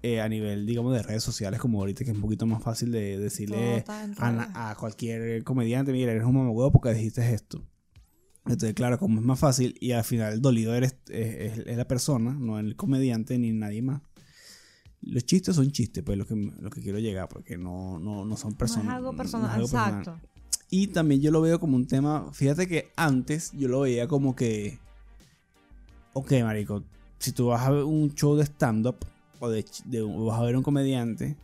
eh, 0.04 0.22
a 0.22 0.30
nivel, 0.30 0.66
digamos, 0.66 0.94
de 0.94 1.02
redes 1.02 1.24
sociales 1.24 1.60
como 1.60 1.80
ahorita, 1.80 2.04
que 2.04 2.12
es 2.12 2.16
un 2.16 2.22
poquito 2.22 2.46
más 2.46 2.62
fácil 2.62 2.92
de 2.92 3.18
decirle 3.18 3.84
a, 4.54 4.76
cualquier 4.80 5.44
comediante, 5.44 5.92
mira, 5.92 6.12
eres 6.12 6.24
un 6.24 6.36
mamagüevo 6.36 6.72
porque 6.72 6.94
dijiste 6.94 7.34
esto. 7.34 7.66
Entonces, 8.46 8.76
claro, 8.76 9.00
como 9.00 9.20
es 9.20 9.26
más 9.26 9.40
fácil 9.40 9.76
y 9.82 9.92
al 9.94 10.04
final 10.04 10.34
el 10.34 10.42
dolido 10.42 10.76
eres, 10.76 10.98
es, 11.10 11.58
es- 11.58 11.66
es 11.66 11.78
la 11.78 11.88
persona, 11.88 12.34
no 12.40 12.60
el 12.60 12.76
comediante 12.76 13.38
ni 13.40 13.52
nadie 13.52 13.82
más. 13.82 14.02
Los 15.02 15.26
chistes 15.26 15.56
son 15.56 15.72
chistes, 15.72 16.04
pues 16.04 16.18
lo 16.18 16.26
que, 16.28 16.36
lo 16.36 16.70
que 16.70 16.82
quiero 16.82 17.00
llegar, 17.00 17.28
porque 17.28 17.58
no, 17.58 17.98
no, 18.00 18.26
no 18.26 18.38
son 18.38 18.52
No 18.52 18.58
personas. 18.58 18.86
es 18.88 18.94
algo 18.94 19.12
no 19.12 19.18
personal, 19.18 19.48
es 19.50 19.54
algo 19.56 19.68
personal. 19.68 20.00
exacto. 20.02 20.28
Y 20.70 20.88
también 20.88 21.22
yo 21.22 21.32
lo 21.32 21.42
veo 21.42 21.60
como 21.60 21.76
un 21.76 21.88
tema. 21.88 22.32
Fíjate 22.34 22.68
que 22.68 22.90
antes 22.96 23.52
yo 23.54 23.68
lo 23.68 23.82
veía 23.82 24.08
como 24.08 24.36
que. 24.36 24.80
Ok, 26.18 26.32
marico. 26.44 26.82
Si 27.20 27.34
tú 27.34 27.48
vas 27.48 27.62
a 27.68 27.72
ver 27.72 27.84
un 27.84 28.14
show 28.14 28.36
de 28.38 28.44
stand-up 28.46 28.96
o 29.40 29.50
de, 29.50 29.66
de 29.86 30.02
vas 30.02 30.40
a 30.40 30.44
ver 30.44 30.56
un 30.56 30.64
comediante 30.64 31.36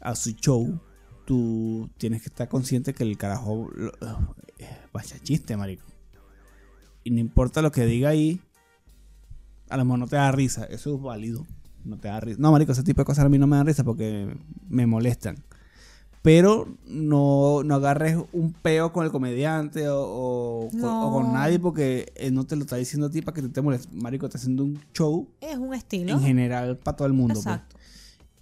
a 0.00 0.14
su 0.14 0.30
show, 0.32 0.80
tú 1.24 1.90
tienes 1.98 2.22
que 2.22 2.28
estar 2.28 2.48
consciente 2.48 2.94
que 2.94 3.02
el 3.02 3.18
carajo 3.18 3.68
lo- 3.74 3.92
vaya 4.92 5.18
chiste, 5.22 5.56
marico. 5.56 5.84
Y 7.02 7.10
no 7.10 7.18
importa 7.18 7.60
lo 7.60 7.72
que 7.72 7.86
diga 7.86 8.10
ahí, 8.10 8.40
a 9.68 9.76
lo 9.76 9.84
mejor 9.84 9.98
no 9.98 10.06
te 10.06 10.14
da 10.16 10.30
risa. 10.30 10.64
Eso 10.66 10.94
es 10.94 11.02
válido. 11.02 11.44
No 11.84 11.98
te 11.98 12.06
da 12.06 12.20
risa. 12.20 12.38
No, 12.40 12.52
marico, 12.52 12.70
ese 12.72 12.84
tipo 12.84 13.00
de 13.00 13.06
cosas 13.06 13.24
a 13.24 13.28
mí 13.28 13.36
no 13.38 13.48
me 13.48 13.56
dan 13.56 13.66
risa 13.66 13.82
porque 13.82 14.32
me 14.68 14.86
molestan. 14.86 15.42
Pero 16.30 16.68
no, 16.86 17.62
no 17.64 17.74
agarres 17.76 18.18
un 18.34 18.52
peo 18.52 18.92
con 18.92 19.06
el 19.06 19.10
comediante 19.10 19.88
o, 19.88 19.98
o 19.98 20.68
con, 20.70 20.84
o 20.84 21.10
con 21.10 21.26
No. 21.28 21.32
nadie 21.32 21.58
porque 21.58 22.12
él 22.16 22.34
no 22.34 22.44
te 22.44 22.54
lo 22.54 22.62
está 22.64 22.76
diciendo 22.76 23.06
a 23.06 23.10
ti 23.10 23.22
para 23.22 23.34
que 23.34 23.40
te, 23.40 23.48
te 23.48 23.62
molestes. 23.62 23.90
Marico, 23.94 24.26
está 24.26 24.36
haciendo 24.36 24.62
un 24.64 24.78
show 24.92 25.26
Es 25.40 25.56
un 25.56 25.72
estilo. 25.72 26.12
en 26.12 26.20
general 26.20 26.76
para 26.76 26.96
todo 26.98 27.06
el 27.06 27.14
mundo. 27.14 27.32
pues. 27.32 27.46
Exacto. 27.46 27.76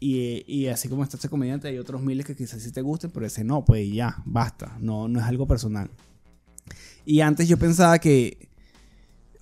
Y, 0.00 0.42
y 0.52 0.66
así 0.66 0.88
como 0.88 1.04
está 1.04 1.16
este 1.16 1.28
comediante, 1.28 1.68
hay 1.68 1.78
otros 1.78 2.02
miles 2.02 2.26
que 2.26 2.34
quizás 2.34 2.60
sí 2.60 2.72
te 2.72 2.82
gusten, 2.82 3.12
pero 3.12 3.24
ese 3.24 3.44
no, 3.44 3.64
pues 3.64 3.88
ya, 3.92 4.20
basta. 4.24 4.76
No, 4.80 5.06
no 5.06 5.20
es 5.20 5.24
algo 5.26 5.46
personal. 5.46 5.88
Y 7.04 7.20
antes 7.20 7.46
yo 7.46 7.56
pensaba 7.56 8.00
que, 8.00 8.48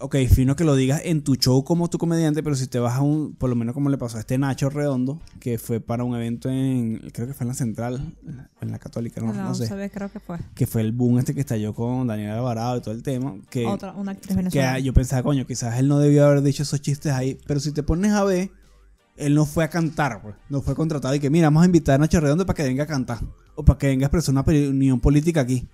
ok, 0.05 0.17
fino 0.29 0.55
que 0.55 0.65
lo 0.65 0.77
digas 0.77 1.01
en 1.05 1.23
tu 1.25 1.37
show 1.37 1.65
como 1.65 1.89
tu 1.89 1.97
comediante, 1.97 2.43
pero 2.43 2.55
si 2.57 2.67
te 2.67 2.79
vas 2.79 2.95
a 2.97 3.01
un, 3.01 3.35
por 3.35 3.49
lo 3.49 3.57
menos 3.57 3.73
como 3.73 3.89
le 3.89 3.97
pasó 3.97 4.19
a 4.19 4.21
este 4.21 4.37
Nacho 4.37 4.69
Redondo, 4.69 5.19
que 5.41 5.57
fue 5.57 5.81
para 5.81 6.05
un 6.05 6.15
evento 6.15 6.51
en, 6.51 6.99
creo 7.13 7.27
que 7.27 7.33
fue 7.33 7.45
en 7.45 7.49
la 7.49 7.55
Central, 7.55 8.15
en 8.61 8.71
la 8.71 8.79
Católica, 8.79 9.23
no, 9.23 9.33
No, 9.33 9.43
no 9.45 9.55
sé, 9.55 9.75
ve, 9.75 9.91
creo 9.91 10.13
que 10.13 10.21
fue. 10.21 10.39
que 10.55 10.67
fue 10.67 10.83
el 10.83 10.93
boom 10.93 11.19
este 11.19 11.33
que 11.35 11.41
estalló 11.41 11.73
con 11.73 12.07
Daniel 12.07 12.33
Alvarado 12.33 12.77
y 12.77 12.81
todo 12.83 12.93
el 12.93 13.03
tema, 13.03 13.35
que... 13.49 13.65
Otra, 13.67 13.93
una 13.95 14.13
actriz 14.13 14.29
Que 14.29 14.35
venezolana. 14.37 14.73
ah, 14.75 14.79
yo 14.79 14.93
pensaba, 14.93 15.23
coño, 15.23 15.47
quizás 15.47 15.79
él 15.79 15.89
no 15.89 15.99
debió 15.99 16.27
haber 16.27 16.43
dicho 16.43 16.63
esos 16.65 16.83
chistes 16.83 17.13
ahí. 17.13 17.39
Pero 17.47 17.59
si 17.61 17.73
te 17.73 17.83
pones 17.83 18.13
a 18.13 18.25
ver, 18.25 18.51
él 19.17 19.35
no 19.35 19.47
fue 19.47 19.65
a 19.65 19.71
cantar, 19.71 20.21
pues. 20.21 20.35
No 20.51 20.61
fue 20.61 20.75
contratado 20.75 21.15
y 21.15 21.21
que, 21.21 21.31
mira, 21.31 21.47
vamos 21.47 21.63
a 21.63 21.67
invitar 21.67 21.95
a 21.95 21.99
Nacho 21.99 22.21
Redondo 22.21 22.45
para 22.45 22.57
que 22.57 22.65
venga 22.65 22.85
a 22.85 22.87
cantar. 22.87 23.21
O 23.55 23.65
para 23.65 23.79
que 23.79 23.87
venga 23.87 24.05
a 24.05 24.09
expresar 24.09 24.33
una 24.33 24.43
opinión 24.43 25.01
política 25.01 25.41
aquí. 25.41 25.67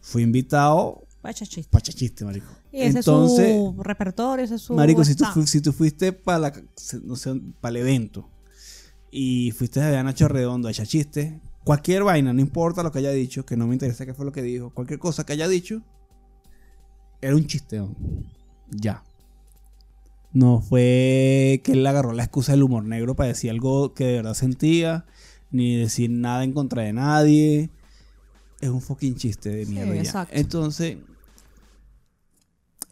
Fue 0.00 0.20
invitado 0.22 1.06
Pacha 1.22 1.46
chiste. 1.46 1.70
para 1.70 1.82
chiste, 1.82 2.24
marico. 2.24 2.46
Y 2.72 2.80
ese 2.82 2.98
Entonces, 2.98 3.46
es 3.48 3.54
su 3.56 3.82
repertorio, 3.82 4.44
ese 4.44 4.56
es 4.56 4.62
su. 4.62 4.74
marico, 4.74 5.04
si 5.04 5.14
tú, 5.14 5.24
si 5.46 5.60
tú 5.60 5.72
fuiste 5.72 6.12
para 6.12 6.38
la, 6.38 6.52
no 7.04 7.14
sé, 7.16 7.40
para 7.60 7.70
el 7.70 7.76
evento 7.82 8.28
y 9.10 9.52
fuiste 9.52 9.80
a 9.80 10.02
Nacho 10.02 10.26
Redondo 10.26 10.66
a 10.68 10.72
echar 10.72 10.86
chistes, 10.86 11.34
cualquier 11.64 12.02
vaina, 12.02 12.32
no 12.32 12.40
importa 12.40 12.82
lo 12.82 12.90
que 12.90 12.98
haya 12.98 13.10
dicho, 13.12 13.46
que 13.46 13.56
no 13.56 13.66
me 13.68 13.74
interesa 13.74 14.04
qué 14.04 14.14
fue 14.14 14.24
lo 14.24 14.32
que 14.32 14.42
dijo, 14.42 14.70
cualquier 14.70 14.98
cosa 14.98 15.24
que 15.24 15.32
haya 15.34 15.46
dicho, 15.46 15.80
era 17.20 17.36
un 17.36 17.46
chisteo. 17.46 17.94
Ya. 18.70 19.04
No 20.32 20.60
fue 20.60 21.60
que 21.62 21.72
él 21.72 21.86
agarró 21.86 22.12
la 22.14 22.24
excusa 22.24 22.52
del 22.52 22.62
humor 22.62 22.84
negro 22.84 23.14
para 23.14 23.28
decir 23.28 23.50
algo 23.50 23.92
que 23.94 24.04
de 24.06 24.12
verdad 24.14 24.34
sentía, 24.34 25.04
ni 25.50 25.76
decir 25.76 26.10
nada 26.10 26.42
en 26.42 26.52
contra 26.52 26.82
de 26.82 26.92
nadie. 26.94 27.70
Es 28.60 28.70
un 28.70 28.80
fucking 28.80 29.14
chiste 29.16 29.50
de 29.50 29.66
Sí, 29.66 29.72
mierda. 29.72 29.94
exacto. 29.96 30.34
Entonces, 30.34 30.96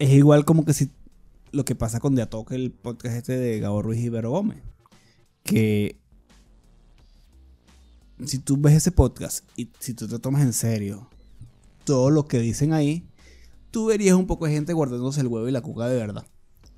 es 0.01 0.09
igual 0.09 0.45
como 0.45 0.65
que 0.65 0.73
si 0.73 0.89
lo 1.51 1.63
que 1.63 1.75
pasa 1.75 1.99
con 1.99 2.15
De 2.15 2.23
Atoque, 2.23 2.55
el 2.55 2.71
podcast 2.71 3.15
este 3.17 3.37
de 3.37 3.59
Gabo 3.59 3.83
Ruiz 3.83 4.01
y 4.01 4.09
Vero 4.09 4.31
Gómez. 4.31 4.57
Que 5.43 5.99
si 8.25 8.39
tú 8.39 8.57
ves 8.57 8.73
ese 8.73 8.91
podcast 8.91 9.47
y 9.55 9.69
si 9.77 9.93
tú 9.93 10.07
te 10.07 10.17
tomas 10.17 10.41
en 10.41 10.53
serio 10.53 11.07
todo 11.83 12.09
lo 12.09 12.25
que 12.25 12.39
dicen 12.39 12.73
ahí, 12.73 13.07
tú 13.69 13.85
verías 13.85 14.15
un 14.15 14.25
poco 14.25 14.47
de 14.47 14.53
gente 14.53 14.73
guardándose 14.73 15.21
el 15.21 15.27
huevo 15.27 15.47
y 15.47 15.51
la 15.51 15.61
cuca 15.61 15.87
de 15.87 15.97
verdad. 15.97 16.25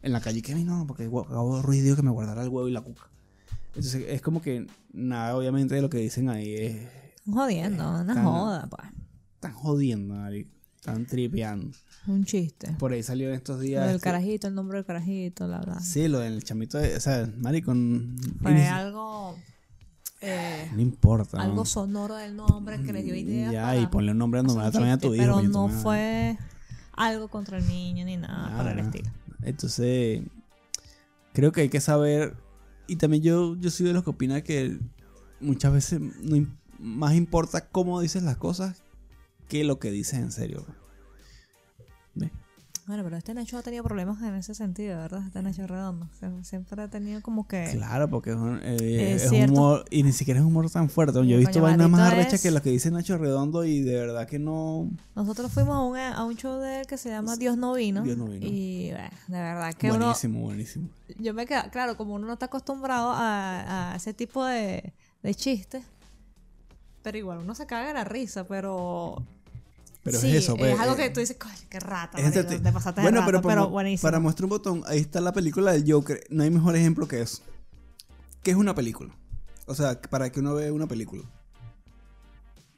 En 0.02 0.12
la 0.12 0.20
calle, 0.20 0.42
que 0.42 0.54
no, 0.56 0.86
porque 0.86 1.06
Gabo 1.06 1.62
Ruiz 1.62 1.82
dijo 1.82 1.96
que 1.96 2.02
me 2.02 2.12
guardara 2.12 2.44
el 2.44 2.50
huevo 2.50 2.68
y 2.68 2.74
la 2.74 2.82
cuca. 2.82 3.10
Entonces 3.68 4.04
es 4.10 4.22
como 4.22 4.42
que 4.42 4.68
nada, 4.92 5.38
obviamente, 5.38 5.76
de 5.76 5.82
lo 5.82 5.90
que 5.90 6.00
dicen 6.00 6.28
ahí 6.28 6.56
es. 6.56 6.88
Jodiendo, 7.26 8.02
una 8.02 8.22
joda, 8.22 8.68
pues. 8.70 8.90
Están 9.36 9.54
jodiendo, 9.54 10.14
marico. 10.14 10.52
Están 10.86 11.06
tripeando. 11.06 11.72
Un 12.08 12.26
chiste. 12.26 12.74
Por 12.78 12.92
ahí 12.92 13.02
salió 13.04 13.30
en 13.30 13.36
estos 13.36 13.56
Lo 13.56 13.62
días. 13.62 13.86
del 13.86 13.96
este- 13.96 14.04
carajito, 14.04 14.48
el 14.50 14.56
nombre 14.56 14.80
del 14.80 14.86
carajito, 14.86 15.48
la 15.48 15.60
verdad. 15.60 15.80
Sí, 15.82 16.10
lo 16.10 16.20
del 16.20 16.44
chamito. 16.44 16.78
de- 16.78 16.98
o 16.98 17.00
sea, 17.00 17.32
marico. 17.38 17.74
Fue 18.42 18.68
algo. 18.68 19.38
eh, 20.20 20.70
No 20.76 20.82
importa. 20.82 21.42
algo 21.42 21.56
¿no? 21.56 21.66
sonoro 21.66 22.16
del 22.16 22.36
nombre 22.36 22.82
que 22.82 22.92
le 22.92 23.02
dio 23.02 23.16
idea. 23.16 23.50
Ya, 23.52 23.62
para 23.64 23.78
y 23.78 23.88
ponle 23.88 24.12
un 24.12 24.18
nombre 24.18 24.44
normal 24.44 24.74
también 24.74 24.94
a 24.94 24.98
tu 24.98 25.14
hijo. 25.16 25.24
Pero 25.24 25.42
no 25.42 25.70
fue 25.70 26.38
algo 26.92 27.30
contra 27.30 27.58
el 27.60 27.68
niño 27.68 28.04
ni 28.06 28.18
nada 28.18 28.50
Nada, 28.50 28.58
para 28.58 28.72
el 28.74 28.80
estilo. 28.80 29.10
Entonces, 29.42 30.22
creo 31.32 31.54
que 31.54 31.62
hay 31.62 31.70
que 31.70 31.80
saber. 31.80 32.36
Y 32.88 32.98
también 32.98 33.24
yo, 33.24 33.56
yo 33.56 33.72
soy 33.72 33.86
de 33.86 33.94
los 33.94 34.04
que 34.04 34.10
opina 34.10 34.42
que 34.42 34.78
muchas 35.40 35.72
veces 35.72 36.02
no 36.02 36.46
más 36.78 37.14
importa 37.16 37.70
cómo 37.70 38.02
dices 38.02 38.24
las 38.24 38.36
cosas 38.36 38.83
que 39.48 39.64
lo 39.64 39.80
que 39.80 39.92
dices 39.92 40.20
en 40.20 40.32
serio. 40.32 40.66
¿Ve? 42.16 42.32
Bueno, 42.86 43.02
pero 43.06 43.16
este 43.16 43.34
Nacho 43.34 43.58
ha 43.58 43.62
tenido 43.64 43.82
problemas 43.82 44.22
en 44.24 44.36
ese 44.36 44.54
sentido, 44.54 44.98
¿verdad? 44.98 45.26
Este 45.26 45.42
Nacho 45.42 45.66
Redondo. 45.68 46.10
Siempre 46.42 46.82
ha 46.82 46.90
tenido 46.90 47.22
como 47.22 47.48
que. 47.48 47.70
Claro, 47.72 48.10
porque 48.10 48.32
es, 48.32 48.36
un, 48.36 48.60
eh, 48.62 49.14
Es 49.14 49.24
es 49.24 49.30
cierto. 49.30 49.54
humor. 49.54 49.86
Y 49.90 50.04
ni 50.04 50.12
siquiera 50.12 50.42
es 50.42 50.46
humor 50.46 50.70
tan 50.70 50.90
fuerte. 50.90 51.14
Yo 51.26 51.36
he 51.36 51.40
visto 51.40 51.62
vainas 51.62 51.90
más 51.90 52.12
arrechas 52.12 52.42
que 52.42 52.52
las 52.52 52.62
que 52.62 52.72
dice 52.72 52.92
Nacho 52.92 53.18
Redondo 53.18 53.64
y 53.64 53.82
de 53.84 53.96
verdad 53.96 54.28
que 54.28 54.38
no. 54.38 54.90
Nosotros 55.16 55.50
fuimos 55.50 55.76
a 55.78 55.80
un, 55.80 55.98
a 55.98 56.26
un 56.26 56.36
show 56.36 56.60
de 56.60 56.82
él 56.82 56.86
que 56.86 56.98
se 56.98 57.08
llama 57.10 57.38
Dios 57.38 57.56
no 57.56 57.74
vino. 57.74 58.04
Dios 58.04 58.18
no 58.18 58.26
vino. 58.26 58.46
Y 58.46 58.92
bueno, 58.92 59.10
de 59.30 59.40
verdad 59.40 59.74
que 59.76 59.88
uno. 59.90 60.00
buenísimo, 60.00 60.42
buenísimo. 60.42 60.90
Yo 61.20 61.34
me 61.34 61.46
quedo. 61.46 61.62
Claro, 61.72 61.96
como 61.96 62.16
uno 62.16 62.28
no 62.28 62.34
está 62.34 62.48
acostumbrado 62.48 63.12
a, 63.14 63.94
a 63.94 63.96
ese 63.96 64.14
tipo 64.14 64.44
de, 64.44 64.92
de 65.22 65.36
chistes. 65.36 65.86
Pero 67.04 67.18
igual 67.18 67.40
uno 67.40 67.54
se 67.54 67.66
caga 67.66 67.90
de 67.90 67.94
la 67.94 68.04
risa, 68.04 68.46
pero. 68.46 69.24
Pero 70.04 70.20
sí, 70.20 70.30
es 70.30 70.44
eso, 70.44 70.58
pues, 70.58 70.74
es 70.74 70.80
algo 70.80 70.96
que 70.98 71.06
eh, 71.06 71.10
tú 71.12 71.20
dices, 71.22 71.38
coño, 71.38 71.54
qué 71.70 71.80
rata. 71.80 72.18
Es 72.18 72.24
marico, 72.26 72.42
entrete- 72.42 72.62
te 72.64 72.72
pasaste 72.74 73.02
bueno, 73.02 73.20
rata", 73.20 73.26
pero, 73.28 73.42
pero, 73.42 73.56
para, 73.56 73.66
buenísimo. 73.66 74.08
para 74.08 74.20
muestra 74.20 74.46
un 74.46 74.50
botón, 74.50 74.84
ahí 74.88 75.00
está 75.00 75.22
la 75.22 75.32
película 75.32 75.72
del 75.72 75.90
Joker. 75.90 76.22
No 76.30 76.44
hay 76.44 76.50
mejor 76.50 76.76
ejemplo 76.76 77.08
que 77.08 77.22
eso. 77.22 77.42
¿Qué 78.42 78.52
es 78.52 78.58
una 78.58 78.76
película? 78.76 79.16
O 79.66 79.76
sea, 79.76 80.02
para 80.02 80.30
que 80.30 80.42
uno 80.42 80.56
vea 80.56 80.74
una 80.74 80.88
película. 80.88 81.24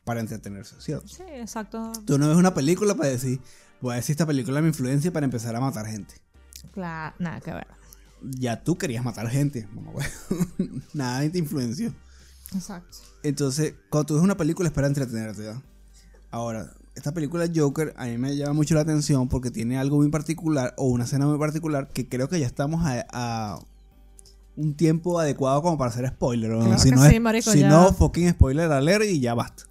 Para 0.03 0.19
entretenerse, 0.19 0.76
¿cierto? 0.80 1.07
Sí, 1.07 1.23
exacto. 1.28 1.91
Tú 2.05 2.19
no 2.19 2.28
ves 2.28 2.38
una 2.38 2.53
película 2.53 2.93
para 2.93 3.09
decir, 3.09 3.39
voy 3.82 3.93
a 3.93 3.95
decir 3.95 4.13
esta 4.13 4.28
película 4.28 4.61
me 4.61 4.67
influencia 4.67 5.11
para 5.11 5.26
empezar 5.26 5.55
a 5.55 5.59
matar 5.59 5.88
gente. 5.88 6.13
Claro, 6.73 7.15
nada 7.17 7.41
que 7.41 7.51
ver. 7.51 7.67
Ya 8.21 8.63
tú 8.63 8.78
querías 8.78 9.03
matar 9.03 9.28
gente, 9.30 9.67
mamá. 9.73 9.91
Nada 10.93 11.30
te 11.32 11.39
influenció. 11.39 11.91
Exacto. 12.56 12.97
Entonces, 13.24 13.74
cuando 13.89 14.06
tú 14.08 14.14
ves 14.16 14.24
una 14.24 14.38
película 14.38 14.68
es 14.70 14.74
para 14.74 14.88
entretenerte, 14.88 15.43
¿ya? 15.43 15.62
Ahora, 16.32 16.72
esta 16.95 17.14
película 17.14 17.45
Joker 17.53 17.93
a 17.97 18.06
mí 18.06 18.18
me 18.18 18.36
llama 18.36 18.53
mucho 18.53 18.74
la 18.76 18.82
atención 18.82 19.28
porque 19.28 19.51
tiene 19.51 19.78
algo 19.78 19.97
muy 19.97 20.10
particular 20.10 20.74
o 20.78 20.86
una 20.88 21.03
escena 21.03 21.26
muy 21.28 21.38
particular 21.38 21.89
que 21.89 22.08
creo 22.08 22.30
que 22.30 22.39
ya 22.39 22.45
estamos 22.45 22.86
a, 22.86 23.06
a 23.12 23.60
un 24.56 24.74
tiempo 24.76 25.20
adecuado 25.20 25.62
como 25.62 25.78
para 25.78 25.91
hacer 25.91 26.08
spoiler. 26.08 26.51
¿no? 26.51 26.60
Claro 26.66 26.80
si 26.82 26.91
no, 26.91 27.03
sí, 27.06 27.16
es- 27.16 27.22
marico, 27.22 27.51
si 27.51 27.60
ya. 27.60 27.70
no, 27.70 27.91
fucking 27.93 28.30
spoiler 28.32 28.72
alert 28.72 29.06
y 29.06 29.20
ya 29.20 29.34
basta. 29.34 29.64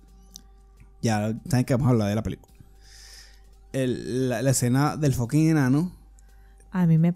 Ya 1.03 1.35
saben 1.49 1.65
que 1.65 1.75
vamos 1.75 1.87
a 1.89 1.91
hablar 1.91 2.09
de 2.09 2.15
la 2.15 2.23
película. 2.23 2.53
El- 3.73 4.29
la, 4.29 4.43
la 4.43 4.51
escena 4.51 4.97
del 4.97 5.15
fucking 5.15 5.49
enano 5.51 5.93
A 6.77 6.87
mí 6.87 6.99
me, 6.99 7.13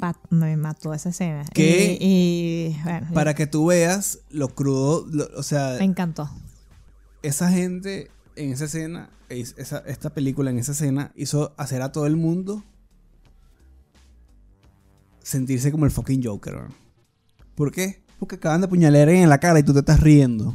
mató 0.57 0.95
esa 0.95 1.09
escena. 1.09 1.45
¿Qué? 1.53 1.99
Y, 2.01 2.77
y, 2.77 2.83
bueno, 2.85 3.09
para 3.13 3.35
que 3.35 3.49
tú 3.49 3.67
veas 3.67 4.21
lo 4.31 4.51
crudo, 4.55 5.05
lo- 5.11 5.29
o 5.37 5.43
sea, 5.43 5.75
me 5.81 5.85
encantó. 5.85 6.31
esa 7.23 7.51
gente 7.51 8.09
en 8.37 8.53
esa 8.53 8.67
escena, 8.67 9.11
es- 9.29 9.57
esa- 9.59 9.83
esta 9.85 10.11
película 10.11 10.51
en 10.53 10.59
esa 10.59 10.71
escena 10.71 11.11
hizo 11.17 11.55
hacer 11.57 11.83
a 11.83 11.91
todo 11.91 12.07
el 12.07 12.15
mundo 12.17 12.63
sentirse 15.25 15.73
como 15.73 15.87
el 15.87 15.91
fucking 15.91 16.23
Joker. 16.25 16.55
¿no? 16.55 16.69
¿Por 17.57 17.73
qué? 17.73 18.05
Porque 18.21 18.37
acaban 18.37 18.61
de 18.61 18.67
apuñalar 18.69 19.09
en 19.09 19.29
la 19.29 19.39
cara 19.41 19.59
y 19.59 19.65
tú 19.65 19.73
te 19.73 19.81
estás 19.81 19.99
riendo. 19.99 20.55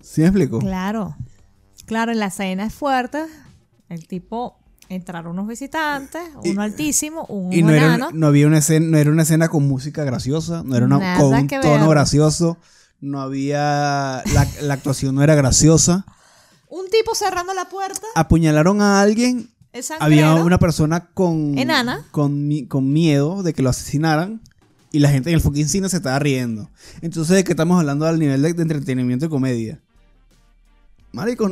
¿Sí 0.00 0.22
me 0.22 0.26
explico? 0.26 0.58
Claro. 0.58 1.16
Claro, 1.86 2.10
en 2.10 2.18
la 2.18 2.26
escena 2.26 2.64
es 2.66 2.74
fuerte. 2.74 3.24
El 3.88 4.06
tipo 4.08 4.59
entraron 4.90 5.32
unos 5.32 5.46
visitantes, 5.48 6.20
Y- 6.44 6.50
uno 6.50 6.62
altísimo, 6.62 7.24
un 7.26 7.52
Y 7.52 7.62
no, 7.62 7.70
era, 7.70 7.96
no 8.12 8.26
había 8.26 8.46
una 8.46 8.58
escena, 8.58 8.86
no 8.86 8.98
era 8.98 9.10
una 9.10 9.22
escena 9.22 9.48
con 9.48 9.66
música 9.66 10.04
graciosa, 10.04 10.62
no 10.64 10.76
era 10.76 10.84
una 10.84 10.98
Nada 10.98 11.18
con 11.18 11.32
un 11.34 11.46
tono 11.48 11.62
ver. 11.86 11.88
gracioso, 11.88 12.58
no 13.00 13.22
había 13.22 14.22
la, 14.34 14.48
la 14.60 14.74
actuación 14.74 15.14
no 15.14 15.22
era 15.22 15.34
graciosa. 15.34 16.04
Un 16.68 16.90
tipo 16.90 17.14
cerrando 17.14 17.54
la 17.54 17.68
puerta, 17.68 18.06
Apuñalaron 18.14 18.82
a 18.82 19.00
alguien 19.00 19.48
había 20.00 20.34
una 20.34 20.58
persona 20.58 21.06
con, 21.14 21.56
Enana. 21.56 22.04
con, 22.10 22.48
con 22.68 22.92
miedo 22.92 23.42
de 23.44 23.54
que 23.54 23.62
lo 23.62 23.70
asesinaran 23.70 24.40
y 24.92 24.98
la 24.98 25.08
gente 25.10 25.30
en 25.30 25.36
el 25.36 25.40
fucking 25.40 25.68
cine 25.68 25.88
se 25.88 25.98
estaba 25.98 26.18
riendo. 26.18 26.68
Entonces, 27.00 27.36
¿de 27.36 27.44
qué 27.44 27.52
estamos 27.52 27.78
hablando 27.78 28.06
al 28.06 28.18
nivel 28.18 28.42
de, 28.42 28.52
de 28.54 28.62
entretenimiento 28.62 29.26
y 29.26 29.28
comedia? 29.28 29.80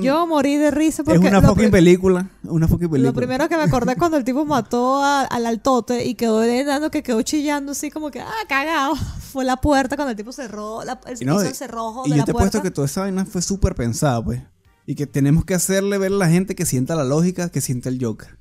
Yo 0.03 0.27
morí 0.27 0.57
de 0.57 0.71
risa 0.71 1.03
es 1.03 1.07
porque 1.07 1.29
una 1.29 1.41
lo, 1.41 1.49
fucking 1.49 1.71
película. 1.71 2.31
Una 2.45 2.69
fucking 2.69 2.89
película. 2.91 3.11
lo 3.11 3.15
primero 3.15 3.49
que 3.49 3.57
me 3.57 3.63
acordé 3.63 3.97
cuando 3.97 4.17
el 4.17 4.25
tipo 4.25 4.45
mató 4.45 5.03
a- 5.03 5.23
al 5.23 5.47
altote 5.47 6.05
y 6.05 6.15
quedó 6.15 6.45
enano 6.45 6.91
que 6.91 7.03
quedó 7.03 7.23
chillando 7.23 7.73
así 7.73 7.91
como 7.91 8.11
que, 8.11 8.21
ah, 8.21 8.31
cagado. 8.49 8.95
Fue 9.33 9.45
la 9.45 9.57
puerta 9.57 9.97
cuando 9.97 10.11
el 10.13 10.17
tipo 10.17 10.33
cerró, 10.33 10.85
la, 10.85 11.01
el, 11.07 11.27
no, 11.27 11.35
hizo 11.37 11.49
el 11.49 11.55
cerrojo 11.55 12.05
y 12.07 12.11
de 12.11 12.17
yo 12.17 12.21
la 12.21 12.25
te 12.25 12.31
he 12.31 12.35
puesto 12.35 12.63
que 12.63 12.71
toda 12.71 12.87
esa 12.87 13.03
vaina 13.03 13.27
fue 13.27 13.43
súper 13.43 13.75
pensada, 13.75 14.25
pues. 14.25 14.43
Y 14.87 14.95
que 14.95 15.07
tenemos 15.07 15.45
que 15.45 15.55
hacerle 15.55 15.99
ver 15.99 16.13
a 16.13 16.17
la 16.17 16.29
gente 16.29 16.55
que 16.55 16.65
sienta 16.65 16.95
la 16.95 17.05
lógica, 17.05 17.51
que 17.51 17.61
sienta 17.61 17.91
el 17.91 18.03
Joker. 18.03 18.39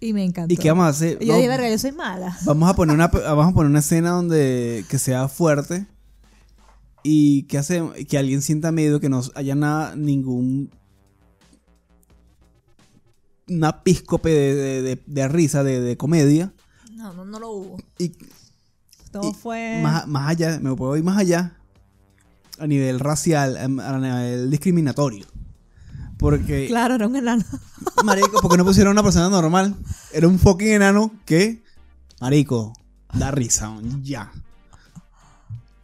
Y 0.00 0.12
me 0.12 0.24
encantó. 0.24 0.52
¿Y 0.52 0.56
qué 0.56 0.70
vamos 0.70 0.86
a 0.86 0.88
hacer? 0.88 1.18
Y 1.20 1.26
yo 1.26 1.34
dije, 1.36 1.48
verga, 1.48 1.68
yo 1.68 1.78
soy 1.78 1.92
mala. 1.92 2.36
Vamos 2.44 2.68
a 2.68 2.74
poner 2.74 2.94
una 2.94 3.06
vamos 3.12 3.48
a 3.48 3.52
poner 3.52 3.70
una 3.70 3.78
escena 3.80 4.10
donde 4.10 4.84
que 4.88 4.98
sea 4.98 5.28
fuerte 5.28 5.86
y 7.10 7.44
que 7.44 7.56
hace 7.56 7.82
que 8.06 8.18
alguien 8.18 8.42
sienta 8.42 8.70
miedo 8.70 9.00
que 9.00 9.08
no 9.08 9.22
haya 9.34 9.54
nada 9.54 9.96
ningún 9.96 10.70
una 13.48 13.82
píscope 13.82 14.28
de, 14.28 14.54
de- 14.54 14.82
de- 14.82 15.02
de 15.06 15.28
risa 15.28 15.64
de, 15.64 15.80
de 15.80 15.96
comedia 15.96 16.52
No, 16.92 17.12
no, 17.14 17.24
no 17.24 17.38
lo 17.40 17.50
hubo. 17.50 17.76
y 17.98 18.12
Todo 19.10 19.30
y 19.30 19.32
fue... 19.32 19.80
más, 19.82 20.06
más 20.06 20.28
allá 20.28 20.58
me 20.60 20.74
puedo 20.74 20.96
ir 20.96 21.04
más 21.04 21.16
allá 21.18 21.56
a 22.58 22.66
nivel 22.66 23.00
racial 23.00 23.56
a 23.56 23.98
nivel 23.98 24.50
discriminatorio 24.50 25.26
porque 26.18 26.66
Claro, 26.66 26.96
era 26.96 27.06
un 27.06 27.16
enano. 27.16 27.44
marico 28.04 28.40
porque 28.42 28.56
no 28.58 28.64
pusieron 28.64 28.92
una 28.92 29.02
persona 29.02 29.28
normal 29.30 29.76
era 30.12 30.28
un 30.28 30.38
fucking 30.38 30.68
enano 30.72 31.12
que 31.24 31.62
marico 32.20 32.72
da 33.14 33.30
risa 33.30 33.74
ya 34.02 34.30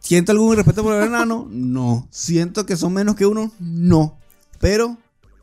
¿Siento 0.05 0.31
algún 0.31 0.55
respeto 0.55 0.83
por 0.83 0.93
el 0.95 1.03
enano? 1.07 1.47
No. 1.49 2.07
¿Siento 2.11 2.65
que 2.65 2.77
son 2.77 2.93
menos 2.93 3.15
que 3.15 3.25
uno? 3.25 3.51
No. 3.59 4.19
Pero 4.59 4.97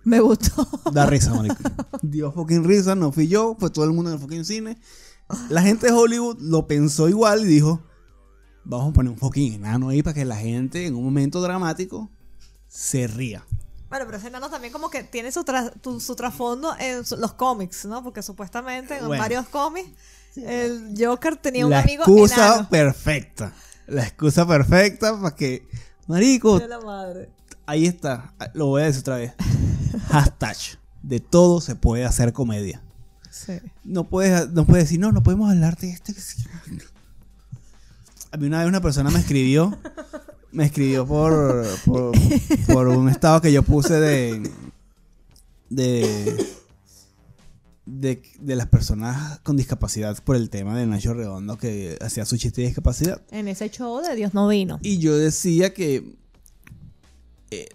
Me 0.05 0.21
gustó. 0.21 0.67
da 0.93 1.07
risa, 1.07 1.35
marico. 1.35 1.57
Dio 2.03 2.33
fucking 2.33 2.65
risa, 2.65 2.95
no 2.95 3.13
fui 3.13 3.29
yo, 3.29 3.57
fue 3.59 3.71
todo 3.71 3.85
el 3.85 3.93
mundo 3.93 4.11
en 4.11 4.15
el 4.17 4.21
fucking 4.23 4.45
cine. 4.45 4.79
La 5.49 5.63
gente 5.63 5.87
de 5.87 5.93
Hollywood 5.93 6.39
lo 6.41 6.67
pensó 6.67 7.09
igual 7.09 7.43
y 7.43 7.47
dijo, 7.47 7.83
vamos 8.65 8.91
a 8.91 8.93
poner 8.93 9.13
un 9.13 9.19
fucking 9.19 9.55
enano 9.55 9.89
ahí 9.89 10.03
para 10.03 10.15
que 10.15 10.25
la 10.25 10.37
gente 10.37 10.87
en 10.87 10.95
un 10.95 11.05
momento 11.05 11.41
dramático 11.41 12.11
se 12.69 13.07
ría. 13.07 13.45
Bueno, 13.89 14.07
pero 14.07 14.17
ese 14.19 14.29
enano 14.29 14.49
también 14.49 14.73
como 14.73 14.89
que 14.91 15.03
tiene 15.05 15.31
su, 15.33 15.41
tra- 15.45 15.73
tu- 15.81 16.01
su 16.01 16.15
trasfondo 16.17 16.75
en 16.79 17.05
su- 17.05 17.17
los 17.17 17.33
cómics, 17.35 17.85
¿no? 17.85 18.03
Porque 18.03 18.23
supuestamente 18.23 18.97
en 18.99 19.07
Bueno. 19.07 19.23
varios 19.23 19.47
cómics 19.49 19.91
el 20.37 20.95
Joker 20.99 21.37
tenía 21.37 21.65
un 21.67 21.71
la 21.73 21.81
amigo 21.81 22.03
excusa 22.05 22.47
enano. 22.55 22.69
perfecta. 22.71 23.53
La 23.87 24.03
excusa 24.05 24.47
perfecta 24.47 25.20
para 25.20 25.35
que, 25.35 25.66
marico, 26.07 26.59
De 26.59 26.68
la 26.68 26.80
madre. 26.80 27.30
ahí 27.66 27.87
está. 27.87 28.33
Lo 28.55 28.66
voy 28.66 28.83
a 28.83 28.87
decir 28.87 29.01
otra 29.01 29.16
vez. 29.16 29.33
Hashtag. 30.09 30.57
De 31.03 31.20
todo 31.20 31.61
se 31.61 31.74
puede 31.74 32.05
hacer 32.05 32.33
comedia. 32.33 32.83
Sí. 33.30 33.55
No 33.85 34.05
puedes, 34.09 34.51
no 34.51 34.64
puedes 34.66 34.85
decir, 34.85 35.01
no, 35.01 35.11
no 35.11 35.22
podemos 35.22 35.51
hablar 35.51 35.76
de 35.78 35.91
esto. 35.91 36.12
que 36.14 36.20
sí". 36.20 36.45
A 38.30 38.37
mí 38.37 38.47
una 38.47 38.61
vez 38.61 38.68
una 38.68 38.80
persona 38.80 39.11
me 39.11 39.18
escribió, 39.18 39.76
me 40.53 40.64
escribió 40.66 41.07
por, 41.07 41.66
por, 41.85 42.12
por 42.72 42.89
un 42.89 43.09
estado 43.09 43.41
que 43.43 43.53
yo 43.53 43.62
puse 43.62 43.95
de, 43.95 44.51
de, 45.68 46.57
de, 47.85 48.22
de 48.39 48.57
las 48.57 48.66
personas 48.66 49.41
con 49.41 49.57
discapacidad 49.57 50.16
por 50.22 50.37
el 50.37 50.51
tema 50.51 50.76
de 50.78 50.87
Nacho 50.87 51.14
Redondo 51.14 51.59
que 51.59 51.99
hacía 52.01 52.24
su 52.24 52.37
chiste 52.37 52.61
de 52.61 52.68
discapacidad. 52.68 53.20
En 53.30 53.49
ese 53.49 53.70
show 53.70 54.01
de 54.01 54.14
Dios 54.14 54.35
no 54.35 54.49
vino. 54.49 54.78
Y 54.83 54.99
yo 54.99 55.16
decía 55.16 55.74
que 55.74 56.16
eh, 57.51 57.68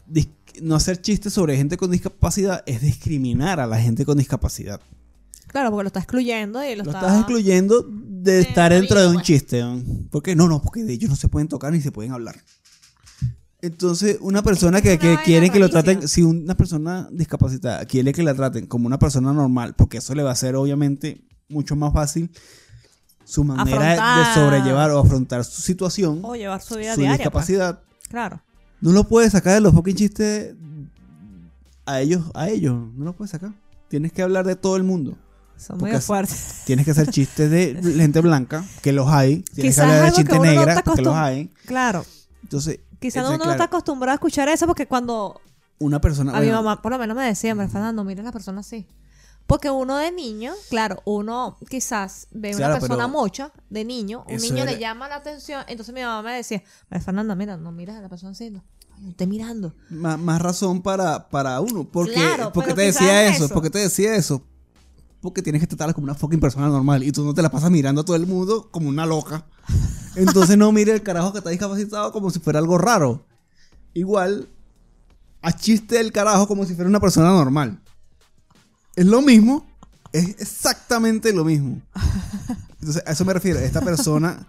no 0.62 0.76
hacer 0.76 1.02
chistes 1.02 1.34
sobre 1.34 1.58
gente 1.58 1.78
con 1.78 1.92
discapacidad 1.92 2.64
es 2.66 2.82
discriminar 2.82 3.60
a 3.60 3.68
la 3.68 3.80
gente 3.80 4.06
con 4.06 4.18
discapacidad. 4.18 4.82
Claro, 5.48 5.72
porque 5.72 5.84
lo 5.84 5.88
está 5.88 6.00
excluyendo 6.00 6.64
y 6.64 6.76
lo, 6.76 6.84
Lo 6.84 6.92
está... 6.92 7.00
estás 7.02 7.18
excluyendo 7.20 7.82
de 7.84 8.34
De 8.34 8.40
estar 8.42 8.74
dentro 8.74 9.00
de 9.00 9.08
un 9.08 9.14
pues. 9.16 9.26
chiste. 9.26 9.62
¿no? 9.62 9.82
¿Por 10.10 10.22
qué? 10.24 10.36
No, 10.36 10.48
no, 10.48 10.62
porque 10.62 10.84
de 10.84 10.94
ellos 10.94 11.10
no 11.10 11.16
se 11.16 11.30
pueden 11.30 11.48
tocar 11.48 11.72
ni 11.72 11.82
se 11.82 11.92
pueden 11.92 12.12
hablar. 12.12 12.36
Entonces, 13.62 14.18
una 14.22 14.44
persona 14.44 14.82
que, 14.82 15.00
que 15.00 15.18
quiere 15.26 15.50
que 15.50 15.60
lo 15.60 15.70
traten, 15.70 16.08
si 16.08 16.22
una 16.22 16.56
persona 16.56 17.08
discapacitada 17.12 17.86
quiere 17.86 18.14
que 18.14 18.22
la 18.24 18.36
traten 18.36 18.68
como 18.68 18.86
una 18.86 19.00
persona 19.00 19.34
normal, 19.34 19.74
porque 19.76 19.98
eso 19.98 20.14
le 20.14 20.22
va 20.24 20.32
a 20.32 20.36
ser 20.36 20.56
obviamente 20.56 21.24
mucho 21.50 21.76
más 21.76 21.92
fácil 21.92 22.30
su 23.24 23.44
manera 23.44 24.20
de- 24.20 24.34
sobrellevar 24.36 24.92
o 24.92 25.00
afrontar 25.00 25.44
su 25.44 25.62
situación, 25.62 26.20
O 26.24 26.36
llevar 26.36 26.62
su 26.62 26.76
vida 26.76 26.94
su 26.94 27.02
diaria. 27.02 27.18
pues. 27.32 27.48
discapacidad, 27.48 27.80
Claro. 28.10 28.42
no 28.80 28.92
lo 28.92 29.06
puedes 29.06 29.32
sacar 29.32 29.56
de 29.56 29.62
los 29.62 29.74
fucking 29.74 29.96
chistes 29.96 30.54
a 31.86 32.00
ellos, 32.02 32.24
a 32.36 32.50
ellos, 32.50 32.76
no 32.96 33.06
lo 33.06 33.14
puedes 33.16 33.32
sacar. 33.32 33.52
Tienes 33.90 34.12
que 34.12 34.22
hablar 34.22 34.46
de 34.46 34.56
todo 34.56 34.76
el 34.76 34.84
mundo. 34.84 35.18
Son 35.58 35.78
muy 35.80 35.92
es- 35.92 36.06
fuertes. 36.06 36.62
Tienes 36.66 36.86
que 36.86 36.92
hacer 36.92 37.10
chistes 37.10 37.50
de 37.50 37.80
gente 37.98 38.22
blanca, 38.22 38.64
que 38.82 38.92
los 38.92 39.10
hay. 39.10 39.42
Tienes 39.54 39.74
Quizás 39.76 39.86
que 39.86 39.92
hablar 39.92 40.12
de 40.12 40.16
chistes 40.16 40.40
negras, 40.42 40.84
que 40.96 41.02
los 41.02 41.16
hay. 41.16 41.48
Claro. 41.66 42.06
Entonces, 42.44 42.80
Quizás 43.00 43.28
uno 43.28 43.38
no 43.38 43.52
está 43.52 43.66
acostumbrado 43.66 44.12
a 44.14 44.16
escuchar 44.16 44.50
eso 44.50 44.66
porque 44.68 44.88
cuando 44.88 45.40
una 45.80 46.02
persona. 46.02 46.36
a 46.36 46.42
mi 46.42 46.50
mamá, 46.50 46.82
por 46.82 46.92
lo 46.92 46.98
menos 46.98 47.16
me 47.16 47.24
decía, 47.24 47.52
"Hombre, 47.52 47.68
Fernando, 47.68 48.04
mira 48.04 48.22
a 48.22 48.26
la 48.26 48.32
persona 48.32 48.62
así. 48.62 48.88
Porque 49.46 49.70
uno 49.72 49.96
de 49.98 50.12
niño, 50.12 50.54
claro, 50.70 51.02
uno 51.06 51.58
quizás 51.70 52.28
ve 52.32 52.52
Claro, 52.52 52.74
una 52.74 52.80
persona 52.82 53.08
mocha 53.08 53.52
de 53.70 53.86
niño, 53.86 54.26
un 54.28 54.38
niño 54.38 54.64
era- 54.64 54.72
le 54.74 54.80
llama 54.80 55.08
la 55.08 55.16
atención, 55.16 55.64
entonces 55.68 55.96
mi 55.96 56.02
mamá 56.02 56.22
me 56.22 56.36
decía, 56.36 56.64
"Hombre, 56.84 57.00
Fernanda, 57.00 57.34
mira, 57.36 57.56
no 57.56 57.72
miras 57.72 57.96
a 57.98 58.02
la 58.02 58.10
persona 58.10 58.32
así, 58.34 58.50
no, 58.50 58.64
no 59.00 59.10
esté 59.10 59.26
mirando. 59.26 59.74
Más, 59.90 60.20
más 60.20 60.42
razón 60.42 60.82
para, 60.82 61.30
para 61.30 61.62
uno. 61.62 61.86
Porque, 61.90 62.14
Claro, 62.16 62.52
porque 62.52 62.74
te 62.74 62.82
decía 62.82 63.28
eso, 63.28 63.46
eso. 63.46 63.54
porque 63.54 63.70
te 63.70 63.80
decía 63.80 64.16
eso. 64.16 64.42
Porque 65.22 65.42
tienes 65.42 65.62
que 65.62 65.68
tratarla 65.68 65.94
como 65.94 66.06
una 66.06 66.14
fucking 66.16 66.40
persona 66.40 66.68
normal. 66.68 67.04
Y 67.04 67.12
tú 67.12 67.24
no 67.24 67.34
te 67.34 67.42
la 67.42 67.50
pasas 67.50 67.72
mirando 67.72 68.02
a 68.02 68.06
todo 68.06 68.16
el 68.18 68.28
mundo 68.28 68.70
como 68.70 68.90
una 68.90 69.06
loca. 69.06 69.46
Entonces 70.18 70.58
no 70.58 70.72
mire 70.72 70.94
el 70.94 71.04
carajo 71.04 71.32
que 71.32 71.38
está 71.38 71.52
discapacitado 71.52 72.12
como 72.12 72.32
si 72.32 72.40
fuera 72.40 72.60
algo 72.60 72.78
raro. 72.78 73.24
Igual, 73.94 74.50
a 75.42 75.54
chiste 75.54 76.00
el 76.00 76.12
carajo 76.12 76.48
como 76.48 76.66
si 76.66 76.74
fuera 76.74 76.90
una 76.90 77.00
persona 77.00 77.30
normal. 77.30 77.80
Es 78.96 79.06
lo 79.06 79.22
mismo. 79.22 79.66
Es 80.12 80.30
exactamente 80.40 81.32
lo 81.34 81.46
mismo. 81.46 81.82
Entonces, 82.80 83.04
a 83.06 83.12
eso 83.12 83.26
me 83.26 83.34
refiero. 83.34 83.60
Esta 83.60 83.82
persona 83.82 84.48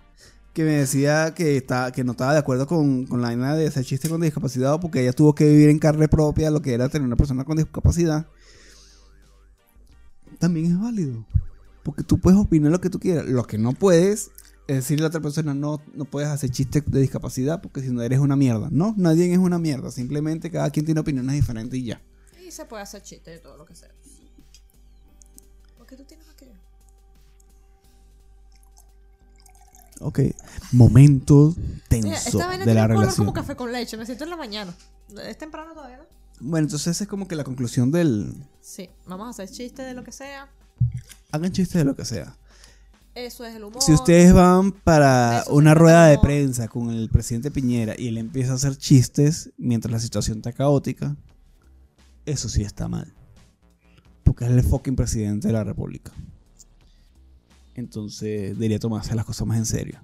que 0.55 0.65
me 0.65 0.73
decía 0.73 1.35
que, 1.35 1.59
está, 1.59 1.93
que 1.93 2.03
no 2.03 2.13
estaba 2.13 2.33
de 2.33 2.39
acuerdo 2.39 2.67
con, 2.67 3.07
la 3.21 3.35
idea 3.35 3.55
de 3.55 3.67
hacer 3.67 3.85
chiste 3.85 4.09
con 4.09 4.23
discapacidad 4.23 4.81
porque 4.81 5.03
ella 5.03 5.13
tuvo 5.13 5.35
que 5.35 5.45
vivir 5.45 5.69
en 5.69 5.79
carne 5.79 6.09
propia 6.09 6.51
lo 6.51 6.63
que 6.63 6.73
era 6.73 6.89
tener 6.89 7.07
una 7.07 7.17
persona 7.17 7.45
con 7.45 7.59
discapacidad. 7.59 8.27
También 10.39 10.73
es 10.73 10.81
válido. 10.81 11.27
Porque 11.83 12.03
tú 12.03 12.19
puedes 12.19 12.41
opinar 12.41 12.73
lo 12.73 12.81
que 12.81 12.91
tú 12.91 12.99
quieras. 12.99 13.27
Lo 13.27 13.45
que 13.45 13.59
no 13.59 13.73
puedes 13.73 14.09
es 14.09 14.31
decirle 14.75 15.03
a 15.03 15.05
la 15.05 15.09
otra 15.09 15.21
persona, 15.21 15.55
no, 15.55 15.81
no 15.95 16.05
puedes 16.05 16.29
hacer 16.29 16.51
chistes 16.51 16.85
de 16.87 17.01
discapacidad 17.01 17.61
porque 17.61 17.81
si 17.81 17.89
no 17.89 18.03
eres 18.03 18.19
una 18.19 18.37
mierda. 18.37 18.69
No, 18.71 18.95
nadie 18.97 19.33
es 19.33 19.39
una 19.39 19.59
mierda. 19.59 19.91
Simplemente 19.91 20.51
cada 20.51 20.71
quien 20.71 20.85
tiene 20.85 21.01
opiniones 21.01 21.35
diferentes 21.35 21.79
y 21.79 21.85
ya. 21.85 22.03
Y 22.47 22.51
se 22.51 22.65
puede 22.65 22.83
hacer 22.83 23.03
chiste 23.03 23.31
de 23.31 23.39
todo 23.39 23.57
lo 23.57 23.65
que 23.65 23.75
sea. 23.75 23.91
Porque 25.77 25.97
tú 25.97 26.05
tienes 26.05 26.29
aquello. 26.29 26.53
Ok. 30.01 30.21
Momento 30.73 31.55
Mira, 31.57 31.85
tenso 31.89 32.09
esta 32.13 32.47
vaina 32.47 32.65
de 32.65 32.75
la 32.75 32.87
relación. 32.87 33.17
como 33.17 33.33
café 33.33 33.57
con 33.57 33.73
leche, 33.73 33.97
me 33.97 34.05
siento 34.05 34.25
en 34.25 34.31
la 34.31 34.37
mañana. 34.37 34.75
Es 35.25 35.39
temprano 35.39 35.73
todavía, 35.73 35.97
¿no? 35.97 36.05
Bueno, 36.41 36.67
entonces 36.67 36.89
esa 36.89 37.05
es 37.05 37.11
como 37.11 37.27
que 37.27 37.35
la 37.35 37.43
conclusión 37.43 37.91
del... 37.91 38.33
Sí, 38.61 38.89
vamos 39.07 39.27
a 39.27 39.31
hacer 39.31 39.49
chiste 39.49 39.83
de 39.83 39.95
lo 39.95 40.05
que 40.05 40.13
sea. 40.13 40.49
Hagan 41.33 41.53
chistes 41.53 41.75
de 41.75 41.85
lo 41.85 41.97
que 41.97 42.05
sea. 42.05 42.37
Eso 43.19 43.45
es 43.45 43.57
el 43.57 43.65
humor. 43.65 43.83
Si 43.83 43.93
ustedes 43.93 44.33
van 44.33 44.71
para 44.71 45.43
Eso 45.43 45.51
una 45.51 45.75
rueda 45.75 46.07
de 46.07 46.21
prensa 46.21 46.69
con 46.69 46.91
el 46.91 47.09
presidente 47.09 47.51
Piñera 47.51 47.97
y 47.99 48.07
él 48.07 48.17
empieza 48.17 48.53
a 48.53 48.55
hacer 48.55 48.77
chistes 48.77 49.51
mientras 49.57 49.91
la 49.91 49.99
situación 49.99 50.37
está 50.37 50.53
caótica, 50.53 51.17
eso 52.27 52.49
sí 52.49 52.63
está 52.63 52.87
mal. 52.87 53.13
Porque 54.23 54.45
es 54.45 54.53
el 54.53 54.63
fucking 54.63 54.95
presidente 54.95 55.49
de 55.49 55.53
la 55.53 55.65
república. 55.65 56.13
Entonces 57.75 58.55
debería 58.55 58.79
tomarse 58.79 59.17
las 59.17 59.25
cosas 59.25 59.49
más 59.49 59.59
en 59.59 59.67
serio. 59.67 60.01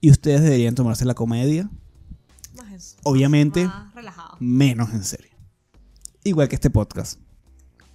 Y 0.00 0.12
ustedes 0.12 0.42
deberían 0.42 0.76
tomarse 0.76 1.04
la 1.04 1.14
comedia 1.14 1.68
Más 2.56 2.96
Obviamente. 3.02 3.64
Más 3.64 3.92
menos 4.38 4.94
en 4.94 5.02
serio. 5.02 5.32
Igual 6.22 6.46
que 6.46 6.54
este 6.54 6.70
podcast. 6.70 7.18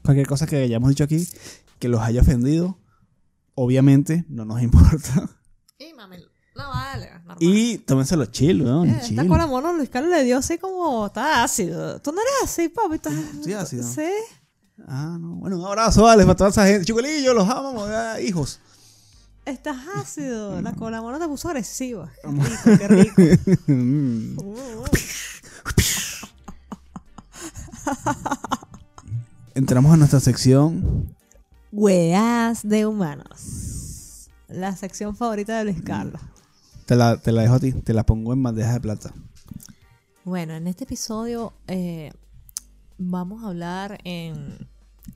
Cualquier 0.04 0.28
cosa 0.28 0.46
que 0.46 0.58
hayamos 0.58 0.90
dicho 0.90 1.06
aquí 1.06 1.26
que 1.80 1.88
los 1.88 2.02
haya 2.02 2.20
ofendido, 2.20 2.81
obviamente 3.56 4.26
no 4.30 4.46
nos 4.46 4.62
importa. 4.62 5.30
Y 5.78 5.94
mami, 5.94 6.18
no 6.56 6.70
vale, 6.70 7.12
normal. 7.12 7.38
Y 7.40 7.80
tómenselo 7.80 8.26
chill, 8.26 8.62
weón. 8.62 8.90
Eh, 8.90 9.02
chill. 9.04 9.18
esta 9.18 9.28
cola 9.28 9.48
mono 9.48 9.74
Luis 9.74 9.90
Carlos 9.90 10.12
le 10.12 10.24
dio 10.24 10.38
así 10.38 10.58
como 10.58 11.08
está 11.08 11.44
ácido. 11.44 12.00
Tú 12.02 12.12
no 12.12 12.22
eres 12.22 12.34
así, 12.44 12.70
papi. 12.70 12.96
Estás... 12.96 13.14
Sí, 13.44 13.54
ácido. 13.54 13.84
Sí. 13.84 14.10
Ah, 14.88 15.18
no. 15.20 15.36
Bueno, 15.36 15.60
un 15.60 15.66
abrazo, 15.66 16.04
vale, 16.04 16.24
para 16.24 16.36
toda 16.36 16.50
esa 16.50 16.66
gente. 16.68 16.86
Chicolillo, 16.86 17.34
los 17.34 17.50
amamos, 17.50 17.90
hijos. 18.22 18.60
Estás 19.46 19.78
ácido. 19.96 20.62
La 20.62 20.74
cola 20.74 21.02
mono 21.02 21.18
te 21.20 21.28
puso 21.28 21.48
agresiva. 21.50 22.12
Qué 22.22 22.28
rico, 22.30 22.78
qué 22.78 22.88
rico. 22.88 23.22
Mm. 23.72 24.38
Uh, 24.38 24.84
Entramos 29.56 29.94
a 29.94 29.98
nuestra 29.98 30.20
sección. 30.20 31.16
Weas 31.72 32.68
de 32.68 32.86
humanos. 32.86 34.30
La 34.48 34.76
sección 34.76 35.16
favorita 35.16 35.58
de 35.58 35.66
Luis 35.72 35.82
Carlos. 35.82 36.22
Te 36.86 36.96
la, 36.96 37.18
te 37.18 37.32
la 37.32 37.44
dejo 37.44 37.54
a 37.56 37.60
ti, 37.60 37.72
te 37.72 37.94
la 37.94 38.06
pongo 38.06 38.34
en 38.34 38.44
bandeja 38.44 38.74
de 38.74 38.82
plata. 38.82 39.14
Bueno, 40.26 40.54
en 40.54 40.68
este 40.68 40.84
episodio 40.84 41.54
eh, 41.68 42.12
vamos 42.98 43.44
a 43.44 43.48
hablar 43.48 44.00
en, 44.04 44.68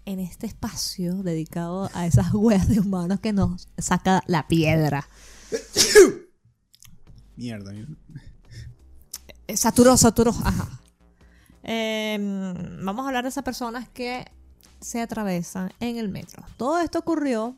en 0.05 0.19
este 0.19 0.47
espacio 0.47 1.15
dedicado 1.23 1.89
a 1.93 2.05
esas 2.07 2.33
weas 2.33 2.69
de 2.69 2.79
humanos 2.79 3.19
que 3.19 3.33
nos 3.33 3.67
saca 3.77 4.23
la 4.27 4.47
piedra. 4.47 5.07
Mierda, 7.35 7.73
mierda. 7.73 7.95
Eh, 9.47 9.57
Saturó, 9.57 9.97
saturó, 9.97 10.31
ajá. 10.31 10.79
Eh, 11.63 12.17
vamos 12.81 13.03
a 13.03 13.07
hablar 13.09 13.23
de 13.25 13.29
esas 13.29 13.43
personas 13.43 13.89
que 13.89 14.25
se 14.85 15.01
atraviesan 15.01 15.73
en 15.79 15.97
el 15.97 16.09
metro. 16.09 16.43
Todo 16.57 16.79
esto 16.79 16.99
ocurrió, 16.99 17.55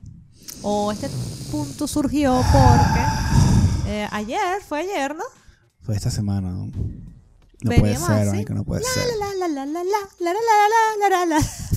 o 0.62 0.94
este 0.94 1.10
punto 1.52 1.86
surgió 1.86 2.42
porque 2.54 4.08
ayer, 4.12 4.62
fue 4.66 4.80
ayer, 4.80 5.14
¿no? 5.14 5.26
Fue 5.82 5.96
esta 5.96 6.10
semana. 6.10 6.52
No, 6.52 6.72
puede 7.62 7.98
ser, 7.98 8.30
así. 8.30 8.46
no 8.54 8.64
puede 8.64 8.84
ser. 8.84 9.04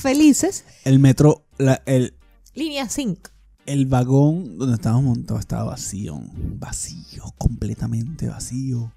Felices. 0.00 0.64
El 0.84 1.00
metro, 1.00 1.46
la, 1.58 1.82
el... 1.84 2.14
Línea 2.54 2.88
5. 2.88 3.30
El 3.66 3.86
vagón 3.86 4.56
donde 4.56 4.74
estábamos 4.76 5.04
montados 5.04 5.40
estaba 5.40 5.64
vacío. 5.64 6.20
Vacío, 6.58 7.24
completamente 7.38 8.28
vacío. 8.28 8.92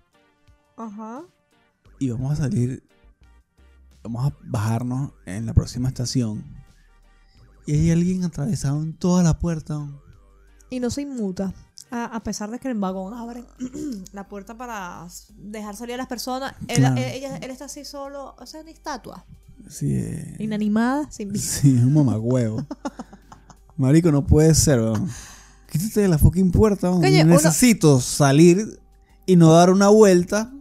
Ajá. 0.77 1.23
Y 1.99 2.09
vamos 2.09 2.33
a 2.33 2.43
salir 2.43 2.83
Vamos 4.03 4.31
a 4.31 4.37
bajarnos 4.43 5.11
en 5.25 5.45
la 5.45 5.53
próxima 5.53 5.87
estación. 5.89 6.43
Y 7.65 7.73
hay 7.73 7.91
alguien 7.91 8.23
atravesado 8.23 8.81
en 8.83 8.93
toda 8.93 9.23
la 9.23 9.39
puerta. 9.39 9.87
Y 10.69 10.79
no 10.79 10.89
se 10.89 11.01
inmuta. 11.03 11.53
A, 11.91 12.05
a 12.05 12.23
pesar 12.23 12.49
de 12.51 12.59
que 12.59 12.67
el 12.69 12.77
vagón 12.77 13.13
abre 13.13 13.45
la 14.13 14.27
puerta 14.27 14.57
para 14.57 15.07
dejar 15.37 15.75
salir 15.75 15.93
a 15.95 15.97
las 15.97 16.07
personas, 16.07 16.53
él, 16.67 16.77
Claro. 16.77 16.97
él- 16.97 17.03
ella- 17.13 17.37
él 17.37 17.51
está 17.51 17.65
así 17.65 17.85
solo, 17.85 18.35
o 18.37 18.45
sea, 18.45 18.61
una 18.61 18.71
estatua. 18.71 19.25
Sí, 19.69 19.93
eh, 19.95 20.35
Inanimada, 20.39 21.09
sin 21.11 21.31
vida. 21.31 21.41
sí, 21.43 21.75
es 21.77 21.83
un 21.83 21.93
mamagüevo. 21.93 22.65
Marico, 23.77 24.11
no 24.11 24.25
puede 24.25 24.53
ser, 24.55 24.79
weón. 24.81 25.07
Quítate 25.71 26.01
de 26.01 26.07
la 26.07 26.17
fucking 26.17 26.51
puerta, 26.51 26.89
weón. 26.91 27.05
Uno- 27.05 27.23
Necesito 27.33 28.01
salir 28.01 28.79
y 29.25 29.35
no 29.35 29.53
dar 29.53 29.69
una 29.69 29.87
vuelta 29.89 30.51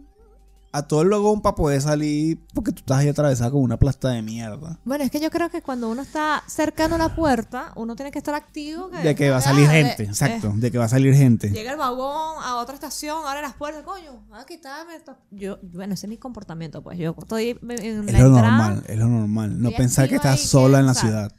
a 0.75 0.81
todo 0.87 1.03
el 1.03 1.09
vagón 1.09 1.41
para 1.41 1.55
poder 1.55 1.81
salir 1.81 2.39
porque 2.53 2.71
tú 2.71 2.79
estás 2.79 2.97
ahí 2.97 3.07
atravesado 3.07 3.51
con 3.51 3.61
una 3.61 3.77
plasta 3.77 4.09
de 4.09 4.21
mierda. 4.23 4.79
Bueno, 4.83 5.03
es 5.03 5.11
que 5.11 5.19
yo 5.19 5.29
creo 5.29 5.49
que 5.49 5.61
cuando 5.61 5.87
uno 5.89 6.01
está 6.01 6.43
cercano 6.47 6.95
a 6.95 6.97
la 6.97 7.15
puerta, 7.15 7.71
uno 7.75 7.95
tiene 7.95 8.11
que 8.11 8.17
estar 8.17 8.33
activo. 8.33 8.89
De 8.89 9.13
que 9.15 9.29
va 9.29 9.37
a 9.37 9.41
salir 9.41 9.67
Ah, 9.69 9.71
de- 9.71 9.83
gente, 9.85 10.03
exacto, 10.03 10.47
eh, 10.47 10.53
de 10.55 10.71
que 10.71 10.77
va 10.79 10.85
a 10.85 10.89
salir 10.89 11.13
gente. 11.13 11.49
llega 11.51 11.71
el 11.71 11.77
vagón 11.77 12.43
a 12.43 12.55
otra 12.57 12.73
estación, 12.73 13.19
abre 13.25 13.41
las 13.43 13.53
puertas, 13.53 13.83
coño, 13.83 14.25
a 14.33 14.45
quitarme 14.45 14.95
esto. 14.95 15.15
Yo, 15.31 15.59
bueno, 15.61 15.93
ese 15.93 16.07
es 16.07 16.09
mi 16.09 16.17
comportamiento, 16.17 16.81
pues. 16.81 16.97
Yo 16.97 17.15
estoy 17.17 17.51
en 17.61 17.71
Es 17.71 18.13
la 18.13 18.19
lo 18.19 18.27
entrada, 18.27 18.49
normal, 18.49 18.83
es 18.87 18.97
lo 18.97 19.07
normal. 19.07 19.61
No 19.61 19.69
pensar 19.71 20.09
que 20.09 20.15
estás 20.15 20.39
sola 20.41 20.79
en 20.79 20.87
la 20.87 20.95
ciudad. 20.95 21.31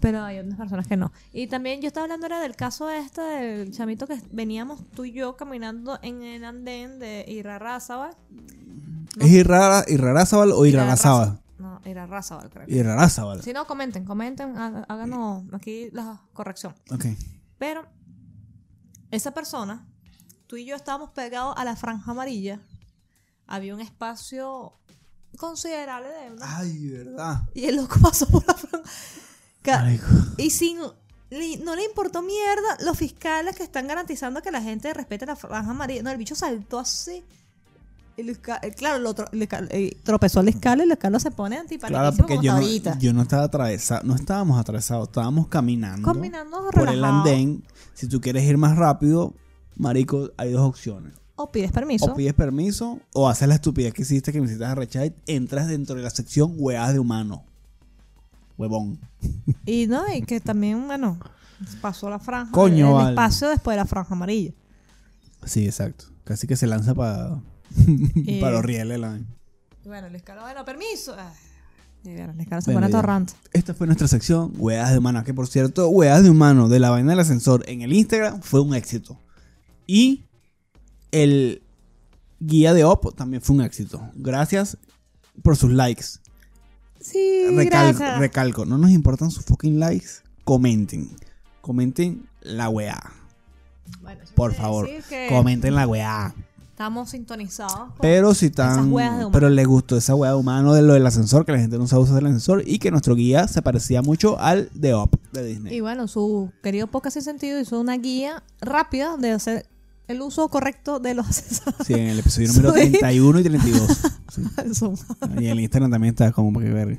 Pero 0.00 0.22
hay 0.22 0.38
otras 0.38 0.56
personas 0.58 0.86
que 0.86 0.96
no. 0.96 1.10
Y 1.32 1.46
también 1.46 1.80
yo 1.80 1.88
estaba 1.88 2.04
hablando 2.04 2.26
era 2.26 2.40
del 2.40 2.54
caso 2.54 2.90
este 2.90 3.20
del 3.22 3.72
chamito 3.72 4.06
que 4.06 4.20
veníamos 4.30 4.80
tú 4.90 5.04
y 5.04 5.12
yo 5.12 5.36
caminando 5.36 5.98
en 6.02 6.22
el 6.22 6.44
andén 6.44 6.98
de 6.98 7.24
Irarrázaval. 7.28 8.14
¿Es 9.18 9.30
Irrara, 9.30 9.84
Irrarázaval 9.88 10.52
o 10.52 10.66
Irarazábal? 10.66 11.40
No, 11.58 11.80
Irarrázaval, 11.86 12.50
creo. 12.50 12.64
Irrarázaval. 12.68 13.42
Si 13.42 13.54
no, 13.54 13.66
comenten, 13.66 14.04
comenten, 14.04 14.58
há- 14.58 14.84
háganos 14.88 15.44
aquí 15.54 15.88
la 15.92 16.20
corrección. 16.34 16.74
Ok. 16.90 17.06
Pero 17.56 17.86
esa 19.10 19.30
persona, 19.30 19.86
tú 20.46 20.56
y 20.56 20.66
yo 20.66 20.76
estábamos 20.76 21.10
pegados 21.12 21.54
a 21.56 21.64
la 21.64 21.74
franja 21.74 22.10
amarilla, 22.10 22.60
había 23.46 23.74
un 23.74 23.80
espacio 23.80 24.74
considerable 25.38 26.08
de 26.10 26.32
una... 26.32 26.58
Ay, 26.58 26.88
verdad. 26.90 27.42
Y 27.54 27.64
el 27.64 27.76
loco 27.76 27.96
pasó 28.02 28.26
por 28.28 28.46
la 28.46 28.52
franja. 28.54 28.86
Marico. 29.72 30.06
Y 30.38 30.50
sin... 30.50 30.78
no 30.78 31.74
le 31.76 31.84
importó 31.84 32.22
mierda 32.22 32.76
los 32.84 32.96
fiscales 32.96 33.56
que 33.56 33.62
están 33.62 33.86
garantizando 33.86 34.42
que 34.42 34.50
la 34.50 34.62
gente 34.62 34.92
respete 34.94 35.26
la 35.26 35.36
franja 35.36 35.70
amarilla. 35.70 36.02
No, 36.02 36.10
el 36.10 36.18
bicho 36.18 36.34
saltó 36.34 36.78
así. 36.78 37.24
Y 38.18 38.22
el 38.22 38.38
claro, 38.38 38.98
lo 38.98 39.14
tro- 39.14 39.28
el 39.32 39.68
eh, 39.70 39.96
tropezó 40.02 40.40
al 40.40 40.48
escala 40.48 40.82
y 40.82 40.86
el 40.86 40.92
escala 40.92 41.20
se 41.20 41.30
pone 41.30 41.58
antipaniquísimo 41.58 42.00
Claro, 42.00 42.16
porque 42.16 42.38
yo 42.42 42.52
no, 42.52 42.58
ahorita. 42.58 42.98
yo 42.98 43.12
no 43.12 43.20
estaba 43.22 43.42
atravesado, 43.44 44.04
no 44.04 44.14
estábamos 44.14 44.58
atravesados, 44.58 45.08
estábamos 45.08 45.48
caminando, 45.48 46.10
Caminando 46.12 46.70
por 46.72 46.88
el 46.88 47.04
andén. 47.04 47.62
Si 47.92 48.08
tú 48.08 48.20
quieres 48.22 48.44
ir 48.44 48.56
más 48.56 48.76
rápido, 48.76 49.34
marico, 49.76 50.30
hay 50.38 50.52
dos 50.52 50.62
opciones. 50.62 51.12
O 51.34 51.52
pides 51.52 51.70
permiso. 51.72 52.06
O 52.06 52.14
pides 52.14 52.32
permiso 52.32 52.98
o 53.12 53.28
haces 53.28 53.46
la 53.48 53.56
estupidez 53.56 53.92
que 53.92 54.00
hiciste 54.02 54.32
que 54.32 54.40
me 54.40 54.46
hiciste 54.46 54.64
arrechar 54.64 55.04
y 55.04 55.14
entras 55.26 55.68
dentro 55.68 55.96
de 55.96 56.02
la 56.02 56.08
sección 56.10 56.54
hueadas 56.56 56.94
de 56.94 56.98
humano. 57.00 57.44
Huevón. 58.58 58.98
Y 59.64 59.86
no, 59.86 60.02
y 60.12 60.22
que 60.22 60.40
también, 60.40 60.86
bueno, 60.86 61.18
pasó 61.80 62.08
la 62.10 62.18
franja. 62.18 62.52
Coño, 62.52 62.88
el 62.88 62.94
vale. 62.94 63.10
espacio 63.10 63.48
después 63.48 63.74
de 63.74 63.78
la 63.82 63.86
franja 63.86 64.14
amarilla. 64.14 64.52
Sí, 65.44 65.64
exacto. 65.66 66.06
Casi 66.24 66.46
que 66.46 66.56
se 66.56 66.66
lanza 66.66 66.94
para 66.94 67.40
Eh. 68.26 68.38
para 68.40 68.52
los 68.56 68.64
rieles. 68.64 68.98
la- 68.98 69.20
bueno, 69.84 70.06
el 70.08 70.16
escala, 70.16 70.42
bueno, 70.42 70.64
permiso. 70.64 71.14
Ay, 71.16 71.32
y 72.04 72.14
bueno. 72.14 73.26
Esta 73.52 73.74
fue 73.74 73.86
nuestra 73.86 74.08
sección, 74.08 74.52
Hueadas 74.56 74.92
de 74.92 74.98
Humano. 74.98 75.22
Que 75.24 75.34
por 75.34 75.46
cierto, 75.48 75.88
Hueadas 75.88 76.22
de 76.24 76.30
Humano 76.30 76.68
de 76.68 76.78
la 76.80 76.90
vaina 76.90 77.10
del 77.10 77.20
ascensor 77.20 77.64
en 77.68 77.82
el 77.82 77.92
Instagram 77.92 78.42
fue 78.42 78.60
un 78.60 78.74
éxito. 78.74 79.18
Y 79.86 80.24
el 81.12 81.62
guía 82.40 82.74
de 82.74 82.84
OP 82.84 83.14
también 83.16 83.42
fue 83.42 83.56
un 83.56 83.62
éxito. 83.62 84.08
Gracias 84.14 84.78
por 85.42 85.56
sus 85.56 85.72
likes. 85.72 86.04
Sí, 87.10 87.44
Recalco, 87.54 88.02
recalco, 88.18 88.66
no 88.66 88.78
nos 88.78 88.90
importan 88.90 89.30
sus 89.30 89.44
fucking 89.44 89.78
likes. 89.78 90.08
Comenten. 90.44 91.10
Comenten 91.60 92.26
la 92.42 92.68
weá. 92.68 93.00
Bueno, 94.02 94.20
Por 94.34 94.54
favor. 94.54 94.88
Comenten 95.28 95.74
la 95.74 95.86
weá. 95.86 96.34
Estamos 96.70 97.10
sintonizados. 97.10 97.72
con- 97.72 97.92
Pero 98.02 98.34
si 98.34 98.46
están. 98.46 98.92
Pero 99.32 99.48
les 99.48 99.66
gustó 99.66 99.96
esa 99.96 100.14
weá 100.14 100.32
de 100.32 100.36
humano 100.36 100.74
de 100.74 100.82
lo 100.82 100.92
del 100.94 101.06
ascensor, 101.06 101.46
que 101.46 101.52
la 101.52 101.58
gente 101.58 101.78
no 101.78 101.86
sabe 101.86 102.02
usar 102.02 102.18
el 102.18 102.26
ascensor 102.26 102.62
y 102.66 102.78
que 102.78 102.90
nuestro 102.90 103.14
guía 103.14 103.48
se 103.48 103.62
parecía 103.62 104.02
mucho 104.02 104.38
al 104.38 104.68
de 104.74 104.92
OP 104.94 105.16
de 105.32 105.44
Disney. 105.46 105.74
Y 105.76 105.80
bueno, 105.80 106.06
su 106.08 106.50
querido 106.62 106.86
podcast 106.88 107.14
sin 107.14 107.22
sentido 107.22 107.58
hizo 107.60 107.80
una 107.80 107.96
guía 107.96 108.42
rápida 108.60 109.16
de 109.16 109.30
hacer 109.30 109.66
el 110.08 110.20
uso 110.20 110.48
correcto 110.48 110.98
de 111.00 111.14
los 111.14 111.26
asesores. 111.30 111.86
Sí, 111.86 111.94
en 111.94 112.08
el 112.08 112.18
episodio 112.18 112.48
número 112.48 112.70
Soy- 112.72 112.90
31 112.90 113.40
y 113.40 113.42
32. 113.44 114.00
Sí. 114.36 114.42
Eso. 114.70 114.94
Y 115.40 115.46
en 115.48 115.58
Instagram 115.60 115.90
también 115.90 116.14
está 116.14 116.30
como 116.32 116.60
que 116.60 116.70
ver. 116.70 116.98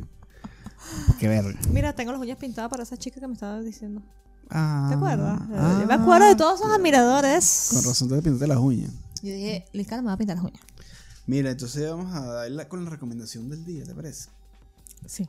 Que 1.20 1.28
ver. 1.28 1.56
Mira, 1.72 1.94
tengo 1.94 2.12
las 2.12 2.22
uñas 2.22 2.38
pintadas 2.38 2.70
para 2.70 2.84
esa 2.84 2.98
chica 2.98 3.20
que 3.20 3.28
me 3.28 3.34
estaba 3.34 3.60
diciendo. 3.62 4.02
Ah, 4.50 4.86
¿Te 4.90 4.96
acuerdas? 4.96 5.42
ah. 5.54 5.78
Yo 5.82 5.88
me 5.88 5.94
acuerdo 5.94 6.28
de 6.28 6.36
todos 6.36 6.60
esos 6.62 6.72
admiradores. 6.74 7.70
Con 7.74 7.84
razón 7.84 8.10
te 8.10 8.22
pintaste 8.22 8.48
las 8.48 8.58
uñas. 8.58 8.92
Yo 9.22 9.34
dije, 9.34 9.66
Liz 9.74 9.88
Carla 9.88 10.02
me 10.04 10.08
va 10.08 10.14
a 10.14 10.18
pintar 10.18 10.38
las 10.38 10.46
uñas. 10.46 10.62
Mira, 11.26 11.52
entonces 11.52 11.90
vamos 11.90 12.14
a 12.16 12.22
darle 12.26 12.68
con 12.70 12.84
la 12.86 12.90
recomendación 12.90 13.50
del 13.50 13.66
día, 13.66 13.84
¿te 13.84 13.94
parece? 13.94 14.30
Sí. 15.06 15.28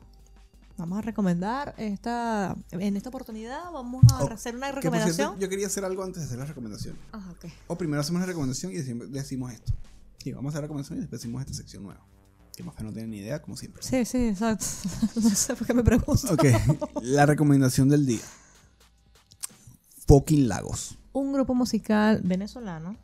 Vamos 0.77 0.99
a 0.99 1.03
recomendar 1.03 1.75
esta. 1.77 2.55
En 2.71 2.97
esta 2.97 3.09
oportunidad 3.09 3.73
vamos 3.73 4.05
a 4.13 4.23
Oh, 4.23 4.33
hacer 4.33 4.55
una 4.55 4.69
Que, 4.69 4.75
por 4.75 4.83
recomendación. 4.85 5.15
cierto, 5.17 5.39
yo 5.41 5.49
quería 5.49 5.67
hacer 5.67 5.85
algo 5.85 6.05
antes 6.05 6.21
de 6.23 6.27
hacer 6.27 6.39
la 6.39 6.45
recomendación. 6.45 6.95
Ah, 7.13 7.27
ok. 7.33 7.51
O 7.67 7.77
primero 7.77 8.01
hacemos 8.01 8.21
la 8.21 8.27
recomendación 8.27 8.71
y 8.71 8.77
decimos, 8.77 9.11
decimos 9.11 9.53
esto. 9.53 9.73
Sí, 10.23 10.33
vamos 10.33 10.53
a 10.55 10.59
la 10.59 10.63
recomendación 10.63 10.99
y 10.99 11.01
después 11.03 11.21
decimos 11.21 11.41
esta 11.43 11.55
sección 11.55 11.83
nueva. 11.85 12.05
Que 12.57 12.63
más 12.65 12.75
que 12.75 12.83
no 12.83 12.93
tienen 12.93 13.11
ni 13.11 13.19
idea, 13.19 13.41
como 13.41 13.57
siempre. 13.57 13.83
Sí, 13.83 14.05
sí, 14.05 14.29
exacto. 14.29 14.65
no 15.17 15.31
sé 15.31 15.55
por 15.55 15.67
qué 15.67 15.75
me 15.75 15.85
pregunto. 15.85 16.33
Ok, 16.33 16.45
la 17.03 17.25
recomendación 17.25 17.89
del 17.89 18.05
día. 18.05 18.21
Fucking 20.07 20.49
Lagos. 20.49 20.99
Un 21.13 21.33
grupo 21.33 21.55
musical 21.55 22.21
venezolano 22.25 22.97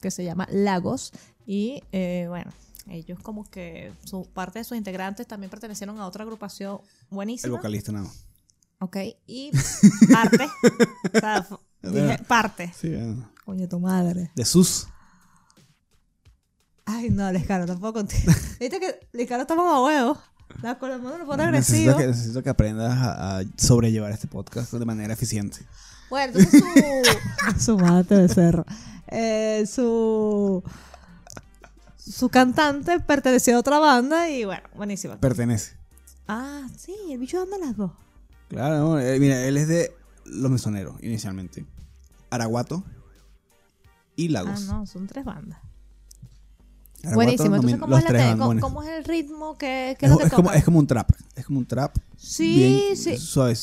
que 0.00 0.10
se 0.10 0.24
llama 0.24 0.46
Lagos. 0.50 1.12
Y 1.46 1.82
eh, 1.92 2.26
bueno, 2.28 2.52
ellos 2.88 3.18
como 3.20 3.44
que 3.50 3.92
su 4.04 4.24
parte 4.32 4.58
de 4.60 4.64
sus 4.64 4.76
integrantes 4.76 5.26
también 5.26 5.50
pertenecieron 5.50 5.98
a 5.98 6.06
otra 6.06 6.22
agrupación 6.24 6.80
El 7.10 7.14
buenísima. 7.16 7.56
vocalista 7.56 7.92
nada 7.92 8.06
más. 8.06 8.26
Ok. 8.80 8.96
Y 9.26 9.50
parte. 10.12 10.44
o 11.14 11.18
sea, 11.20 11.38
f- 11.38 11.56
dije 11.82 12.18
parte. 12.26 12.72
Sí, 12.78 12.94
ah, 12.94 13.30
Coño, 13.44 13.68
tu 13.68 13.80
madre. 13.80 14.30
de 14.36 14.44
sus. 14.44 14.86
Ay, 16.92 17.10
no, 17.10 17.30
Lescaro, 17.32 17.66
tampoco 17.66 17.94
contigo. 17.94 18.32
Viste 18.60 18.80
que 18.80 19.06
Lescaro 19.12 19.42
está 19.42 19.54
como 19.56 19.70
a 19.70 19.84
huevo. 19.84 20.18
La 20.62 20.74
mano 20.80 21.16
lo 21.18 21.26
pone 21.26 21.48
Necesito 21.52 21.92
agresivo. 21.92 21.96
que, 21.98 22.06
necesito 22.08 22.42
que 22.42 22.50
aprendas 22.50 22.92
a, 22.92 23.38
a 23.38 23.42
sobrellevar 23.56 24.10
este 24.12 24.26
podcast 24.26 24.72
de 24.72 24.84
manera 24.84 25.12
eficiente. 25.14 25.58
Bueno, 26.10 26.32
entonces 26.36 26.62
su. 27.56 27.60
su 27.60 27.78
mate 27.78 28.16
de 28.16 28.28
cerro. 28.28 28.64
Eh, 29.06 29.64
su. 29.66 30.62
Su 31.96 32.28
cantante 32.28 32.98
perteneció 32.98 33.56
a 33.56 33.60
otra 33.60 33.78
banda 33.78 34.28
y 34.28 34.44
bueno, 34.44 34.62
buenísimo. 34.74 35.16
Pertenece. 35.18 35.76
Ah, 36.26 36.66
sí, 36.76 36.94
el 37.10 37.18
bicho 37.18 37.40
anda 37.40 37.56
las 37.58 37.76
dos. 37.76 37.92
Claro, 38.48 38.98
eh, 38.98 39.20
mira, 39.20 39.44
él 39.44 39.56
es 39.56 39.68
de 39.68 39.94
Los 40.24 40.50
Mesoneros, 40.50 40.96
inicialmente. 41.02 41.64
Araguato 42.30 42.82
y 44.16 44.28
Ah, 44.28 44.42
Lagos. 44.42 44.62
no, 44.66 44.84
son 44.86 45.06
tres 45.06 45.24
bandas. 45.24 45.60
Buenísimo. 47.14 47.56
Entonces, 47.56 47.78
¿cómo 47.80 47.90
los 47.96 48.04
es, 48.04 48.12
la 48.12 48.36
cómo, 48.36 48.60
cómo 48.60 48.82
es 48.82 48.88
el 48.90 49.04
ritmo? 49.04 49.56
¿Qué, 49.56 49.96
qué 49.98 50.06
Es, 50.06 50.10
es 50.12 50.16
lo 50.16 50.18
que 50.18 50.24
es 50.26 50.32
como, 50.32 50.52
es 50.52 50.64
como 50.64 50.78
un 50.78 50.86
trap. 50.86 51.10
Es 51.34 51.46
como 51.46 51.58
un 51.58 51.66
trap. 51.66 51.96
Sí, 52.16 52.56
bien 52.56 52.96
sí. 52.96 53.16
Suave, 53.16 53.54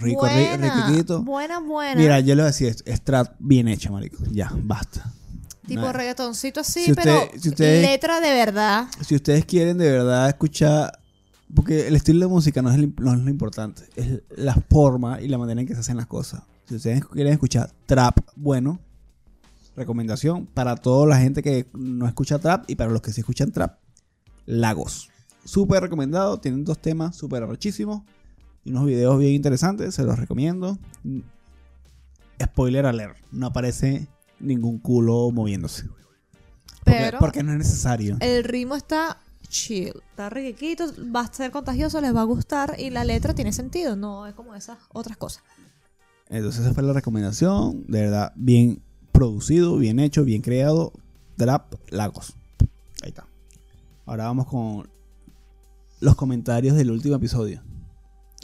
rico, 0.00 0.26
ri- 0.26 0.48
buena, 0.58 0.86
riquitito. 0.86 1.22
buena, 1.22 1.58
buena. 1.60 2.00
Mira, 2.00 2.20
yo 2.20 2.34
le 2.36 2.42
voy 2.42 2.48
a 2.48 2.52
decir, 2.52 2.76
es, 2.84 3.00
trap 3.02 3.34
bien 3.40 3.66
hecho, 3.68 3.92
marico. 3.92 4.18
Ya, 4.30 4.50
basta. 4.54 5.12
tipo 5.66 5.80
Nada. 5.80 5.92
reggaetoncito 5.94 6.60
así, 6.60 6.84
Si 6.84 6.90
usted- 6.92 7.02
pero 7.02 7.40
si 7.40 7.50
letra 7.56 8.20
de 8.20 8.30
verdad. 8.32 8.86
Si 9.04 9.14
ustedes 9.16 9.44
quieren 9.44 9.78
de 9.78 9.90
verdad 9.90 10.28
escuchar, 10.28 10.98
porque 11.54 11.88
el 11.88 11.96
estilo 11.96 12.20
de 12.20 12.26
música 12.32 12.62
no 12.62 12.70
es, 12.70 12.76
el- 12.76 12.94
no 12.98 13.12
es 13.14 13.18
lo 13.20 13.30
importante, 13.30 13.82
es 13.96 14.20
la 14.36 14.54
forma 14.70 15.20
y 15.20 15.28
la 15.28 15.38
manera 15.38 15.60
en 15.60 15.66
que 15.66 15.74
se 15.74 15.80
hacen 15.80 15.96
las 15.96 16.06
cosas. 16.06 16.42
Si 16.68 16.76
ustedes 16.76 17.04
quieren 17.06 17.32
escuchar 17.32 17.70
trap 17.86 18.18
bueno, 18.36 18.78
recomendación 19.76 20.46
para 20.46 20.76
toda 20.76 21.06
la 21.06 21.18
gente 21.18 21.42
que 21.42 21.68
no 21.74 22.06
escucha 22.06 22.38
trap 22.38 22.64
y 22.68 22.76
para 22.76 22.90
los 22.90 23.02
que 23.02 23.12
sí 23.12 23.20
escuchan 23.20 23.52
trap, 23.52 23.78
Lagos. 24.46 25.10
Súper 25.44 25.82
recomendado, 25.82 26.38
tienen 26.40 26.64
dos 26.64 26.78
temas 26.78 27.16
súper 27.16 27.42
arrechísimos 27.42 28.02
y 28.64 28.70
unos 28.70 28.86
videos 28.86 29.18
bien 29.18 29.32
interesantes, 29.34 29.94
se 29.94 30.04
los 30.04 30.18
recomiendo. 30.18 30.78
Spoiler 32.42 32.86
alert, 32.86 33.16
no 33.30 33.46
aparece 33.46 34.08
ningún 34.40 34.78
culo 34.78 35.30
moviéndose. 35.30 35.84
Porque, 36.84 37.00
Pero 37.00 37.18
porque 37.18 37.42
no 37.42 37.52
es 37.52 37.58
necesario. 37.58 38.16
el 38.20 38.44
ritmo 38.44 38.74
está 38.76 39.18
chill, 39.48 39.92
está 40.10 40.30
riquito, 40.30 40.84
va 41.14 41.20
a 41.20 41.32
ser 41.32 41.50
contagioso, 41.50 42.00
les 42.00 42.14
va 42.14 42.22
a 42.22 42.24
gustar 42.24 42.74
y 42.78 42.90
la 42.90 43.04
letra 43.04 43.34
tiene 43.34 43.52
sentido, 43.52 43.96
no 43.96 44.26
es 44.26 44.34
como 44.34 44.54
esas 44.54 44.78
otras 44.92 45.16
cosas. 45.16 45.42
Entonces 46.28 46.62
esa 46.62 46.74
fue 46.74 46.82
la 46.82 46.92
recomendación. 46.92 47.84
De 47.86 48.00
verdad, 48.00 48.32
bien 48.34 48.82
producido, 49.14 49.78
bien 49.78 49.98
hecho, 50.00 50.24
bien 50.24 50.42
creado. 50.42 50.92
Trap 51.36 51.74
Lagos. 51.90 52.36
Ahí 53.02 53.08
está. 53.08 53.26
Ahora 54.06 54.24
vamos 54.24 54.46
con 54.46 54.88
los 56.00 56.14
comentarios 56.16 56.76
del 56.76 56.90
último 56.90 57.16
episodio. 57.16 57.62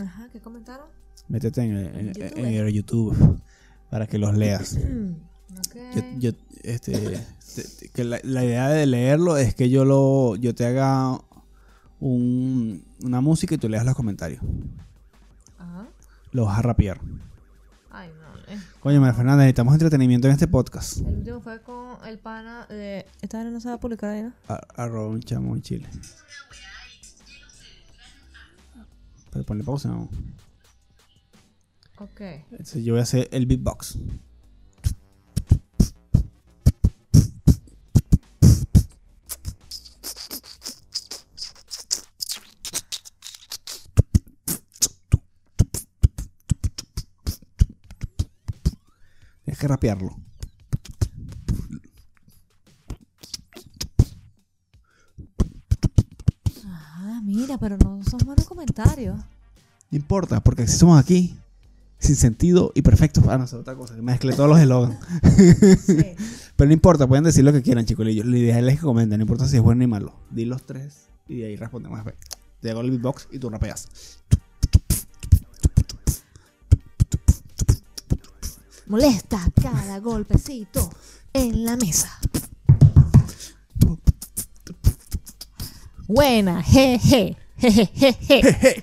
Ajá, 0.03 0.29
¿qué 0.33 0.41
comentaron? 0.41 0.87
Métete 1.29 1.61
en, 1.63 1.77
en- 1.77 2.07
YouTube. 2.15 2.39
en 2.39 2.47
el 2.47 2.73
YouTube 2.73 3.41
para 3.91 4.07
que 4.07 4.19
los 4.19 4.35
leas. 4.37 4.79
Ok. 5.51 5.75
Yo, 5.97 6.03
yo, 6.19 6.31
este, 6.63 6.93
te- 6.93 7.63
te- 7.65 7.89
que 7.89 8.05
la, 8.05 8.21
la 8.23 8.45
idea 8.45 8.69
de 8.69 8.87
leerlo 8.87 9.37
es 9.37 9.53
que 9.57 9.69
yo 9.69 9.85
lo, 9.85 10.37
yo 10.37 10.55
te 10.55 10.65
haga 10.65 11.21
un- 11.99 12.85
una 13.03 13.21
música 13.21 13.57
y 13.57 13.59
tú 13.59 13.69
leas 13.69 13.85
los 13.85 13.97
comentarios. 13.97 14.41
Ajá. 15.59 15.89
Lo 16.31 16.45
vas 16.45 16.61
a 16.61 16.63
rapear. 16.63 17.01
Coño, 18.81 19.01
María 19.01 19.15
Fernanda, 19.15 19.43
necesitamos 19.43 19.75
entretenimiento 19.75 20.29
en 20.29 20.35
este 20.35 20.49
podcast. 20.49 20.99
El 20.99 21.19
último 21.19 21.41
fue 21.41 21.63
con 21.63 21.97
el 22.07 22.19
pana 22.19 22.67
de... 22.69 23.07
Esta 23.23 23.43
vez 23.43 23.53
no 23.53 23.61
se 23.61 23.69
va 23.69 23.75
a 23.75 23.81
publicar 23.81 24.11
ahí, 24.11 24.23
¿no? 24.23 24.33
Arroba 24.77 25.09
un 25.09 25.21
chamo 25.21 25.55
en 25.55 25.63
Chile. 25.63 25.89
Pero 29.31 29.45
ponle 29.45 29.65
pausa, 29.65 29.89
no. 29.89 30.09
Ok. 31.99 32.21
Entonces 32.51 32.85
yo 32.85 32.95
voy 32.95 33.01
a 33.01 33.05
hacer 33.05 33.29
el 33.33 33.47
beatbox. 33.47 33.99
que 49.61 49.69
rapearlo. 49.69 50.17
Ah, 56.67 57.21
mira, 57.23 57.59
pero 57.59 57.77
no 57.77 58.03
son 58.03 58.21
buenos 58.25 58.47
comentarios. 58.49 59.17
No 59.91 59.99
importa, 59.99 60.41
porque 60.43 60.67
si 60.67 60.79
somos 60.79 60.99
aquí, 60.99 61.39
sin 61.99 62.17
sentido 62.17 62.73
y 62.75 62.83
perfectos. 62.83 63.23
Ah, 63.29 63.37
no, 63.37 63.45
es 63.45 63.53
otra 63.53 63.75
cosa, 63.75 63.95
que 63.95 64.03
mezclé 64.03 64.33
todos 64.33 64.49
los 64.49 64.59
eslogans. 64.59 64.99
Sí. 65.85 65.97
Pero 66.57 66.69
no 66.69 66.75
importa, 66.75 67.07
pueden 67.07 67.25
decir 67.25 67.43
lo 67.43 67.53
que 67.53 67.63
quieran, 67.63 67.87
chicos. 67.87 68.05
La 68.05 68.13
idea 68.13 68.59
es 68.59 68.75
que 68.79 68.83
comenten, 68.83 69.19
no 69.19 69.23
importa 69.23 69.47
si 69.47 69.57
es 69.57 69.63
bueno 69.63 69.79
ni 69.79 69.87
malo. 69.87 70.15
Di 70.31 70.45
los 70.45 70.65
tres 70.67 71.09
y 71.27 71.39
de 71.39 71.47
ahí 71.47 71.57
respondemos. 71.57 72.01
Te 72.61 72.71
hago 72.71 72.83
el 72.83 72.91
beatbox 72.91 73.29
y 73.31 73.39
tú 73.39 73.49
rapeas. 73.49 73.89
Molesta 78.91 79.39
cada 79.63 80.01
golpecito 80.01 80.91
en 81.33 81.65
la 81.65 81.77
mesa. 81.77 82.11
Buena, 86.09 86.61
jeje. 86.61 87.37
Jejejeje. 87.57 88.83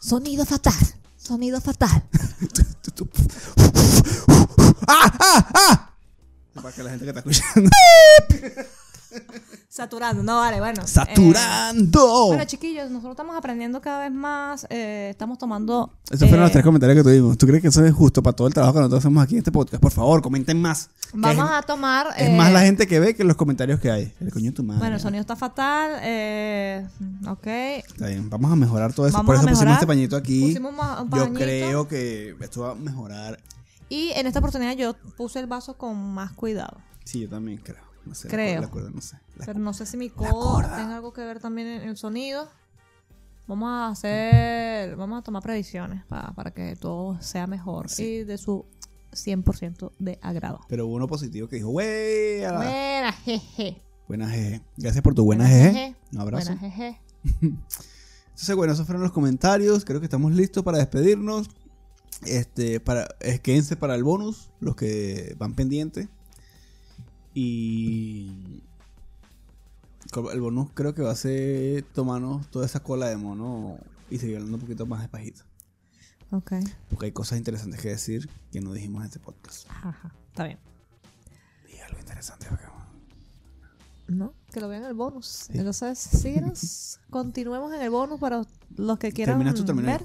Sonido 0.00 0.46
fatal. 0.46 0.74
Sonido 1.16 1.60
fatal. 1.60 2.04
Para 6.54 6.72
que 6.72 6.82
la 6.84 6.90
gente 6.90 7.04
que 7.04 7.10
está 7.10 7.18
escuchando. 7.18 7.68
Saturando, 9.68 10.22
no 10.22 10.36
vale, 10.36 10.58
bueno. 10.58 10.82
eh, 10.82 10.86
¡Saturando! 10.86 12.26
bueno, 12.28 12.44
chiquillos, 12.44 12.90
nosotros 12.90 13.12
estamos 13.12 13.36
aprendiendo 13.36 13.80
cada 13.80 14.00
vez 14.00 14.12
más. 14.12 14.66
eh, 14.70 15.08
estamos 15.10 15.38
tomando. 15.38 15.92
Esos 16.10 16.28
fueron 16.28 16.40
los 16.40 16.50
eh, 16.50 16.52
tres 16.54 16.64
comentarios 16.64 16.98
que 16.98 17.02
tuvimos. 17.02 17.38
¿Tú 17.38 17.46
crees 17.46 17.62
que 17.62 17.68
eso 17.68 17.84
es 17.84 17.92
justo 17.92 18.22
para 18.22 18.34
todo 18.34 18.48
el 18.48 18.54
trabajo 18.54 18.74
que 18.74 18.80
nosotros 18.80 18.98
hacemos 19.00 19.22
aquí 19.22 19.34
en 19.34 19.38
este 19.38 19.52
podcast? 19.52 19.80
Por 19.80 19.92
favor, 19.92 20.22
comenten 20.22 20.60
más. 20.60 20.90
Vamos 21.12 21.44
es, 21.44 21.52
a 21.52 21.62
tomar. 21.62 22.08
es 22.16 22.28
eh, 22.28 22.36
más 22.36 22.52
la 22.52 22.60
gente 22.62 22.86
que 22.86 23.00
ve 23.00 23.14
que 23.14 23.24
los 23.24 23.36
comentarios 23.36 23.80
que 23.80 23.90
hay. 23.90 24.12
El 24.20 24.32
coño 24.32 24.46
de 24.46 24.52
tu 24.52 24.62
madre. 24.62 24.80
Bueno, 24.80 24.96
el 24.96 25.00
sonido 25.00 25.20
está 25.20 25.36
fatal. 25.36 26.00
Eh, 26.02 26.86
ok. 27.26 27.46
Está 27.46 28.06
bien, 28.08 28.28
vamos 28.28 28.50
a 28.52 28.56
mejorar 28.56 28.92
todo 28.92 29.06
eso. 29.06 29.16
Vamos 29.16 29.26
Por 29.26 29.36
eso 29.36 29.46
pusimos 29.46 29.74
este 29.74 29.86
pañito 29.86 30.16
aquí. 30.16 30.48
Pusimos 30.48 30.72
un 31.00 31.10
Yo 31.10 31.32
creo 31.32 31.88
que 31.88 32.36
esto 32.40 32.62
va 32.62 32.72
a 32.72 32.74
mejorar. 32.74 33.38
Y 33.88 34.10
en 34.14 34.26
esta 34.26 34.38
oportunidad 34.38 34.76
yo 34.76 34.94
puse 35.16 35.40
el 35.40 35.46
vaso 35.46 35.74
con 35.74 35.96
más 36.14 36.32
cuidado. 36.32 36.78
Sí, 37.04 37.20
yo 37.20 37.28
también 37.28 37.58
creo. 37.58 37.89
No 38.10 38.14
sé, 38.16 38.26
la 38.26 38.32
Creo. 38.32 38.46
cuerda- 38.54 38.60
La 38.66 38.70
cuerda, 38.72 38.90
no 38.90 39.00
sé. 39.00 39.16
La- 39.36 39.46
Pero 39.46 39.58
no 39.60 39.72
sé 39.72 39.86
si 39.86 39.96
mi 39.96 40.10
codo 40.10 40.58
tenga 40.62 40.96
algo 40.96 41.12
que 41.12 41.20
ver 41.24 41.38
también 41.38 41.68
en 41.68 41.88
el 41.88 41.96
sonido. 41.96 42.48
Vamos 43.46 43.68
a 43.70 43.88
hacer, 43.88 44.96
vamos 44.96 45.20
a 45.20 45.22
tomar 45.22 45.42
previsiones 45.42 46.04
pa- 46.06 46.32
para 46.34 46.50
que 46.52 46.74
todo 46.76 47.20
sea 47.22 47.46
mejor 47.46 47.88
Sí. 47.88 48.02
y 48.04 48.24
de 48.24 48.36
su 48.36 48.66
100% 49.12 49.92
de 50.00 50.18
agrado. 50.22 50.60
Pero 50.68 50.86
hubo 50.86 50.96
uno 50.96 51.06
positivo 51.06 51.48
que 51.48 51.56
dijo, 51.56 51.68
wey, 51.68 52.40
Buena, 52.40 53.12
jeje. 53.12 53.80
buena 54.08 54.28
jeje. 54.28 54.62
Gracias 54.76 55.02
por 55.02 55.14
tu 55.14 55.24
buena, 55.24 55.44
Buena 55.44 55.62
jeje. 55.62 55.72
jeje. 55.78 55.96
Un 56.12 56.20
abrazo. 56.20 56.46
Buena, 56.52 56.60
jeje. 56.60 57.00
Entonces, 57.40 58.56
bueno, 58.56 58.72
esos 58.72 58.86
fueron 58.86 59.02
los 59.02 59.12
comentarios. 59.12 59.84
Creo 59.84 60.00
que 60.00 60.06
estamos 60.06 60.32
listos 60.32 60.64
para 60.64 60.78
despedirnos. 60.78 61.48
Este, 62.26 62.80
para, 62.80 63.06
quédense 63.42 63.76
para 63.76 63.94
el 63.94 64.02
bonus, 64.04 64.50
los 64.60 64.74
que 64.76 65.34
van 65.38 65.54
pendientes. 65.54 66.08
Y 67.34 68.62
el 70.32 70.40
bonus 70.40 70.70
creo 70.74 70.94
que 70.94 71.02
va 71.02 71.12
a 71.12 71.16
ser 71.16 71.84
tomarnos 71.94 72.48
toda 72.50 72.66
esa 72.66 72.80
cola 72.80 73.08
de 73.08 73.16
mono 73.16 73.78
y 74.10 74.18
seguir 74.18 74.36
hablando 74.36 74.56
un 74.56 74.62
poquito 74.62 74.86
más 74.86 75.00
despacito. 75.00 75.44
Ok. 76.32 76.52
Porque 76.88 77.06
hay 77.06 77.12
cosas 77.12 77.38
interesantes 77.38 77.80
que 77.80 77.88
decir 77.88 78.28
que 78.52 78.60
no 78.60 78.72
dijimos 78.72 79.02
en 79.02 79.06
este 79.06 79.20
podcast. 79.20 79.68
Ajá, 79.70 80.14
está 80.28 80.44
bien. 80.44 80.58
Y 81.68 81.78
algo 81.80 81.98
interesante 81.98 82.46
acá. 82.46 82.72
¿No? 84.08 84.34
Que 84.52 84.60
lo 84.60 84.68
vean 84.68 84.82
en 84.82 84.88
el 84.88 84.94
bonus. 84.94 85.48
Entonces, 85.50 85.98
síguenos. 85.98 86.98
Continuemos 87.10 87.72
en 87.72 87.80
el 87.80 87.90
bonus 87.90 88.18
para 88.18 88.44
los 88.76 88.98
que 88.98 89.12
quieran 89.12 89.54
tú, 89.54 89.64
ver. 89.76 90.04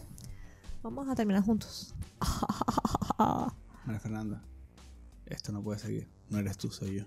Vamos 0.83 1.09
a 1.09 1.15
terminar 1.15 1.43
juntos. 1.43 1.95
María 3.85 3.99
Fernanda, 3.99 4.43
esto 5.25 5.51
no 5.51 5.63
puede 5.63 5.79
seguir. 5.79 6.14
No 6.35 6.41
eres 6.41 6.57
tú, 6.57 6.69
soy 6.69 6.95
yo. 6.95 7.05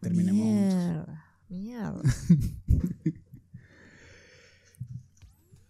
Terminemos 0.00 0.42
juntos. 0.42 0.74
Mierda. 0.74 1.26
Mierda. 1.50 2.00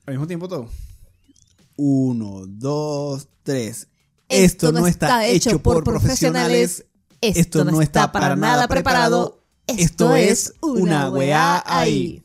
Al 0.07 0.15
mismo 0.15 0.29
tiempo 0.29 0.47
todo. 0.47 0.71
Uno, 1.75 2.45
dos, 2.47 3.29
tres. 3.43 3.89
Esto, 4.29 4.71
no 4.71 4.87
está, 4.87 5.27
hecho 5.27 5.61
por 5.61 5.83
profesionales. 5.83 6.87
Esto 7.21 7.65
no 7.65 7.83
está 7.83 8.13
para 8.13 8.37
nada 8.37 8.69
preparado. 8.69 9.43
Esto 9.67 10.15
es 10.15 10.55
una 10.63 11.11
weá 11.11 11.65
ahí. 11.67 12.23